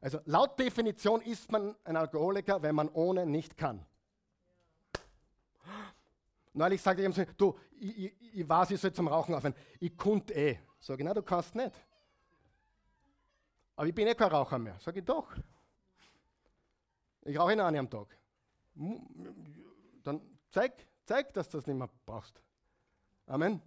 Also 0.01 0.21
laut 0.27 0.59
Definition 0.59 1.21
ist 1.23 1.51
man 1.51 1.75
ein 1.85 1.97
Alkoholiker, 1.97 2.63
wenn 2.63 2.75
man 2.75 2.89
ohne 2.91 3.27
nicht 3.27 3.57
kann. 3.57 3.85
Neulich 6.53 6.81
sagte 6.81 7.03
ich 7.03 7.19
ihm, 7.19 7.27
du, 7.37 7.59
ich, 7.79 7.99
ich, 7.99 8.35
ich 8.35 8.49
weiß, 8.49 8.71
ich 8.73 8.81
soll 8.81 8.93
zum 8.93 9.09
Rauchen 9.09 9.35
aufhören. 9.35 9.55
Ich 9.81 9.97
konnte 9.97 10.35
eh. 10.35 10.59
Sag 10.81 10.99
ich, 10.99 11.05
nein, 11.05 11.15
du 11.15 11.23
kannst 11.23 11.55
nicht. 11.55 11.73
Aber 13.77 13.87
ich 13.87 13.95
bin 13.95 14.07
eh 14.09 14.15
kein 14.15 14.29
Raucher 14.29 14.59
mehr. 14.59 14.77
Sag 14.81 14.97
ich, 14.97 15.05
doch. 15.05 15.37
Ich 17.23 17.39
rauche 17.39 17.53
eh 17.53 17.61
eine 17.61 17.79
am 17.79 17.91
Tag. 17.91 18.17
Dann 18.75 20.21
zeig, 20.51 20.87
zeig, 21.05 21.33
dass 21.35 21.49
du 21.49 21.59
das 21.59 21.67
nicht 21.67 21.77
mehr 21.77 21.89
brauchst. 22.07 22.41
Amen. 23.27 23.61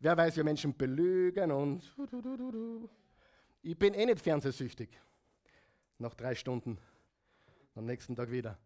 Wer 0.00 0.16
weiß, 0.16 0.36
wie 0.36 0.42
Menschen 0.44 0.76
belügen 0.76 1.50
und. 1.52 1.82
Ich 3.62 3.76
bin 3.76 3.94
eh 3.94 4.06
nicht 4.06 4.20
fernsehsüchtig 4.20 4.88
nach 5.98 6.14
drei 6.14 6.34
Stunden, 6.34 6.78
am 7.74 7.84
nächsten 7.84 8.16
Tag 8.16 8.30
wieder. 8.30 8.56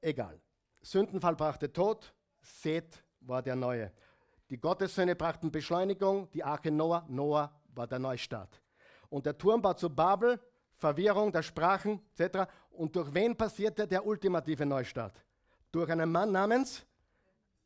Egal. 0.00 0.40
Sündenfall 0.80 1.36
brachte 1.36 1.72
Tod, 1.72 2.12
Seth 2.40 3.02
war 3.20 3.42
der 3.42 3.56
Neue. 3.56 3.92
Die 4.50 4.58
Gottessöhne 4.58 5.14
brachten 5.14 5.50
Beschleunigung, 5.50 6.28
die 6.30 6.42
Arche 6.42 6.70
Noah, 6.70 7.04
Noah 7.08 7.52
war 7.74 7.86
der 7.86 7.98
Neustart. 7.98 8.60
Und 9.08 9.26
der 9.26 9.38
Turmbau 9.38 9.74
zu 9.74 9.88
Babel 9.88 10.40
Verwirrung 10.82 11.30
der 11.30 11.42
Sprachen 11.42 12.00
etc. 12.16 12.50
Und 12.70 12.96
durch 12.96 13.14
wen 13.14 13.36
passierte 13.36 13.86
der 13.86 14.04
ultimative 14.04 14.66
Neustart? 14.66 15.24
Durch 15.70 15.88
einen 15.90 16.10
Mann 16.10 16.32
namens 16.32 16.84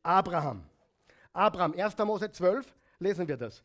Abraham. 0.02 0.64
Abraham, 1.32 1.72
1. 1.72 1.96
Mose 1.98 2.30
12, 2.30 2.74
lesen 2.98 3.26
wir 3.26 3.36
das. 3.36 3.64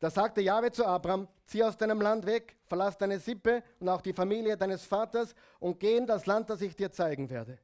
Da 0.00 0.08
sagte 0.08 0.40
Jahwe 0.40 0.72
zu 0.72 0.86
Abraham, 0.86 1.28
zieh 1.46 1.62
aus 1.62 1.76
deinem 1.76 2.00
Land 2.00 2.24
weg, 2.24 2.56
verlass 2.64 2.96
deine 2.96 3.20
Sippe 3.20 3.62
und 3.78 3.88
auch 3.90 4.00
die 4.00 4.14
Familie 4.14 4.56
deines 4.56 4.84
Vaters 4.86 5.34
und 5.58 5.78
geh 5.78 5.98
in 5.98 6.06
das 6.06 6.24
Land, 6.24 6.48
das 6.48 6.62
ich 6.62 6.74
dir 6.74 6.90
zeigen 6.90 7.28
werde. 7.28 7.58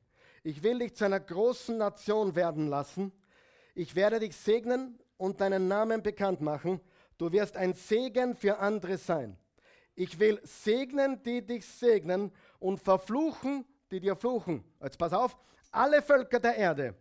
Ich 0.45 0.62
will 0.62 0.78
dich 0.78 0.95
zu 0.95 1.07
einer 1.07 1.18
großen 1.18 1.78
Nation 1.78 2.37
werden 2.37 2.68
lassen. 2.68 3.11
Ich 3.74 3.97
werde 3.97 4.20
dich 4.20 4.37
segnen 4.37 4.99
und 5.16 5.41
deinen 5.41 5.66
Namen 5.66 6.03
bekannt 6.03 6.43
machen. 6.43 6.80
Du 7.16 7.32
wirst 7.32 7.57
ein 7.57 7.72
Segen 7.72 8.37
für 8.37 8.59
andere 8.59 8.99
sein. 8.99 9.39
Ich 9.95 10.18
will 10.18 10.39
segnen, 10.45 11.22
die 11.22 11.41
dich 11.41 11.66
segnen 11.66 12.30
und 12.59 12.78
verfluchen, 12.78 13.64
die 13.91 13.99
dir 13.99 14.14
fluchen. 14.14 14.62
Jetzt 14.82 14.99
pass 14.99 15.14
auf, 15.14 15.39
alle 15.70 16.03
Völker 16.03 16.39
der 16.39 16.57
Erde 16.57 16.95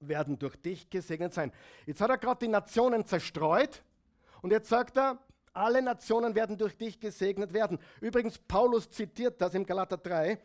werden 0.00 0.36
durch 0.36 0.56
dich 0.56 0.90
gesegnet 0.90 1.32
sein. 1.32 1.52
Jetzt 1.86 2.00
hat 2.00 2.10
er 2.10 2.18
gerade 2.18 2.44
die 2.44 2.50
Nationen 2.50 3.06
zerstreut 3.06 3.80
und 4.42 4.50
jetzt 4.50 4.68
sagt 4.68 4.96
er, 4.96 5.18
alle 5.52 5.82
Nationen 5.82 6.34
werden 6.34 6.56
durch 6.56 6.76
dich 6.76 7.00
gesegnet 7.00 7.52
werden. 7.52 7.78
Übrigens, 8.00 8.38
Paulus 8.38 8.88
zitiert 8.90 9.40
das 9.40 9.54
im 9.54 9.66
Galater 9.66 9.96
3, 9.96 10.38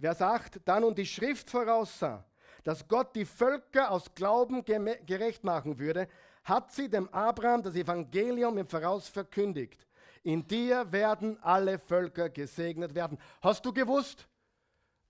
Vers 0.00 0.22
8, 0.22 0.60
da 0.64 0.80
nun 0.80 0.94
die 0.94 1.06
Schrift 1.06 1.50
voraussah, 1.50 2.24
dass 2.64 2.86
Gott 2.88 3.14
die 3.14 3.24
Völker 3.24 3.90
aus 3.90 4.14
Glauben 4.14 4.64
gerecht 4.64 5.44
machen 5.44 5.78
würde, 5.78 6.08
hat 6.44 6.72
sie 6.72 6.88
dem 6.88 7.08
Abraham 7.10 7.62
das 7.62 7.74
Evangelium 7.74 8.58
im 8.58 8.66
Voraus 8.66 9.08
verkündigt. 9.08 9.86
In 10.24 10.46
dir 10.46 10.90
werden 10.90 11.40
alle 11.42 11.78
Völker 11.78 12.30
gesegnet 12.30 12.94
werden. 12.94 13.18
Hast 13.40 13.64
du 13.64 13.72
gewusst, 13.72 14.26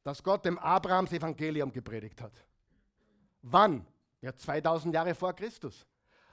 dass 0.02 0.22
Gott 0.22 0.44
dem 0.44 0.58
Abraham 0.58 1.04
das 1.04 1.14
Evangelium 1.14 1.72
gepredigt 1.72 2.20
hat? 2.20 2.32
Wann? 3.42 3.86
Ja, 4.20 4.34
2000 4.34 4.94
Jahre 4.94 5.14
vor 5.14 5.32
Christus 5.34 5.86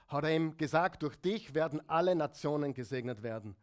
hat 0.09 0.23
er 0.23 0.35
ihm 0.35 0.57
gesagt, 0.57 1.03
durch 1.03 1.15
dich 1.15 1.53
werden 1.53 1.81
alle 1.87 2.15
Nationen 2.15 2.73
gesegnet 2.73 3.23
werden. 3.23 3.55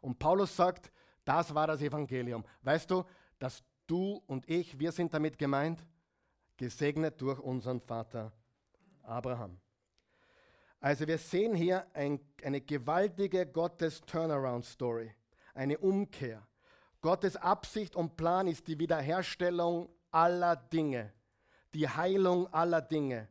Und 0.00 0.18
Paulus 0.18 0.54
sagt, 0.54 0.92
das 1.24 1.54
war 1.54 1.66
das 1.66 1.80
Evangelium. 1.80 2.44
Weißt 2.62 2.90
du, 2.90 3.04
dass 3.38 3.64
du 3.86 4.22
und 4.26 4.48
ich, 4.48 4.78
wir 4.78 4.92
sind 4.92 5.12
damit 5.14 5.38
gemeint, 5.38 5.84
gesegnet 6.56 7.20
durch 7.20 7.40
unseren 7.40 7.80
Vater 7.80 8.32
Abraham. 9.02 9.58
Also 10.78 11.06
wir 11.06 11.16
sehen 11.16 11.54
hier 11.54 11.86
ein, 11.94 12.20
eine 12.42 12.60
gewaltige 12.60 13.46
Gottes-Turnaround-Story, 13.46 15.14
eine 15.54 15.78
Umkehr. 15.78 16.46
Gottes 17.00 17.36
Absicht 17.36 17.96
und 17.96 18.16
Plan 18.16 18.46
ist 18.46 18.68
die 18.68 18.78
Wiederherstellung 18.78 19.88
aller 20.10 20.56
Dinge, 20.56 21.12
die 21.72 21.88
Heilung 21.88 22.52
aller 22.52 22.82
Dinge. 22.82 23.28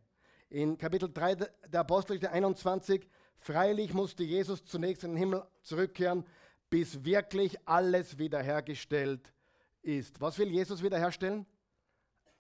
In 0.54 0.78
Kapitel 0.78 1.12
3 1.12 1.34
der 1.34 1.80
Apostelgeschichte 1.80 2.32
21, 2.32 3.10
freilich 3.38 3.92
musste 3.92 4.22
Jesus 4.22 4.64
zunächst 4.64 5.04
in 5.04 5.14
den 5.14 5.18
Himmel 5.18 5.44
zurückkehren, 5.64 6.24
bis 6.70 7.04
wirklich 7.04 7.58
alles 7.68 8.20
wiederhergestellt 8.20 9.34
ist. 9.82 10.22
Was 10.22 10.38
will 10.38 10.50
Jesus 10.50 10.84
wiederherstellen? 10.84 11.48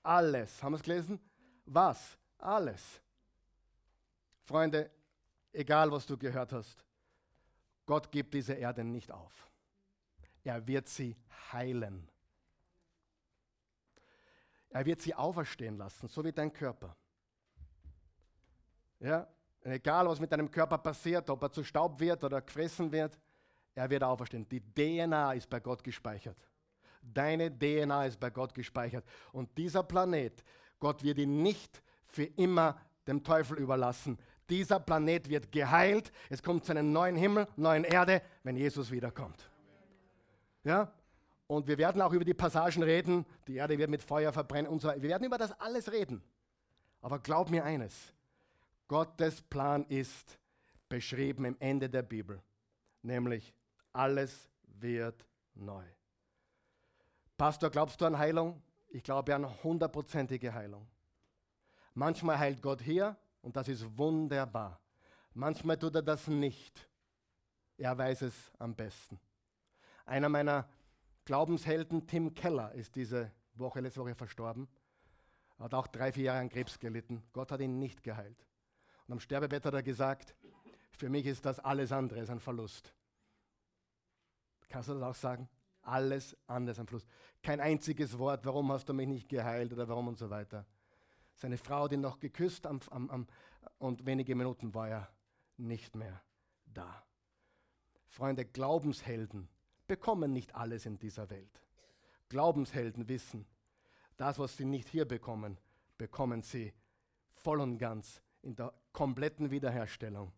Alles. 0.03 0.61
Haben 0.61 0.73
wir 0.73 0.77
es 0.77 0.83
gelesen? 0.83 1.19
Was? 1.65 2.19
Alles. 2.37 3.01
Freunde, 4.43 4.91
egal 5.51 5.91
was 5.91 6.05
du 6.05 6.15
gehört 6.15 6.53
hast, 6.53 6.85
Gott 7.87 8.11
gibt 8.11 8.35
diese 8.35 8.53
Erde 8.53 8.83
nicht 8.83 9.11
auf. 9.11 9.49
Er 10.43 10.67
wird 10.67 10.87
sie 10.87 11.17
heilen. 11.51 12.07
Er 14.69 14.85
wird 14.85 15.01
sie 15.01 15.15
auferstehen 15.15 15.77
lassen, 15.77 16.07
so 16.07 16.23
wie 16.23 16.31
dein 16.31 16.53
Körper. 16.53 16.95
Ja? 19.03 19.27
Egal, 19.61 20.07
was 20.07 20.19
mit 20.19 20.31
deinem 20.31 20.49
Körper 20.49 20.77
passiert, 20.77 21.29
ob 21.29 21.41
er 21.43 21.51
zu 21.51 21.63
Staub 21.63 21.99
wird 21.99 22.23
oder 22.23 22.41
gefressen 22.41 22.91
wird, 22.91 23.19
er 23.75 23.89
wird 23.89 24.03
auferstehen. 24.03 24.47
Die 24.49 24.61
DNA 24.61 25.33
ist 25.33 25.49
bei 25.49 25.59
Gott 25.59 25.83
gespeichert. 25.83 26.37
Deine 27.01 27.51
DNA 27.51 28.05
ist 28.05 28.19
bei 28.19 28.29
Gott 28.29 28.53
gespeichert. 28.53 29.05
Und 29.31 29.55
dieser 29.57 29.83
Planet, 29.83 30.43
Gott 30.79 31.03
wird 31.03 31.17
ihn 31.17 31.43
nicht 31.43 31.81
für 32.07 32.23
immer 32.23 32.79
dem 33.07 33.23
Teufel 33.23 33.57
überlassen. 33.57 34.17
Dieser 34.49 34.79
Planet 34.79 35.29
wird 35.29 35.51
geheilt. 35.51 36.11
Es 36.29 36.41
kommt 36.41 36.65
zu 36.65 36.71
einem 36.71 36.91
neuen 36.91 37.15
Himmel, 37.15 37.47
neuen 37.55 37.83
Erde, 37.83 38.21
wenn 38.43 38.55
Jesus 38.55 38.91
wiederkommt. 38.91 39.49
Ja? 40.63 40.91
Und 41.47 41.67
wir 41.67 41.77
werden 41.77 42.01
auch 42.01 42.13
über 42.13 42.25
die 42.25 42.33
Passagen 42.33 42.83
reden. 42.83 43.25
Die 43.47 43.55
Erde 43.55 43.77
wird 43.77 43.89
mit 43.89 44.01
Feuer 44.01 44.31
verbrennen 44.31 44.71
und 44.71 44.81
so 44.81 44.87
weiter. 44.87 45.01
Wir 45.01 45.09
werden 45.09 45.25
über 45.25 45.37
das 45.37 45.51
alles 45.59 45.91
reden. 45.91 46.21
Aber 47.01 47.19
glaub 47.19 47.49
mir 47.49 47.63
eines: 47.63 48.13
Gottes 48.87 49.41
Plan 49.41 49.85
ist 49.85 50.39
beschrieben 50.89 51.45
im 51.45 51.57
Ende 51.59 51.89
der 51.89 52.03
Bibel, 52.03 52.41
nämlich 53.01 53.53
alles 53.91 54.49
wird 54.63 55.25
neu. 55.55 55.85
Pastor, 57.37 57.69
glaubst 57.69 57.99
du 57.99 58.05
an 58.05 58.17
Heilung? 58.17 58.61
Ich 58.89 59.03
glaube 59.03 59.33
an 59.33 59.63
hundertprozentige 59.63 60.53
Heilung. 60.53 60.87
Manchmal 61.95 62.37
heilt 62.37 62.61
Gott 62.61 62.81
hier 62.81 63.17
und 63.41 63.55
das 63.55 63.67
ist 63.67 63.97
wunderbar. 63.97 64.79
Manchmal 65.33 65.77
tut 65.77 65.95
er 65.95 66.03
das 66.03 66.27
nicht. 66.27 66.87
Er 67.77 67.97
weiß 67.97 68.21
es 68.23 68.51
am 68.59 68.75
besten. 68.75 69.19
Einer 70.05 70.29
meiner 70.29 70.69
Glaubenshelden, 71.25 72.05
Tim 72.05 72.33
Keller, 72.33 72.71
ist 72.73 72.95
diese 72.95 73.31
Woche, 73.55 73.79
letzte 73.79 74.01
Woche 74.01 74.15
verstorben. 74.15 74.67
Er 75.57 75.65
hat 75.65 75.73
auch 75.73 75.87
drei, 75.87 76.11
vier 76.11 76.25
Jahre 76.25 76.39
an 76.39 76.49
Krebs 76.49 76.79
gelitten. 76.79 77.23
Gott 77.31 77.51
hat 77.51 77.61
ihn 77.61 77.79
nicht 77.79 78.03
geheilt. 78.03 78.45
Und 79.07 79.13
am 79.13 79.19
Sterbebett 79.19 79.65
hat 79.65 79.73
er 79.73 79.83
gesagt, 79.83 80.35
für 80.91 81.09
mich 81.09 81.25
ist 81.25 81.45
das 81.45 81.59
alles 81.59 81.91
andere 81.91 82.19
ist 82.19 82.29
ein 82.29 82.39
Verlust. 82.39 82.93
Kannst 84.69 84.89
du 84.89 84.93
das 84.93 85.03
auch 85.03 85.15
sagen? 85.15 85.49
Alles 85.81 86.37
andere 86.47 86.71
ist 86.71 86.79
ein 86.79 86.87
Verlust. 86.87 87.07
Kein 87.41 87.59
einziges 87.59 88.17
Wort, 88.17 88.45
warum 88.45 88.71
hast 88.71 88.87
du 88.87 88.93
mich 88.93 89.07
nicht 89.07 89.27
geheilt 89.27 89.73
oder 89.73 89.87
warum 89.87 90.07
und 90.07 90.17
so 90.17 90.29
weiter. 90.29 90.65
Seine 91.35 91.57
Frau 91.57 91.83
hat 91.83 91.91
ihn 91.91 92.01
noch 92.01 92.19
geküsst 92.19 92.65
am, 92.65 92.79
am, 92.89 93.09
am, 93.09 93.27
und 93.79 94.05
wenige 94.05 94.35
Minuten 94.35 94.73
war 94.73 94.87
er 94.87 95.09
nicht 95.57 95.95
mehr 95.95 96.21
da. 96.65 97.03
Freunde, 98.07 98.45
Glaubenshelden 98.45 99.49
bekommen 99.87 100.31
nicht 100.31 100.55
alles 100.55 100.85
in 100.85 100.99
dieser 100.99 101.29
Welt. 101.29 101.61
Glaubenshelden 102.29 103.07
wissen, 103.09 103.45
das, 104.17 104.39
was 104.39 104.55
sie 104.57 104.65
nicht 104.65 104.87
hier 104.87 105.05
bekommen, 105.05 105.59
bekommen 105.97 106.41
sie 106.43 106.73
voll 107.33 107.59
und 107.59 107.77
ganz 107.77 108.21
in 108.43 108.55
der 108.55 108.73
kompletten 108.91 109.49
Wiederherstellung 109.49 110.31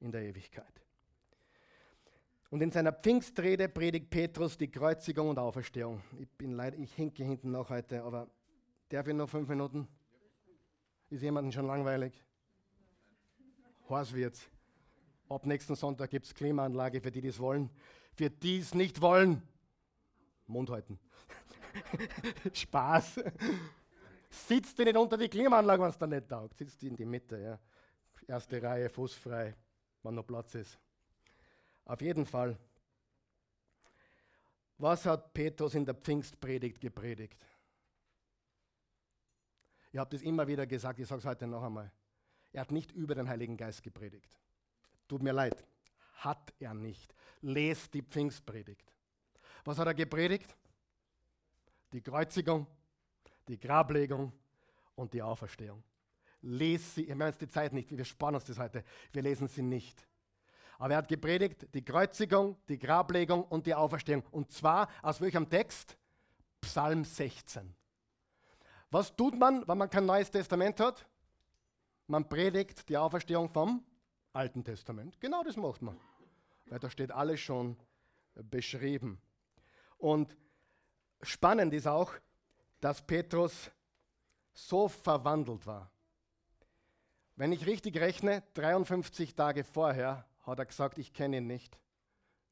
in 0.00 0.12
der 0.12 0.22
Ewigkeit. 0.22 0.82
Und 2.50 2.60
in 2.60 2.70
seiner 2.70 2.92
Pfingstrede 2.92 3.68
predigt 3.68 4.10
Petrus 4.10 4.58
die 4.58 4.70
Kreuzigung 4.70 5.30
und 5.30 5.38
Auferstehung. 5.38 6.02
Ich 6.18 6.28
bin 6.28 6.52
leider, 6.52 6.76
ich 6.76 6.92
hinke 6.92 7.24
hinten 7.24 7.50
noch 7.50 7.70
heute, 7.70 8.02
aber 8.02 8.28
darf 8.90 9.06
ich 9.06 9.14
noch 9.14 9.28
fünf 9.28 9.48
Minuten? 9.48 9.88
Ist 11.08 11.22
jemandem 11.22 11.52
schon 11.52 11.66
langweilig? 11.66 12.12
Horst 13.88 14.12
wird's. 14.12 14.50
Ab 15.30 15.46
nächsten 15.46 15.76
Sonntag 15.76 16.10
gibt 16.10 16.26
es 16.26 16.34
Klimaanlage 16.34 17.00
für 17.00 17.10
die, 17.10 17.22
die 17.22 17.28
es 17.28 17.38
wollen. 17.38 17.70
Für 18.14 18.28
die 18.28 18.58
es 18.58 18.74
nicht 18.74 19.00
wollen, 19.00 19.42
Mund 20.46 20.68
halten. 20.68 20.98
Spaß. 22.52 23.20
Sitzt 24.32 24.78
du 24.78 24.84
nicht 24.84 24.96
unter 24.96 25.18
die 25.18 25.28
Klimaanlage, 25.28 25.82
wenn 25.82 25.90
es 25.90 25.98
da 25.98 26.06
nicht 26.06 26.26
taugt. 26.26 26.56
Sitzt 26.56 26.82
in 26.84 26.96
die 26.96 27.04
Mitte, 27.04 27.38
ja. 27.38 27.58
Erste 28.26 28.62
Reihe, 28.62 28.88
fußfrei, 28.88 29.54
wenn 30.02 30.14
noch 30.14 30.26
Platz 30.26 30.54
ist. 30.54 30.78
Auf 31.84 32.00
jeden 32.00 32.24
Fall. 32.24 32.56
Was 34.78 35.04
hat 35.04 35.34
Petrus 35.34 35.74
in 35.74 35.84
der 35.84 35.94
Pfingstpredigt 35.94 36.80
gepredigt? 36.80 37.46
Ihr 39.92 40.00
habt 40.00 40.14
es 40.14 40.22
immer 40.22 40.46
wieder 40.46 40.66
gesagt, 40.66 40.98
ich 40.98 41.06
sage 41.06 41.18
es 41.18 41.26
heute 41.26 41.46
noch 41.46 41.62
einmal. 41.62 41.92
Er 42.52 42.62
hat 42.62 42.72
nicht 42.72 42.90
über 42.92 43.14
den 43.14 43.28
Heiligen 43.28 43.58
Geist 43.58 43.82
gepredigt. 43.82 44.38
Tut 45.08 45.22
mir 45.22 45.32
leid, 45.32 45.62
hat 46.14 46.54
er 46.58 46.72
nicht. 46.72 47.14
Lest 47.42 47.92
die 47.92 48.02
Pfingstpredigt. 48.02 48.94
Was 49.64 49.76
hat 49.76 49.86
er 49.86 49.94
gepredigt? 49.94 50.56
Die 51.92 52.00
Kreuzigung, 52.00 52.66
die 53.48 53.58
Grablegung 53.58 54.32
und 54.94 55.12
die 55.14 55.22
Auferstehung. 55.22 55.82
Lest 56.42 56.96
sie, 56.96 57.02
ich 57.02 57.14
meine 57.14 57.30
jetzt 57.30 57.40
die 57.40 57.48
Zeit 57.48 57.72
nicht, 57.72 57.96
wir 57.96 58.04
sparen 58.04 58.34
uns 58.34 58.44
das 58.44 58.58
heute, 58.58 58.84
wir 59.12 59.22
lesen 59.22 59.48
sie 59.48 59.62
nicht. 59.62 60.06
Aber 60.78 60.94
er 60.94 60.98
hat 60.98 61.08
gepredigt 61.08 61.68
die 61.74 61.84
Kreuzigung, 61.84 62.56
die 62.68 62.78
Grablegung 62.78 63.44
und 63.44 63.66
die 63.66 63.74
Auferstehung. 63.74 64.24
Und 64.32 64.50
zwar 64.50 64.88
aus 65.02 65.20
welchem 65.20 65.48
Text? 65.48 65.96
Psalm 66.60 67.04
16. 67.04 67.74
Was 68.90 69.14
tut 69.14 69.38
man, 69.38 69.66
wenn 69.66 69.78
man 69.78 69.88
kein 69.88 70.06
neues 70.06 70.30
Testament 70.30 70.80
hat? 70.80 71.06
Man 72.08 72.28
predigt 72.28 72.88
die 72.88 72.96
Auferstehung 72.96 73.48
vom 73.48 73.84
Alten 74.32 74.64
Testament. 74.64 75.20
Genau 75.20 75.42
das 75.44 75.56
macht 75.56 75.82
man. 75.82 75.98
Weil 76.66 76.78
da 76.78 76.90
steht 76.90 77.12
alles 77.12 77.40
schon 77.40 77.76
beschrieben. 78.34 79.20
Und 79.98 80.36
spannend 81.22 81.72
ist 81.74 81.86
auch, 81.86 82.12
dass 82.82 83.00
Petrus 83.00 83.70
so 84.52 84.88
verwandelt 84.88 85.64
war. 85.66 85.88
Wenn 87.36 87.52
ich 87.52 87.64
richtig 87.64 87.96
rechne, 87.98 88.42
53 88.54 89.34
Tage 89.36 89.64
vorher 89.64 90.26
hat 90.42 90.58
er 90.58 90.66
gesagt, 90.66 90.98
ich 90.98 91.12
kenne 91.14 91.38
ihn 91.38 91.46
nicht. 91.46 91.78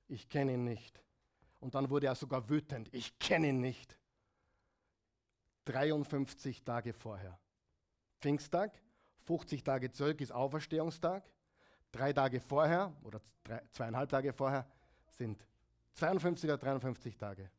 Ich 0.06 0.28
kenne 0.28 0.54
ihn 0.54 0.64
nicht. 0.64 1.02
Und 1.58 1.74
dann 1.74 1.90
wurde 1.90 2.06
er 2.06 2.14
sogar 2.14 2.48
wütend. 2.48 2.88
Ich 2.94 3.18
kenne 3.18 3.48
ihn 3.48 3.60
nicht. 3.60 3.98
53 5.64 6.62
Tage 6.62 6.92
vorher. 6.92 7.38
Pfingsttag, 8.20 8.80
50 9.26 9.64
Tage 9.64 9.90
zurück 9.90 10.20
ist 10.20 10.30
Auferstehungstag. 10.30 11.28
Drei 11.90 12.12
Tage 12.12 12.40
vorher 12.40 12.94
oder 13.02 13.20
drei, 13.42 13.62
zweieinhalb 13.72 14.08
Tage 14.08 14.32
vorher 14.32 14.64
sind 15.08 15.44
52 15.94 16.48
oder 16.48 16.58
53 16.58 17.18
Tage. 17.18 17.50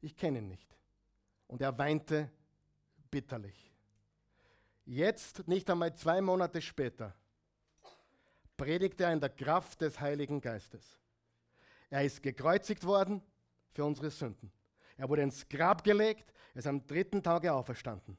Ich 0.00 0.16
kenne 0.16 0.38
ihn 0.38 0.48
nicht. 0.48 0.78
Und 1.48 1.60
er 1.60 1.76
weinte 1.76 2.30
bitterlich. 3.10 3.72
Jetzt, 4.84 5.46
nicht 5.48 5.68
einmal 5.68 5.94
zwei 5.94 6.20
Monate 6.20 6.62
später, 6.62 7.14
predigt 8.56 9.00
er 9.00 9.12
in 9.12 9.20
der 9.20 9.30
Kraft 9.30 9.80
des 9.80 9.98
Heiligen 10.00 10.40
Geistes. 10.40 10.98
Er 11.90 12.04
ist 12.04 12.22
gekreuzigt 12.22 12.84
worden 12.84 13.22
für 13.72 13.84
unsere 13.84 14.10
Sünden. 14.10 14.52
Er 14.96 15.08
wurde 15.08 15.22
ins 15.22 15.48
Grab 15.48 15.84
gelegt, 15.84 16.32
er 16.54 16.58
ist 16.58 16.66
am 16.66 16.86
dritten 16.86 17.22
Tage 17.22 17.52
auferstanden. 17.52 18.18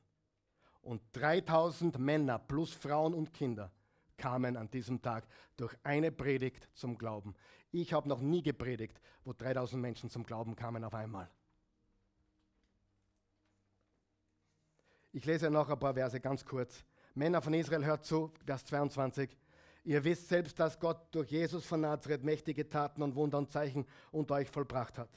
Und 0.81 1.01
3000 1.13 1.99
Männer 1.99 2.39
plus 2.39 2.73
Frauen 2.73 3.13
und 3.13 3.33
Kinder 3.33 3.71
kamen 4.17 4.57
an 4.57 4.69
diesem 4.69 5.01
Tag 5.01 5.27
durch 5.57 5.75
eine 5.83 6.11
Predigt 6.11 6.69
zum 6.73 6.97
Glauben. 6.97 7.35
Ich 7.71 7.93
habe 7.93 8.07
noch 8.07 8.21
nie 8.21 8.41
gepredigt, 8.41 8.99
wo 9.23 9.33
3000 9.33 9.81
Menschen 9.81 10.09
zum 10.09 10.23
Glauben 10.23 10.55
kamen 10.55 10.83
auf 10.83 10.93
einmal. 10.93 11.29
Ich 15.11 15.25
lese 15.25 15.49
noch 15.49 15.69
ein 15.69 15.79
paar 15.79 15.95
Verse 15.95 16.19
ganz 16.19 16.45
kurz. 16.45 16.83
Männer 17.15 17.41
von 17.41 17.53
Israel, 17.55 17.83
hört 17.83 18.05
zu, 18.05 18.31
Vers 18.45 18.63
22. 18.65 19.35
Ihr 19.83 20.03
wisst 20.03 20.29
selbst, 20.29 20.59
dass 20.59 20.79
Gott 20.79 20.99
durch 21.11 21.31
Jesus 21.31 21.65
von 21.65 21.81
Nazareth 21.81 22.23
mächtige 22.23 22.69
Taten 22.69 23.01
und 23.01 23.15
Wunder 23.15 23.39
und 23.39 23.51
Zeichen 23.51 23.87
unter 24.11 24.35
euch 24.35 24.49
vollbracht 24.49 24.99
hat. 24.99 25.09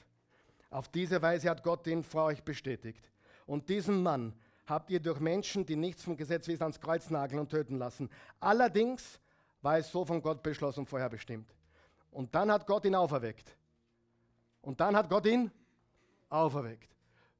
Auf 0.71 0.87
diese 0.87 1.21
Weise 1.21 1.47
hat 1.49 1.61
Gott 1.61 1.85
ihn 1.85 2.03
vor 2.03 2.25
euch 2.25 2.43
bestätigt. 2.43 3.11
Und 3.45 3.69
diesen 3.69 4.01
Mann 4.01 4.33
habt 4.65 4.89
ihr 4.89 4.99
durch 4.99 5.19
Menschen, 5.19 5.63
die 5.63 5.75
nichts 5.75 6.03
vom 6.03 6.17
Gesetz 6.17 6.47
wissen, 6.47 6.63
ans 6.63 6.79
Kreuz 6.79 7.11
nageln 7.11 7.39
und 7.39 7.49
töten 7.49 7.77
lassen. 7.77 8.09
Allerdings 8.39 9.19
war 9.61 9.77
es 9.77 9.91
so 9.91 10.03
von 10.05 10.23
Gott 10.23 10.41
beschlossen 10.41 10.81
und 10.81 10.87
vorher 10.87 11.09
bestimmt. 11.09 11.53
Und 12.09 12.33
dann 12.33 12.51
hat 12.51 12.65
Gott 12.65 12.85
ihn 12.85 12.95
auferweckt. 12.95 13.55
Und 14.63 14.79
dann 14.79 14.95
hat 14.95 15.07
Gott 15.07 15.27
ihn 15.27 15.51
auferweckt. 16.29 16.89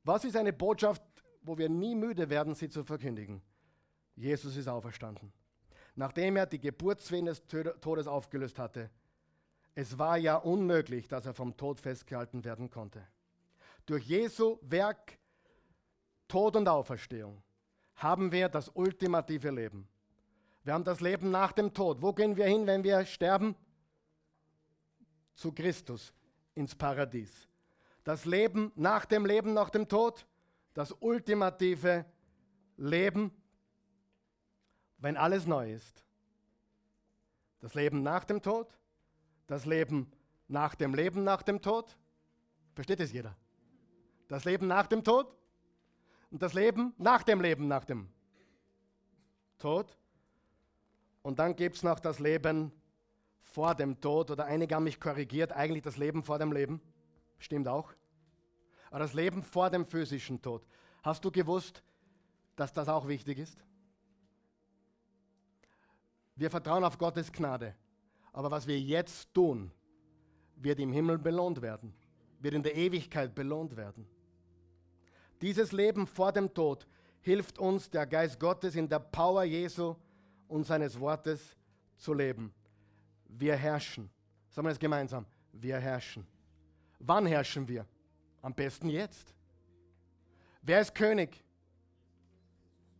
Was 0.04 0.24
ist 0.26 0.36
eine 0.36 0.54
Botschaft, 0.54 1.02
wo 1.44 1.58
wir 1.58 1.70
nie 1.70 1.96
müde 1.96 2.30
werden, 2.30 2.56
sie 2.56 2.70
zu 2.70 2.84
verkündigen? 2.84 3.42
Jesus 4.16 4.56
ist 4.56 4.68
auferstanden. 4.68 5.32
Nachdem 5.96 6.36
er 6.38 6.46
die 6.46 6.60
Geburtswehen 6.60 7.26
des 7.26 7.44
Todes 7.46 8.08
aufgelöst 8.08 8.58
hatte, 8.58 8.90
es 9.76 9.98
war 9.98 10.18
ja 10.18 10.36
unmöglich, 10.36 11.08
dass 11.08 11.26
er 11.26 11.34
vom 11.34 11.58
Tod 11.58 11.80
festgehalten 11.80 12.44
werden 12.44 12.70
konnte. 12.70 13.08
Durch 13.86 14.06
Jesu 14.06 14.58
Werk 14.62 15.18
Tod 16.28 16.56
und 16.56 16.68
Auferstehung 16.68 17.44
haben 17.96 18.32
wir 18.32 18.50
das 18.50 18.70
ultimative 18.70 19.52
Leben. 19.52 19.88
Wir 20.64 20.74
haben 20.74 20.84
das 20.84 21.00
Leben 21.02 21.30
nach 21.30 21.52
dem 21.52 21.74
Tod. 21.74 22.02
Wo 22.02 22.14
gehen 22.14 22.38
wir 22.38 22.46
hin, 22.46 22.66
wenn 22.66 22.84
wir 22.84 23.06
sterben? 23.06 23.56
Zu 25.36 25.52
Christus, 25.52 26.14
ins 26.56 26.74
Paradies. 26.74 27.48
Das 28.04 28.26
Leben 28.26 28.72
nach 28.76 29.06
dem 29.06 29.26
Leben, 29.26 29.54
nach 29.54 29.70
dem 29.70 29.88
Tod, 29.88 30.26
das 30.74 30.92
ultimative 31.00 32.06
Leben, 32.78 33.32
wenn 34.98 35.18
alles 35.18 35.46
neu 35.46 35.74
ist. 35.74 36.04
Das 37.60 37.74
Leben 37.76 38.04
nach 38.04 38.24
dem 38.24 38.42
Tod, 38.42 38.78
das 39.48 39.66
Leben 39.66 40.12
nach 40.48 40.76
dem 40.76 40.94
Leben 40.94 41.24
nach 41.24 41.44
dem 41.44 41.62
Tod. 41.62 41.98
Versteht 42.74 43.00
es 43.00 43.12
jeder? 43.12 43.36
Das 44.28 44.46
Leben 44.46 44.68
nach 44.68 44.88
dem 44.88 45.04
Tod 45.04 45.36
und 46.32 46.42
das 46.42 46.54
Leben 46.54 46.94
nach 46.98 47.24
dem 47.24 47.42
Leben, 47.42 47.68
nach 47.68 47.86
dem 47.86 48.10
Tod. 49.60 49.98
Und 51.22 51.40
dann 51.40 51.56
gibt 51.56 51.76
es 51.76 51.84
noch 51.84 52.00
das 52.00 52.20
Leben 52.20 52.72
vor 53.42 53.76
dem 53.76 54.02
Tod, 54.02 54.32
oder 54.32 54.46
einige 54.46 54.76
haben 54.76 54.84
mich 54.84 55.00
korrigiert, 55.00 55.52
eigentlich 55.52 55.84
das 55.84 55.98
Leben 55.98 56.24
vor 56.24 56.40
dem 56.40 56.52
Leben. 56.52 56.82
Stimmt 57.38 57.68
auch. 57.68 57.94
Aber 58.94 59.00
das 59.00 59.16
Leben 59.16 59.42
vor 59.42 59.72
dem 59.72 59.88
physischen 59.88 60.40
Tod. 60.40 60.64
Hast 61.02 61.26
du 61.26 61.32
gewusst, 61.32 61.82
dass 62.56 62.72
das 62.72 62.88
auch 62.88 63.08
wichtig 63.08 63.40
ist? 63.40 63.58
Wir 66.36 66.52
vertrauen 66.52 66.84
auf 66.84 67.00
Gottes 67.00 67.32
Gnade. 67.32 67.74
Aber 68.34 68.52
was 68.52 68.68
wir 68.68 68.80
jetzt 68.80 69.34
tun, 69.34 69.72
wird 70.58 70.80
im 70.80 70.94
Himmel 70.94 71.18
belohnt 71.18 71.60
werden, 71.64 71.92
wird 72.40 72.54
in 72.54 72.62
der 72.62 72.76
Ewigkeit 72.76 73.34
belohnt 73.34 73.76
werden. 73.76 74.08
Dieses 75.42 75.72
Leben 75.72 76.06
vor 76.06 76.32
dem 76.32 76.54
Tod 76.54 76.86
hilft 77.22 77.58
uns, 77.58 77.90
der 77.90 78.06
Geist 78.06 78.40
Gottes 78.40 78.76
in 78.76 78.88
der 78.88 79.00
Power 79.00 79.44
Jesu 79.44 79.96
und 80.48 80.68
seines 80.68 81.00
Wortes 81.00 81.58
zu 81.98 82.14
leben. 82.14 82.54
Wir 83.28 83.56
herrschen. 83.56 84.12
Sagen 84.52 84.68
wir 84.68 84.72
es 84.72 84.78
gemeinsam. 84.78 85.26
Wir 85.52 85.80
herrschen. 85.80 86.28
Wann 87.00 87.26
herrschen 87.26 87.68
wir? 87.68 87.88
Am 88.44 88.54
besten 88.54 88.90
jetzt. 88.90 89.34
Wer 90.62 90.82
ist 90.82 90.94
König? 90.94 91.44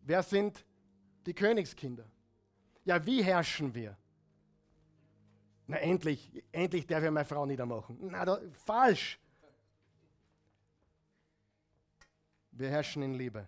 Wer 0.02 0.24
sind 0.24 0.66
die 1.26 1.34
Königskinder? 1.34 2.10
Ja, 2.86 3.06
wie 3.06 3.22
herrschen 3.22 3.76
wir? 3.76 3.98
Na 5.68 5.78
endlich, 5.78 6.44
endlich 6.52 6.88
darf 6.88 7.04
ich 7.04 7.12
meine 7.12 7.26
Frau 7.26 7.46
niedermachen. 7.46 7.98
Na, 8.02 8.24
da, 8.24 8.40
falsch. 8.52 9.20
Wir 12.52 12.70
herrschen 12.70 13.04
in 13.04 13.14
Liebe. 13.14 13.46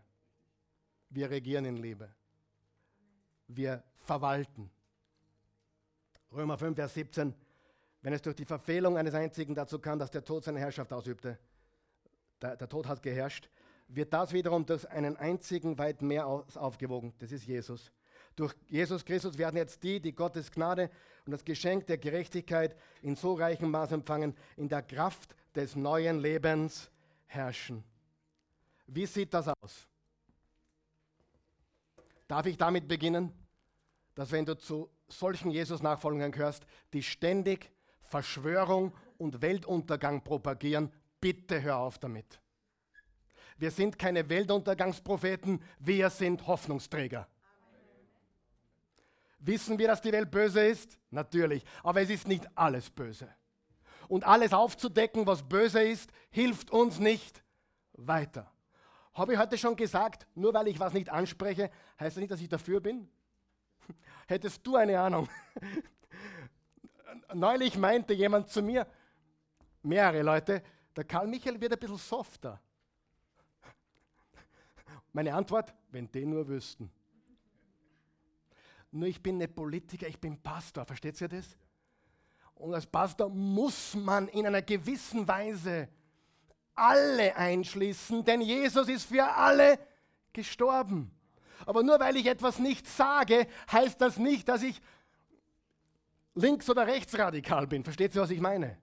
Wir 1.10 1.30
regieren 1.30 1.64
in 1.64 1.78
Liebe. 1.78 2.14
Wir 3.48 3.84
verwalten. 3.96 4.70
Römer 6.34 6.58
5, 6.58 6.76
Vers 6.76 6.94
17. 6.94 7.34
Wenn 8.02 8.14
es 8.14 8.22
durch 8.22 8.36
die 8.36 8.46
Verfehlung 8.46 8.98
eines 8.98 9.14
einzigen 9.14 9.56
dazu 9.56 9.80
kam, 9.80 9.98
dass 9.98 10.12
der 10.12 10.26
Tod 10.26 10.44
seine 10.44 10.60
Herrschaft 10.60 10.92
ausübte, 10.92 11.40
der, 12.46 12.56
der 12.56 12.70
Tod 12.70 12.88
hat 12.88 13.02
geherrscht, 13.02 13.50
wird 13.88 14.14
das 14.14 14.34
wiederum 14.34 14.66
durch 14.66 14.90
einen 14.90 15.18
einzigen 15.18 15.78
weit 15.78 16.02
mehr 16.02 16.28
aufgewogen. 16.28 17.14
Das 17.20 17.32
ist 17.32 17.46
Jesus. 17.46 17.92
Durch 18.36 18.54
Jesus 18.68 19.06
Christus 19.06 19.38
werden 19.38 19.58
jetzt 19.58 19.82
die, 19.84 20.00
die 20.00 20.14
Gottes 20.14 20.52
Gnade 20.52 20.90
und 21.26 21.32
das 21.32 21.46
Geschenk 21.46 21.88
der 21.88 21.98
Gerechtigkeit 21.98 22.76
in 23.02 23.16
so 23.16 23.34
reichem 23.34 23.72
Maß 23.72 23.94
empfangen, 23.94 24.36
in 24.58 24.68
der 24.68 24.82
Kraft 24.82 25.36
des 25.56 25.76
neuen 25.76 26.20
Lebens 26.20 26.90
herrschen. 27.28 27.84
Wie 28.88 29.06
sieht 29.06 29.34
das 29.34 29.48
aus? 29.48 29.88
Darf 32.28 32.46
ich 32.46 32.58
damit 32.58 32.88
beginnen, 32.88 33.32
dass 34.16 34.32
wenn 34.32 34.46
du 34.46 34.58
zu 34.58 34.90
solchen 35.08 35.52
Jesus-Nachfolgern 35.52 36.32
gehörst, 36.32 36.66
die 36.94 37.04
ständig 37.04 37.72
Verschwörung 38.02 38.94
und 39.18 39.42
Weltuntergang 39.42 40.24
propagieren, 40.24 40.92
bitte 41.20 41.62
hör 41.62 41.78
auf 41.78 41.98
damit. 41.98 42.40
Wir 43.58 43.72
sind 43.72 43.98
keine 43.98 44.28
Weltuntergangspropheten, 44.28 45.64
wir 45.80 46.10
sind 46.10 46.46
Hoffnungsträger. 46.46 47.28
Wissen 49.40 49.78
wir, 49.78 49.88
dass 49.88 50.02
die 50.02 50.12
Welt 50.12 50.32
böse 50.32 50.66
ist? 50.66 50.98
Natürlich, 51.12 51.64
aber 51.84 52.02
es 52.02 52.10
ist 52.10 52.28
nicht 52.28 52.46
alles 52.56 52.90
böse. 52.90 53.30
Und 54.08 54.26
alles 54.26 54.54
aufzudecken, 54.54 55.26
was 55.26 55.48
böse 55.48 55.82
ist, 55.82 56.12
hilft 56.30 56.72
uns 56.72 57.00
nicht 57.00 57.44
weiter. 57.94 58.52
Habe 59.14 59.34
ich 59.34 59.40
heute 59.40 59.58
schon 59.58 59.76
gesagt, 59.76 60.28
nur 60.36 60.54
weil 60.54 60.68
ich 60.68 60.80
was 60.80 60.94
nicht 60.94 61.10
anspreche, 61.10 61.72
heißt 62.00 62.18
das 62.18 62.22
nicht, 62.22 62.32
dass 62.32 62.42
ich 62.42 62.50
dafür 62.50 62.82
bin? 62.82 63.10
Hättest 64.28 64.66
du 64.68 64.76
eine 64.76 65.00
Ahnung? 65.00 65.30
Neulich 67.34 67.78
meinte 67.78 68.14
jemand 68.14 68.50
zu 68.50 68.62
mir, 68.62 68.86
mehrere 69.84 70.22
Leute, 70.22 70.62
der 70.96 71.04
Karl 71.04 71.28
Michael 71.28 71.60
wird 71.60 71.74
ein 71.74 71.80
bisschen 71.80 71.98
softer. 71.98 72.62
Meine 75.12 75.34
Antwort, 75.34 75.74
wenn 75.92 76.12
die 76.12 76.26
nur 76.26 76.48
wüssten. 76.48 76.92
Nur 78.92 79.08
ich 79.08 79.22
bin 79.22 79.38
nicht 79.38 79.56
Politiker, 79.56 80.08
ich 80.08 80.20
bin 80.20 80.42
Pastor, 80.42 80.86
versteht 80.86 81.20
ihr 81.20 81.28
das? 81.28 81.58
Und 82.56 82.74
als 82.74 82.86
Pastor 82.86 83.30
muss 83.30 83.94
man 83.96 84.28
in 84.30 84.48
einer 84.48 84.62
gewissen 84.62 85.28
Weise 85.28 85.90
alle 86.74 87.36
einschließen, 87.36 88.24
denn 88.24 88.42
Jesus 88.42 88.88
ist 88.88 89.06
für 89.06 89.26
alle 89.26 89.80
gestorben. 90.32 91.12
Aber 91.66 91.84
nur 91.84 92.00
weil 92.00 92.18
ich 92.18 92.26
etwas 92.26 92.60
nicht 92.60 92.88
sage, 92.88 93.48
heißt 93.72 94.00
das 94.00 94.18
nicht, 94.18 94.48
dass 94.48 94.64
ich 94.64 94.82
links- 96.34 96.70
oder 96.70 96.88
rechtsradikal 96.88 97.68
bin. 97.68 97.84
Versteht 97.84 98.16
ihr, 98.16 98.22
was 98.22 98.30
ich 98.30 98.42
meine? 98.42 98.78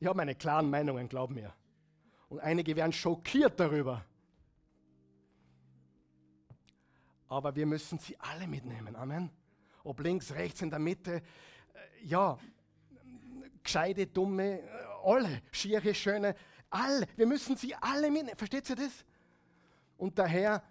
Ich 0.00 0.06
habe 0.06 0.16
meine 0.16 0.34
klaren 0.34 0.68
Meinungen, 0.68 1.08
glaub 1.08 1.30
mir. 1.30 1.52
Und 2.28 2.40
einige 2.40 2.74
werden 2.76 2.92
schockiert 2.92 3.58
darüber. 3.58 4.04
Aber 7.28 7.54
wir 7.54 7.66
müssen 7.66 7.98
sie 7.98 8.18
alle 8.20 8.46
mitnehmen. 8.46 8.96
Amen. 8.96 9.30
Ob 9.82 10.00
links, 10.00 10.32
rechts, 10.32 10.62
in 10.62 10.70
der 10.70 10.78
Mitte. 10.78 11.16
Äh, 11.16 11.22
ja, 12.04 12.38
gescheite, 13.62 14.06
dumme, 14.06 14.60
äh, 14.60 14.68
alle. 15.04 15.42
Schiere, 15.50 15.94
schöne, 15.94 16.34
alle. 16.70 17.06
Wir 17.16 17.26
müssen 17.26 17.56
sie 17.56 17.74
alle 17.74 18.10
mitnehmen. 18.10 18.36
Versteht 18.36 18.68
ihr 18.70 18.76
das? 18.76 19.04
Und 19.96 20.18
daher 20.18 20.62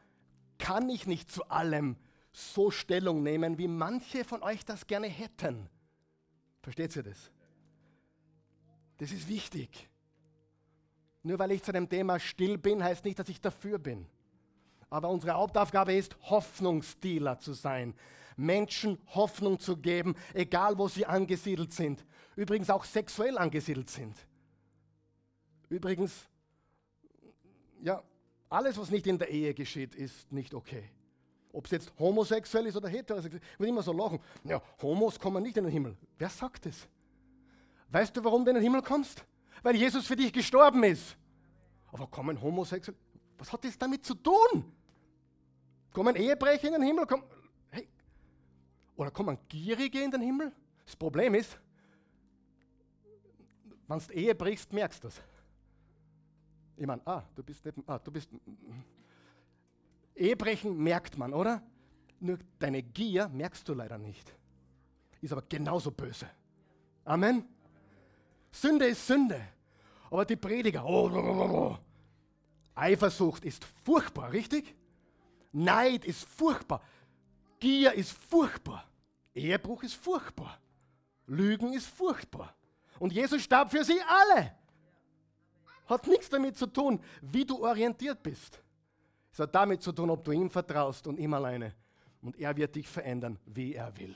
kann 0.57 0.89
ich 0.89 1.07
nicht 1.07 1.32
zu 1.32 1.43
allem 1.49 1.97
so 2.32 2.71
Stellung 2.71 3.24
nehmen, 3.24 3.57
wie 3.57 3.67
manche 3.67 4.24
von 4.24 4.41
euch 4.41 4.65
das 4.65 4.88
gerne 4.88 5.07
hätten. 5.07 5.69
Versteht 6.61 6.95
ihr 6.95 7.03
das? 7.03 7.32
Das 8.97 9.11
ist 9.11 9.27
wichtig. 9.27 9.89
Nur 11.23 11.39
weil 11.39 11.51
ich 11.51 11.63
zu 11.63 11.71
dem 11.71 11.87
Thema 11.89 12.19
still 12.19 12.57
bin, 12.57 12.83
heißt 12.83 13.05
nicht, 13.05 13.17
dass 13.17 13.29
ich 13.29 13.39
dafür 13.39 13.79
bin. 13.79 14.05
Aber 14.89 15.09
unsere 15.09 15.33
Hauptaufgabe 15.33 15.93
ist, 15.93 16.15
Hoffnungsdealer 16.29 17.39
zu 17.39 17.53
sein. 17.53 17.95
Menschen 18.35 18.99
Hoffnung 19.07 19.59
zu 19.59 19.77
geben, 19.77 20.15
egal 20.33 20.77
wo 20.77 20.87
sie 20.87 21.05
angesiedelt 21.05 21.73
sind. 21.73 22.05
Übrigens 22.35 22.69
auch 22.69 22.83
sexuell 22.83 23.37
angesiedelt 23.37 23.89
sind. 23.89 24.15
Übrigens, 25.69 26.27
ja, 27.81 28.03
alles, 28.49 28.77
was 28.77 28.91
nicht 28.91 29.07
in 29.07 29.17
der 29.17 29.29
Ehe 29.29 29.53
geschieht, 29.53 29.95
ist 29.95 30.31
nicht 30.31 30.53
okay. 30.53 30.83
Ob 31.51 31.65
es 31.65 31.71
jetzt 31.71 31.93
homosexuell 31.97 32.65
ist 32.67 32.75
oder 32.75 32.89
heterosexuell, 32.89 33.41
ich 33.53 33.59
will 33.59 33.69
immer 33.69 33.83
so 33.83 33.93
lachen. 33.93 34.19
Ja, 34.43 34.61
Homos 34.81 35.19
kommen 35.19 35.41
nicht 35.43 35.57
in 35.57 35.63
den 35.63 35.71
Himmel. 35.71 35.97
Wer 36.17 36.29
sagt 36.29 36.65
das? 36.65 36.87
Weißt 37.93 38.17
du, 38.17 38.23
warum 38.23 38.43
du 38.43 38.49
in 38.49 38.55
den 38.55 38.63
Himmel 38.63 38.81
kommst? 38.81 39.23
Weil 39.61 39.75
Jesus 39.75 40.07
für 40.07 40.15
dich 40.15 40.33
gestorben 40.33 40.83
ist. 40.83 41.15
Aber 41.91 42.07
kommen 42.07 42.41
Homosexuelle? 42.41 42.97
Was 43.37 43.53
hat 43.53 43.63
das 43.63 43.77
damit 43.77 44.03
zu 44.03 44.15
tun? 44.15 44.65
Kommen 45.91 46.15
Ehebrecher 46.15 46.69
in 46.69 46.73
den 46.73 46.81
Himmel? 46.81 47.05
Komm, 47.05 47.23
hey. 47.69 47.87
Oder 48.95 49.11
kommen 49.11 49.37
Gierige 49.47 50.01
in 50.01 50.09
den 50.09 50.21
Himmel? 50.21 50.51
Das 50.83 50.95
Problem 50.95 51.35
ist, 51.35 51.55
wenn 53.87 53.99
du 53.99 54.13
Ehe 54.13 54.33
brichst, 54.33 54.73
merkst 54.73 55.03
du 55.03 55.09
das. 55.09 55.21
Ich 56.75 56.87
meine, 56.87 57.01
ah, 57.05 57.21
du 57.35 57.43
bist 57.43 57.63
nicht, 57.63 57.77
ah, 57.85 57.99
du 57.99 58.11
bist. 58.11 58.27
Ehebrechen 60.15 60.75
merkt 60.75 61.15
man, 61.15 61.31
oder? 61.31 61.61
Nur 62.19 62.39
deine 62.57 62.81
Gier 62.81 63.29
merkst 63.29 63.69
du 63.69 63.75
leider 63.75 63.99
nicht. 63.99 64.33
Ist 65.21 65.31
aber 65.31 65.43
genauso 65.43 65.91
böse. 65.91 66.27
Amen. 67.05 67.47
Sünde 68.53 68.85
ist 68.85 69.05
Sünde. 69.05 69.41
Aber 70.09 70.25
die 70.25 70.35
Prediger, 70.35 70.85
oh, 70.85 71.09
oh, 71.11 71.17
oh, 71.17 71.77
Eifersucht 72.75 73.43
ist 73.45 73.65
furchtbar, 73.83 74.31
richtig? 74.31 74.75
Neid 75.51 76.05
ist 76.05 76.25
furchtbar. 76.25 76.81
Gier 77.59 77.93
ist 77.93 78.11
furchtbar. 78.11 78.85
Ehebruch 79.33 79.83
ist 79.83 79.95
furchtbar. 79.95 80.59
Lügen 81.27 81.73
ist 81.73 81.87
furchtbar. 81.87 82.53
Und 82.99 83.11
Jesus 83.11 83.41
starb 83.41 83.71
für 83.71 83.83
sie 83.83 83.99
alle. 84.07 84.55
Hat 85.87 86.07
nichts 86.07 86.29
damit 86.29 86.57
zu 86.57 86.67
tun, 86.67 86.99
wie 87.21 87.45
du 87.45 87.63
orientiert 87.63 88.21
bist. 88.21 88.61
Es 89.31 89.39
hat 89.39 89.53
damit 89.53 89.81
zu 89.81 89.91
tun, 89.91 90.09
ob 90.09 90.23
du 90.23 90.31
ihm 90.31 90.49
vertraust 90.49 91.07
und 91.07 91.19
ihm 91.19 91.33
alleine. 91.33 91.73
Und 92.21 92.37
er 92.39 92.55
wird 92.55 92.75
dich 92.75 92.87
verändern, 92.87 93.39
wie 93.45 93.73
er 93.73 93.95
will. 93.97 94.15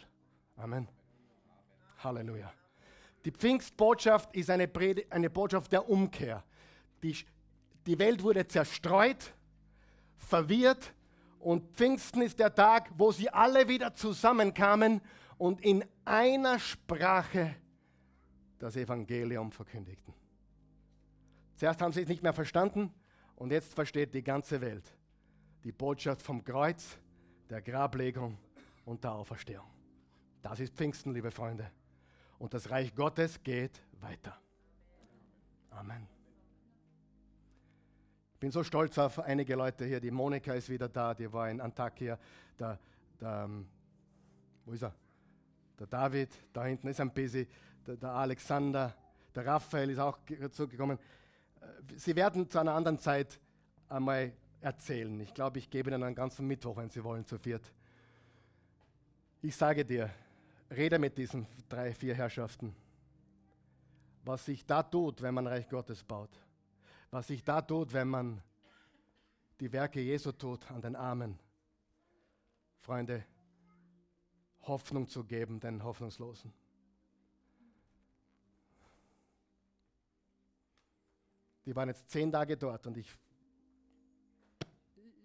Amen. 0.55 0.87
Halleluja. 2.03 2.51
Die 3.27 3.33
Pfingstbotschaft 3.33 4.33
ist 4.37 4.49
eine, 4.49 4.69
Predi 4.69 5.05
eine 5.09 5.29
Botschaft 5.29 5.73
der 5.73 5.89
Umkehr. 5.89 6.45
Die, 7.03 7.13
die 7.85 7.99
Welt 7.99 8.23
wurde 8.23 8.47
zerstreut, 8.47 9.33
verwirrt 10.15 10.93
und 11.37 11.75
Pfingsten 11.75 12.21
ist 12.21 12.39
der 12.39 12.55
Tag, 12.55 12.89
wo 12.97 13.11
sie 13.11 13.29
alle 13.29 13.67
wieder 13.67 13.93
zusammenkamen 13.93 15.01
und 15.37 15.59
in 15.59 15.83
einer 16.05 16.57
Sprache 16.57 17.53
das 18.59 18.77
Evangelium 18.77 19.51
verkündigten. 19.51 20.13
Zuerst 21.57 21.81
haben 21.81 21.91
sie 21.91 22.03
es 22.03 22.07
nicht 22.07 22.23
mehr 22.23 22.31
verstanden 22.31 22.93
und 23.35 23.51
jetzt 23.51 23.73
versteht 23.73 24.13
die 24.13 24.23
ganze 24.23 24.61
Welt 24.61 24.85
die 25.65 25.73
Botschaft 25.73 26.21
vom 26.21 26.45
Kreuz, 26.45 26.97
der 27.49 27.61
Grablegung 27.61 28.37
und 28.85 29.03
der 29.03 29.11
Auferstehung. 29.11 29.67
Das 30.41 30.61
ist 30.61 30.73
Pfingsten, 30.73 31.13
liebe 31.13 31.29
Freunde. 31.29 31.69
Und 32.39 32.53
das 32.53 32.69
Reich 32.69 32.93
Gottes 32.95 33.41
geht 33.43 33.81
weiter. 34.01 34.37
Amen. 35.71 36.07
Ich 38.33 38.39
bin 38.39 38.51
so 38.51 38.63
stolz 38.63 38.97
auf 38.99 39.19
einige 39.19 39.55
Leute 39.55 39.85
hier. 39.85 39.99
Die 39.99 40.11
Monika 40.11 40.53
ist 40.53 40.69
wieder 40.69 40.87
da, 40.87 41.13
die 41.13 41.31
war 41.33 41.49
in 41.49 41.59
Antakya. 41.59 42.19
Der, 42.59 42.79
der, 43.19 43.43
ähm, 43.45 43.67
wo 44.65 44.73
ist 44.73 44.83
er? 44.83 44.93
Der 45.79 45.87
David, 45.87 46.29
da 46.53 46.65
hinten 46.65 46.87
ist 46.87 46.99
ein 46.99 47.11
busy. 47.11 47.47
Der, 47.85 47.97
der 47.97 48.09
Alexander, 48.11 48.95
der 49.33 49.45
Raphael 49.45 49.89
ist 49.89 49.99
auch 49.99 50.19
dazu 50.39 50.67
gekommen. 50.67 50.99
Äh, 51.61 51.65
sie 51.95 52.15
werden 52.15 52.49
zu 52.49 52.59
einer 52.59 52.73
anderen 52.73 52.99
Zeit 52.99 53.39
einmal 53.89 54.31
erzählen. 54.61 55.19
Ich 55.21 55.33
glaube, 55.33 55.59
ich 55.59 55.69
gebe 55.69 55.89
Ihnen 55.89 56.03
einen 56.03 56.15
ganzen 56.15 56.45
Mittwoch, 56.47 56.77
wenn 56.77 56.89
Sie 56.89 57.03
wollen, 57.03 57.25
zu 57.25 57.37
viert. 57.37 57.71
Ich 59.41 59.55
sage 59.55 59.85
dir, 59.85 60.09
rede 60.71 60.99
mit 60.99 61.17
diesen 61.17 61.47
drei, 61.69 61.93
vier 61.93 62.15
Herrschaften. 62.15 62.75
Was 64.23 64.45
sich 64.45 64.65
da 64.65 64.83
tut, 64.83 65.21
wenn 65.21 65.33
man 65.33 65.47
Reich 65.47 65.69
Gottes 65.69 66.03
baut. 66.03 66.31
Was 67.11 67.27
sich 67.27 67.43
da 67.43 67.61
tut, 67.61 67.93
wenn 67.93 68.09
man 68.09 68.41
die 69.59 69.71
Werke 69.71 70.01
Jesu 70.01 70.31
tut 70.31 70.69
an 70.71 70.81
den 70.81 70.95
Armen. 70.95 71.39
Freunde, 72.79 73.25
Hoffnung 74.61 75.07
zu 75.07 75.23
geben 75.23 75.59
den 75.59 75.83
Hoffnungslosen. 75.83 76.53
Die 81.65 81.75
waren 81.75 81.89
jetzt 81.89 82.09
zehn 82.09 82.31
Tage 82.31 82.55
dort 82.55 82.87
und 82.87 82.97
ich, 82.97 83.13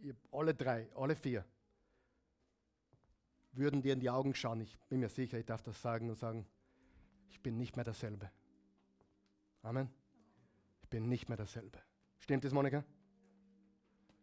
ich 0.01 0.14
alle 0.32 0.55
drei, 0.55 0.88
alle 0.97 1.14
vier, 1.14 1.45
würden 3.53 3.82
dir 3.82 3.92
in 3.92 4.00
die 4.00 4.11
Augen 4.11 4.34
schauen. 4.34 4.61
Ich 4.61 4.78
bin 4.88 5.00
mir 5.00 5.09
sicher, 5.09 5.38
ich 5.38 5.46
darf 5.46 5.62
das 5.62 5.80
sagen 5.80 6.09
und 6.09 6.16
sagen, 6.16 6.46
ich 7.28 7.40
bin 7.40 7.57
nicht 7.57 7.76
mehr 7.76 7.84
derselbe. 7.84 8.30
Amen. 9.62 9.88
Ich 10.82 10.88
bin 10.88 11.09
nicht 11.09 11.28
mehr 11.28 11.36
derselbe. 11.36 11.78
Stimmt 12.18 12.44
es, 12.44 12.53
Monika? 12.53 12.84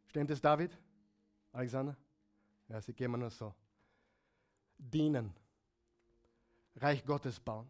Stimmt 0.07 0.31
es, 0.31 0.41
David? 0.41 0.77
Alexander? 1.51 1.95
Ja, 2.67 2.81
sie 2.81 2.93
gehen 2.93 3.11
mir 3.11 3.17
nur 3.17 3.29
so. 3.29 3.53
Dienen. 4.77 5.33
Reich 6.75 7.05
Gottes 7.05 7.39
bauen. 7.39 7.69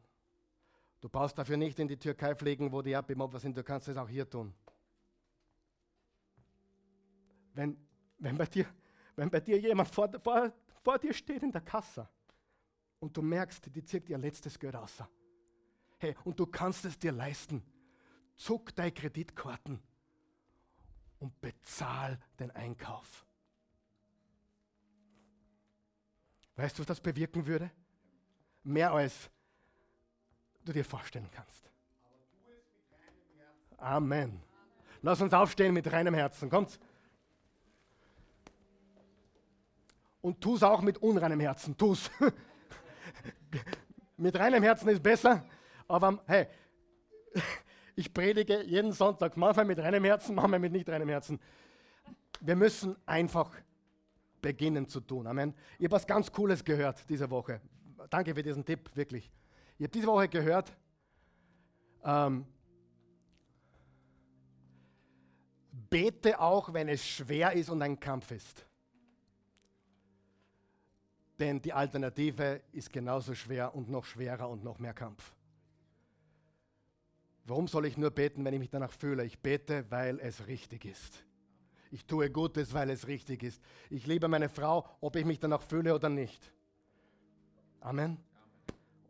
Du 1.02 1.08
brauchst 1.08 1.38
dafür 1.38 1.58
nicht 1.58 1.80
in 1.80 1.88
die 1.88 1.98
Türkei 1.98 2.36
fliegen, 2.36 2.72
wo 2.72 2.82
die 2.82 2.96
abgemobbt 2.96 3.40
sind, 3.40 3.56
du 3.56 3.64
kannst 3.64 3.88
es 3.88 3.98
auch 3.98 4.10
hier 4.10 4.30
tun. 4.30 4.54
Wenn, 7.54 7.78
wenn, 8.18 8.38
bei, 8.38 8.46
dir, 8.46 8.66
wenn 9.16 9.30
bei 9.30 9.40
dir 9.40 9.60
jemand 9.60 9.90
vor, 9.90 10.10
vor, 10.22 10.52
vor 10.84 10.98
dir 10.98 11.14
steht 11.14 11.44
in 11.44 11.52
der 11.52 11.62
Kasse 11.62 12.08
und 13.00 13.16
du 13.16 13.22
merkst, 13.22 13.74
die 13.74 13.84
zieht 13.84 14.10
ihr 14.10 14.18
letztes 14.18 14.58
Geld 14.60 14.76
raus. 14.76 15.04
Hey, 15.98 16.16
und 16.24 16.40
du 16.40 16.46
kannst 16.46 16.86
es 16.86 16.98
dir 16.98 17.12
leisten. 17.12 17.64
Zuck 18.36 18.74
deine 18.76 18.92
Kreditkarten 18.92 19.82
und 21.20 21.42
bezahl 21.42 22.20
den 22.40 22.52
Einkauf. 22.52 23.26
Weißt 26.56 26.78
du, 26.78 26.82
was 26.82 26.88
das 26.88 27.02
bewirken 27.02 27.46
würde? 27.46 27.72
Mehr 28.64 28.92
als 28.94 29.30
du 30.66 30.74
dir 30.74 30.86
vorstellen 30.86 31.30
kannst. 31.32 31.70
Amen. 33.78 34.42
Lass 35.02 35.22
uns 35.22 35.34
aufstehen 35.34 35.74
mit 35.74 35.92
reinem 35.92 36.14
Herzen. 36.14 36.50
Kommt. 36.50 36.80
Und 40.22 40.42
tu 40.42 40.56
es 40.56 40.64
auch 40.64 40.82
mit 40.82 40.98
unreinem 40.98 41.40
Herzen. 41.40 41.78
Tu 41.78 41.94
es. 41.94 42.12
mit 44.18 44.38
reinem 44.38 44.64
Herzen 44.64 44.90
ist 44.90 45.02
besser. 45.02 45.46
Aber 45.88 46.22
hey, 46.28 46.48
ich 47.96 48.14
predige 48.14 48.64
jeden 48.64 48.92
Sonntag, 48.92 49.38
manchmal 49.38 49.66
mit 49.66 49.80
reinem 49.80 50.04
Herzen, 50.04 50.36
manchmal 50.36 50.60
mit 50.60 50.72
nicht 50.72 50.90
reinem 50.90 51.10
Herzen. 51.10 51.40
Wir 52.42 52.56
müssen 52.56 52.96
einfach 53.06 53.52
beginnen 54.42 54.88
zu 54.88 55.02
tun. 55.02 55.28
Amen. 55.28 55.54
Ich 55.78 55.86
habe 55.86 55.92
was 55.92 56.08
ganz 56.08 56.32
Cooles 56.32 56.64
gehört 56.64 57.04
diese 57.10 57.30
Woche. 57.30 57.62
Danke 58.10 58.34
für 58.34 58.44
diesen 58.44 58.66
Tipp, 58.66 58.90
wirklich. 58.96 59.30
Ich 59.78 59.84
habe 59.84 59.92
diese 59.92 60.08
Woche 60.08 60.28
gehört, 60.28 60.76
ähm, 62.04 62.46
bete 65.90 66.40
auch, 66.40 66.74
wenn 66.74 66.88
es 66.88 67.06
schwer 67.06 67.54
ist 67.54 67.70
und 67.70 67.82
ein 67.82 68.00
Kampf 68.00 68.32
ist. 68.32 68.66
Denn 71.40 71.62
die 71.62 71.72
Alternative 71.72 72.62
ist 72.74 72.92
genauso 72.92 73.34
schwer 73.34 73.74
und 73.74 73.90
noch 73.90 74.04
schwerer 74.04 74.50
und 74.50 74.64
noch 74.64 74.78
mehr 74.78 74.94
Kampf. 74.94 75.34
Warum 77.46 77.68
soll 77.68 77.86
ich 77.86 77.98
nur 77.98 78.12
beten, 78.12 78.44
wenn 78.46 78.54
ich 78.54 78.60
mich 78.60 78.70
danach 78.70 78.92
fühle? 78.92 79.26
Ich 79.26 79.40
bete, 79.40 79.90
weil 79.90 80.20
es 80.20 80.46
richtig 80.48 80.86
ist. 80.86 81.26
Ich 81.92 82.06
tue 82.06 82.30
Gutes, 82.30 82.74
weil 82.74 82.90
es 82.92 83.08
richtig 83.08 83.42
ist. 83.42 83.62
Ich 83.90 84.06
liebe 84.06 84.28
meine 84.28 84.50
Frau, 84.50 84.86
ob 85.02 85.16
ich 85.16 85.26
mich 85.26 85.40
danach 85.40 85.62
fühle 85.62 85.96
oder 85.96 86.10
nicht. 86.10 86.54
Amen. 87.80 88.18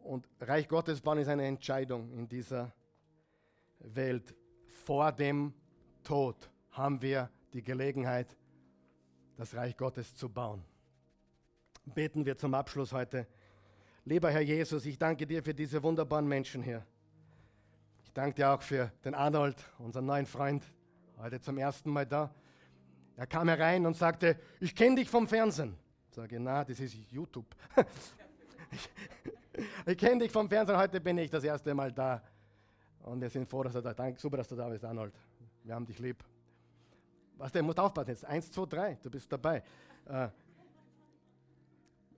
Und 0.03 0.29
Reich 0.39 0.69
Gottes 0.69 1.01
bauen 1.01 1.17
ist 1.17 1.27
eine 1.27 1.45
Entscheidung 1.45 2.11
in 2.13 2.29
dieser 2.29 2.73
Welt. 3.79 4.33
Vor 4.85 5.11
dem 5.11 5.53
Tod 6.03 6.49
haben 6.71 7.01
wir 7.01 7.29
die 7.51 7.63
Gelegenheit, 7.63 8.37
das 9.35 9.53
Reich 9.55 9.75
Gottes 9.75 10.15
zu 10.15 10.29
bauen. 10.29 10.63
Beten 11.93 12.25
wir 12.25 12.37
zum 12.37 12.53
Abschluss 12.53 12.93
heute. 12.93 13.25
Lieber 14.05 14.29
Herr 14.29 14.41
Jesus, 14.41 14.85
ich 14.85 14.97
danke 14.97 15.25
dir 15.25 15.43
für 15.43 15.53
diese 15.53 15.81
wunderbaren 15.81 16.27
Menschen 16.27 16.61
hier. 16.61 16.85
Ich 18.03 18.13
danke 18.13 18.35
dir 18.35 18.51
auch 18.51 18.61
für 18.61 18.91
den 19.03 19.13
Arnold, 19.13 19.55
unseren 19.79 20.05
neuen 20.05 20.25
Freund, 20.25 20.63
heute 21.17 21.41
zum 21.41 21.57
ersten 21.57 21.89
Mal 21.89 22.05
da. 22.05 22.33
Er 23.17 23.27
kam 23.27 23.49
herein 23.49 23.85
und 23.85 23.95
sagte, 23.97 24.39
ich 24.59 24.75
kenne 24.75 24.97
dich 24.97 25.09
vom 25.09 25.27
Fernsehen. 25.27 25.75
Ich 26.09 26.15
sage, 26.15 26.39
na, 26.39 26.63
das 26.63 26.79
ist 26.79 26.95
YouTube. 27.11 27.45
ich, 28.71 28.89
ich 29.85 29.97
kenne 29.97 30.23
dich 30.23 30.31
vom 30.31 30.47
Fernsehen, 30.47 30.77
heute 30.77 31.01
bin 31.01 31.17
ich 31.17 31.29
das 31.29 31.43
erste 31.43 31.73
Mal 31.73 31.91
da. 31.91 32.21
Und 33.03 33.21
wir 33.21 33.29
sind 33.29 33.49
froh, 33.49 33.63
dass 33.63 33.73
du 33.73 33.81
da 33.81 33.93
bist. 33.93 34.19
Super, 34.19 34.37
dass 34.37 34.47
du 34.47 34.55
da 34.55 34.69
bist, 34.69 34.85
Arnold. 34.85 35.13
Wir 35.63 35.75
haben 35.75 35.85
dich 35.85 35.99
lieb. 35.99 36.23
Was, 37.37 37.51
du 37.51 37.63
musst 37.63 37.79
aufpassen 37.79 38.09
jetzt. 38.09 38.25
Eins, 38.25 38.51
zwei, 38.51 38.65
drei, 38.65 38.97
du 39.01 39.09
bist 39.09 39.31
dabei. 39.31 39.63
Äh, 40.05 40.29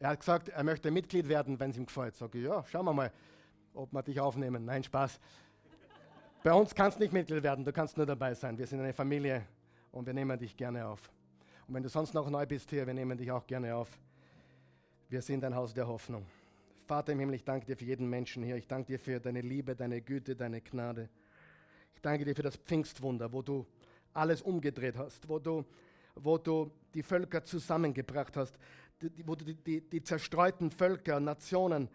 er 0.01 0.09
hat 0.09 0.19
gesagt, 0.19 0.49
er 0.49 0.63
möchte 0.63 0.89
Mitglied 0.89 1.29
werden, 1.29 1.59
wenn 1.59 1.69
es 1.69 1.77
ihm 1.77 1.85
gefällt. 1.85 2.15
Sag 2.15 2.33
ich, 2.33 2.43
ja, 2.43 2.65
schauen 2.65 2.85
wir 2.85 2.93
mal, 2.93 3.11
ob 3.75 3.93
wir 3.93 4.01
dich 4.01 4.19
aufnehmen. 4.19 4.65
Nein, 4.65 4.83
Spaß. 4.83 5.19
Bei 6.43 6.53
uns 6.53 6.73
kannst 6.73 6.97
du 6.97 7.03
nicht 7.03 7.13
Mitglied 7.13 7.43
werden, 7.43 7.63
du 7.63 7.71
kannst 7.71 7.97
nur 7.97 8.07
dabei 8.07 8.33
sein. 8.33 8.57
Wir 8.57 8.65
sind 8.65 8.79
eine 8.79 8.93
Familie 8.93 9.45
und 9.91 10.07
wir 10.07 10.13
nehmen 10.15 10.39
dich 10.39 10.57
gerne 10.57 10.87
auf. 10.87 11.11
Und 11.67 11.75
wenn 11.75 11.83
du 11.83 11.89
sonst 11.89 12.15
noch 12.15 12.27
neu 12.31 12.47
bist 12.47 12.71
hier, 12.71 12.87
wir 12.87 12.95
nehmen 12.95 13.15
dich 13.15 13.31
auch 13.31 13.45
gerne 13.45 13.75
auf. 13.75 13.99
Wir 15.07 15.21
sind 15.21 15.43
ein 15.43 15.53
Haus 15.53 15.71
der 15.71 15.87
Hoffnung. 15.87 16.25
Vater 16.87 17.11
im 17.11 17.19
Himmel, 17.19 17.35
ich 17.35 17.45
danke 17.45 17.67
dir 17.67 17.77
für 17.77 17.85
jeden 17.85 18.09
Menschen 18.09 18.41
hier. 18.41 18.55
Ich 18.55 18.67
danke 18.67 18.87
dir 18.93 18.99
für 18.99 19.19
deine 19.19 19.41
Liebe, 19.41 19.75
deine 19.75 20.01
Güte, 20.01 20.35
deine 20.35 20.61
Gnade. 20.61 21.09
Ich 21.93 22.01
danke 22.01 22.25
dir 22.25 22.35
für 22.35 22.41
das 22.41 22.55
Pfingstwunder, 22.55 23.31
wo 23.31 23.43
du 23.43 23.67
alles 24.13 24.41
umgedreht 24.41 24.97
hast, 24.97 25.29
wo 25.29 25.37
du, 25.37 25.63
wo 26.15 26.39
du 26.39 26.71
die 26.95 27.03
Völker 27.03 27.43
zusammengebracht 27.43 28.35
hast, 28.35 28.57
die, 29.09 29.27
wo 29.27 29.35
die, 29.35 29.55
die, 29.55 29.81
die 29.81 30.03
zerstreuten 30.03 30.71
Völker, 30.71 31.19
Nationen, 31.19 31.89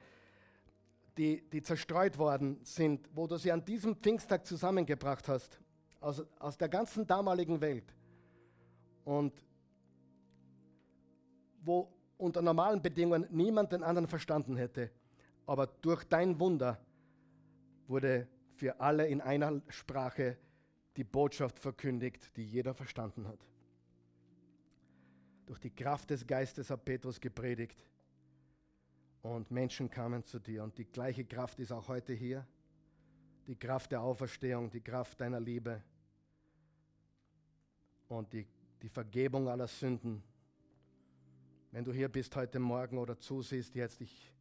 die, 1.17 1.49
die 1.51 1.63
zerstreut 1.63 2.19
worden 2.19 2.59
sind, 2.63 3.09
wo 3.15 3.27
du 3.27 3.37
sie 3.37 3.53
an 3.53 3.65
diesem 3.65 3.97
Pfingsttag 3.97 4.47
zusammengebracht 4.47 5.29
hast, 5.29 5.61
aus, 6.01 6.23
aus 6.39 6.59
der 6.59 6.69
ganzen 6.69 7.07
damaligen 7.07 7.61
Welt. 7.61 7.95
Und 9.05 9.33
wo 11.63 11.93
unter 12.19 12.43
normalen 12.43 12.81
Bedingungen 12.81 13.27
niemand 13.31 13.73
den 13.73 13.83
anderen 13.83 14.09
verstanden 14.09 14.57
hätte. 14.57 14.91
Aber 15.47 15.67
durch 15.67 16.05
dein 16.05 16.39
Wunder 16.41 16.79
wurde 17.87 18.27
für 18.55 18.81
alle 18.81 19.07
in 19.07 19.21
einer 19.21 19.61
Sprache 19.69 20.39
die 20.97 21.05
Botschaft 21.05 21.59
verkündigt, 21.59 22.37
die 22.37 22.45
jeder 22.45 22.75
verstanden 22.75 23.29
hat. 23.29 23.39
Durch 25.47 25.61
die 25.61 25.71
Kraft 25.71 26.11
des 26.11 26.27
Geistes 26.27 26.71
hat 26.71 26.85
Petrus 26.85 27.21
gepredigt 27.21 27.87
und 29.23 29.51
Menschen 29.51 29.89
kamen 29.89 30.25
zu 30.25 30.41
dir. 30.41 30.65
Und 30.65 30.77
die 30.77 30.85
gleiche 30.85 31.25
Kraft 31.25 31.61
ist 31.61 31.73
auch 31.73 31.87
heute 31.89 32.13
hier. 32.13 32.47
Die 33.47 33.57
Kraft 33.57 33.93
der 33.93 34.03
Auferstehung, 34.03 34.71
die 34.71 34.81
Kraft 34.81 35.21
deiner 35.21 35.39
Liebe 35.39 35.81
und 38.09 38.33
die, 38.33 38.45
die 38.83 38.89
Vergebung 38.89 39.49
aller 39.49 39.69
Sünden. 39.69 40.23
Wenn 41.71 41.85
du 41.85 41.93
hier 41.93 42.09
bist 42.09 42.35
heute 42.35 42.59
Morgen 42.59 42.99
oder 42.99 43.19
zusiehst 43.19 43.75
jetzt, 43.77 44.01
ich 44.01 44.33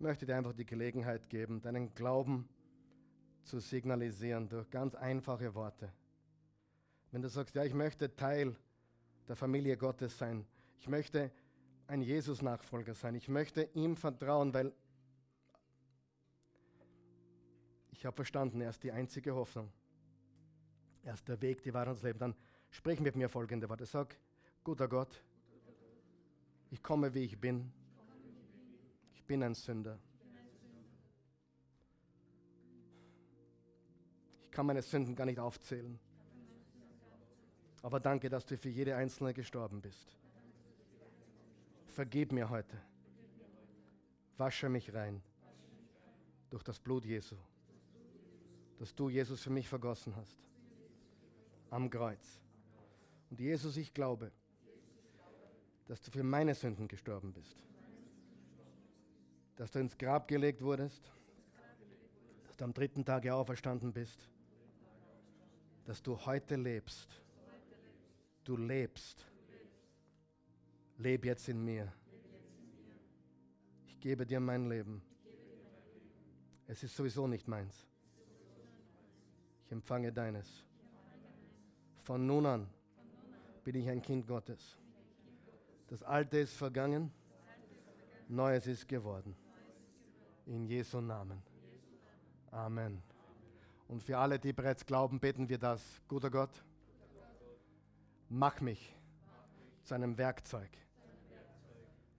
möchte 0.00 0.26
dir 0.26 0.36
einfach 0.36 0.52
die 0.52 0.66
Gelegenheit 0.66 1.30
geben, 1.30 1.62
deinen 1.62 1.94
Glauben 1.94 2.48
zu 3.44 3.60
signalisieren 3.60 4.48
durch 4.48 4.68
ganz 4.70 4.96
einfache 4.96 5.54
Worte. 5.54 5.92
Wenn 7.12 7.22
du 7.22 7.28
sagst, 7.28 7.54
ja, 7.54 7.64
ich 7.64 7.74
möchte 7.74 8.16
Teil 8.16 8.56
der 9.28 9.36
Familie 9.36 9.76
Gottes 9.76 10.18
sein, 10.18 10.46
ich 10.78 10.88
möchte 10.88 11.30
ein 11.86 12.02
Jesus-Nachfolger 12.02 12.94
sein. 12.94 13.14
Ich 13.14 13.28
möchte 13.28 13.68
ihm 13.74 13.96
vertrauen, 13.96 14.52
weil 14.54 14.72
ich 17.90 18.04
habe 18.06 18.16
verstanden, 18.16 18.60
er 18.60 18.70
ist 18.70 18.82
die 18.82 18.92
einzige 18.92 19.34
Hoffnung. 19.34 19.72
Er 21.02 21.14
ist 21.14 21.28
der 21.28 21.40
Weg, 21.42 21.62
die 21.62 21.72
Wahrheit 21.74 21.96
das 21.96 22.02
Leben. 22.02 22.18
Dann 22.18 22.34
sprich 22.70 23.00
mit 23.00 23.16
mir 23.16 23.28
folgende 23.28 23.68
Worte. 23.68 23.86
Sag, 23.86 24.18
guter 24.62 24.88
Gott, 24.88 25.22
ich 26.70 26.82
komme, 26.82 27.12
wie 27.14 27.24
ich 27.24 27.38
bin. 27.38 27.70
Ich 29.14 29.22
bin 29.24 29.42
ein 29.42 29.54
Sünder. 29.54 29.98
Ich 34.44 34.50
kann 34.50 34.66
meine 34.66 34.82
Sünden 34.82 35.14
gar 35.14 35.24
nicht 35.26 35.38
aufzählen. 35.38 35.98
Aber 37.84 38.00
danke, 38.00 38.30
dass 38.30 38.46
du 38.46 38.56
für 38.56 38.70
jede 38.70 38.96
einzelne 38.96 39.34
gestorben 39.34 39.82
bist. 39.82 40.16
Vergib 41.88 42.32
mir 42.32 42.48
heute. 42.48 42.80
Wasche 44.38 44.70
mich 44.70 44.94
rein 44.94 45.22
durch 46.48 46.62
das 46.62 46.80
Blut 46.80 47.04
Jesu, 47.04 47.36
das 48.78 48.94
du, 48.94 49.10
Jesus, 49.10 49.42
für 49.42 49.50
mich 49.50 49.68
vergossen 49.68 50.16
hast. 50.16 50.38
Am 51.68 51.90
Kreuz. 51.90 52.40
Und 53.28 53.38
Jesus, 53.38 53.76
ich 53.76 53.92
glaube, 53.92 54.32
dass 55.86 56.00
du 56.00 56.10
für 56.10 56.22
meine 56.22 56.54
Sünden 56.54 56.88
gestorben 56.88 57.34
bist. 57.34 57.62
Dass 59.56 59.70
du 59.70 59.80
ins 59.80 59.98
Grab 59.98 60.26
gelegt 60.26 60.62
wurdest. 60.62 61.12
Dass 62.46 62.56
du 62.56 62.64
am 62.64 62.72
dritten 62.72 63.04
Tag 63.04 63.28
auferstanden 63.28 63.92
bist. 63.92 64.26
Dass 65.84 66.02
du 66.02 66.16
heute 66.24 66.56
lebst. 66.56 67.20
Du 68.44 68.56
lebst 68.56 69.26
Leb 70.98 71.24
jetzt 71.24 71.48
in 71.48 71.64
mir. 71.64 71.92
Ich 73.86 73.98
gebe 74.00 74.24
dir 74.24 74.38
mein 74.38 74.68
Leben. 74.68 75.02
Es 76.66 76.82
ist 76.82 76.94
sowieso 76.94 77.26
nicht 77.26 77.48
meins. 77.48 77.86
Ich 79.64 79.72
empfange 79.72 80.12
deines. 80.12 80.64
Von 82.04 82.26
nun 82.26 82.46
an 82.46 82.68
bin 83.64 83.74
ich 83.76 83.88
ein 83.88 84.00
Kind 84.00 84.26
Gottes. 84.26 84.78
Das 85.88 86.02
Alte 86.02 86.38
ist 86.38 86.54
vergangen, 86.54 87.10
Neues 88.28 88.66
ist 88.66 88.88
geworden. 88.88 89.36
In 90.46 90.66
Jesu 90.66 91.00
Namen. 91.00 91.42
Amen. 92.50 93.02
Und 93.88 94.02
für 94.02 94.16
alle, 94.16 94.38
die 94.38 94.52
bereits 94.52 94.84
glauben, 94.86 95.18
beten 95.18 95.48
wir 95.48 95.58
das. 95.58 96.02
Guter 96.08 96.30
Gott, 96.30 96.64
mach 98.34 98.60
mich 98.60 98.92
zu 99.84 99.94
einem 99.94 100.18
Werkzeug 100.18 100.70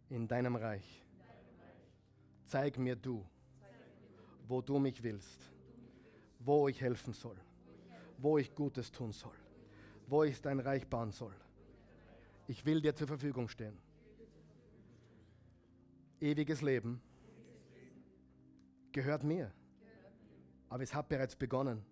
in 0.10 0.28
deinem 0.28 0.56
Reich. 0.56 1.04
Zeig 2.46 2.78
mir 2.78 2.96
du, 2.96 3.26
wo 4.48 4.62
du 4.62 4.80
mich 4.80 5.04
willst, 5.04 5.52
wo 6.40 6.70
ich 6.70 6.80
helfen 6.80 7.14
soll, 7.14 7.36
wo 8.18 8.38
ich 8.38 8.56
Gutes 8.56 8.92
tun 8.92 9.12
soll, 9.12 9.36
wo 10.08 10.24
ich 10.24 10.42
dein 10.42 10.60
Reich 10.60 10.88
bauen 10.88 11.12
soll. 11.12 11.36
Ich 12.48 12.66
will 12.66 12.80
dir 12.82 12.96
zur 12.96 13.08
Verfügung 13.08 13.50
stehen. 13.50 13.78
Ewiges 16.22 16.62
Leben 16.62 17.02
gehört 18.94 19.24
mir, 19.24 19.52
aber 20.70 20.84
es 20.84 20.94
hat 20.94 21.10
bereits 21.10 21.36
begonnen, 21.36 21.84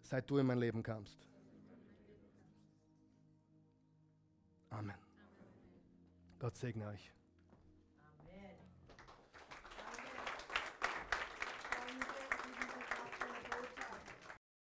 seit 0.00 0.30
du 0.30 0.38
in 0.38 0.46
mein 0.46 0.58
Leben 0.58 0.82
kamst. 0.82 1.27
Amen. 4.78 4.96
Gott 6.38 6.56
segne 6.56 6.86
euch. 6.86 7.12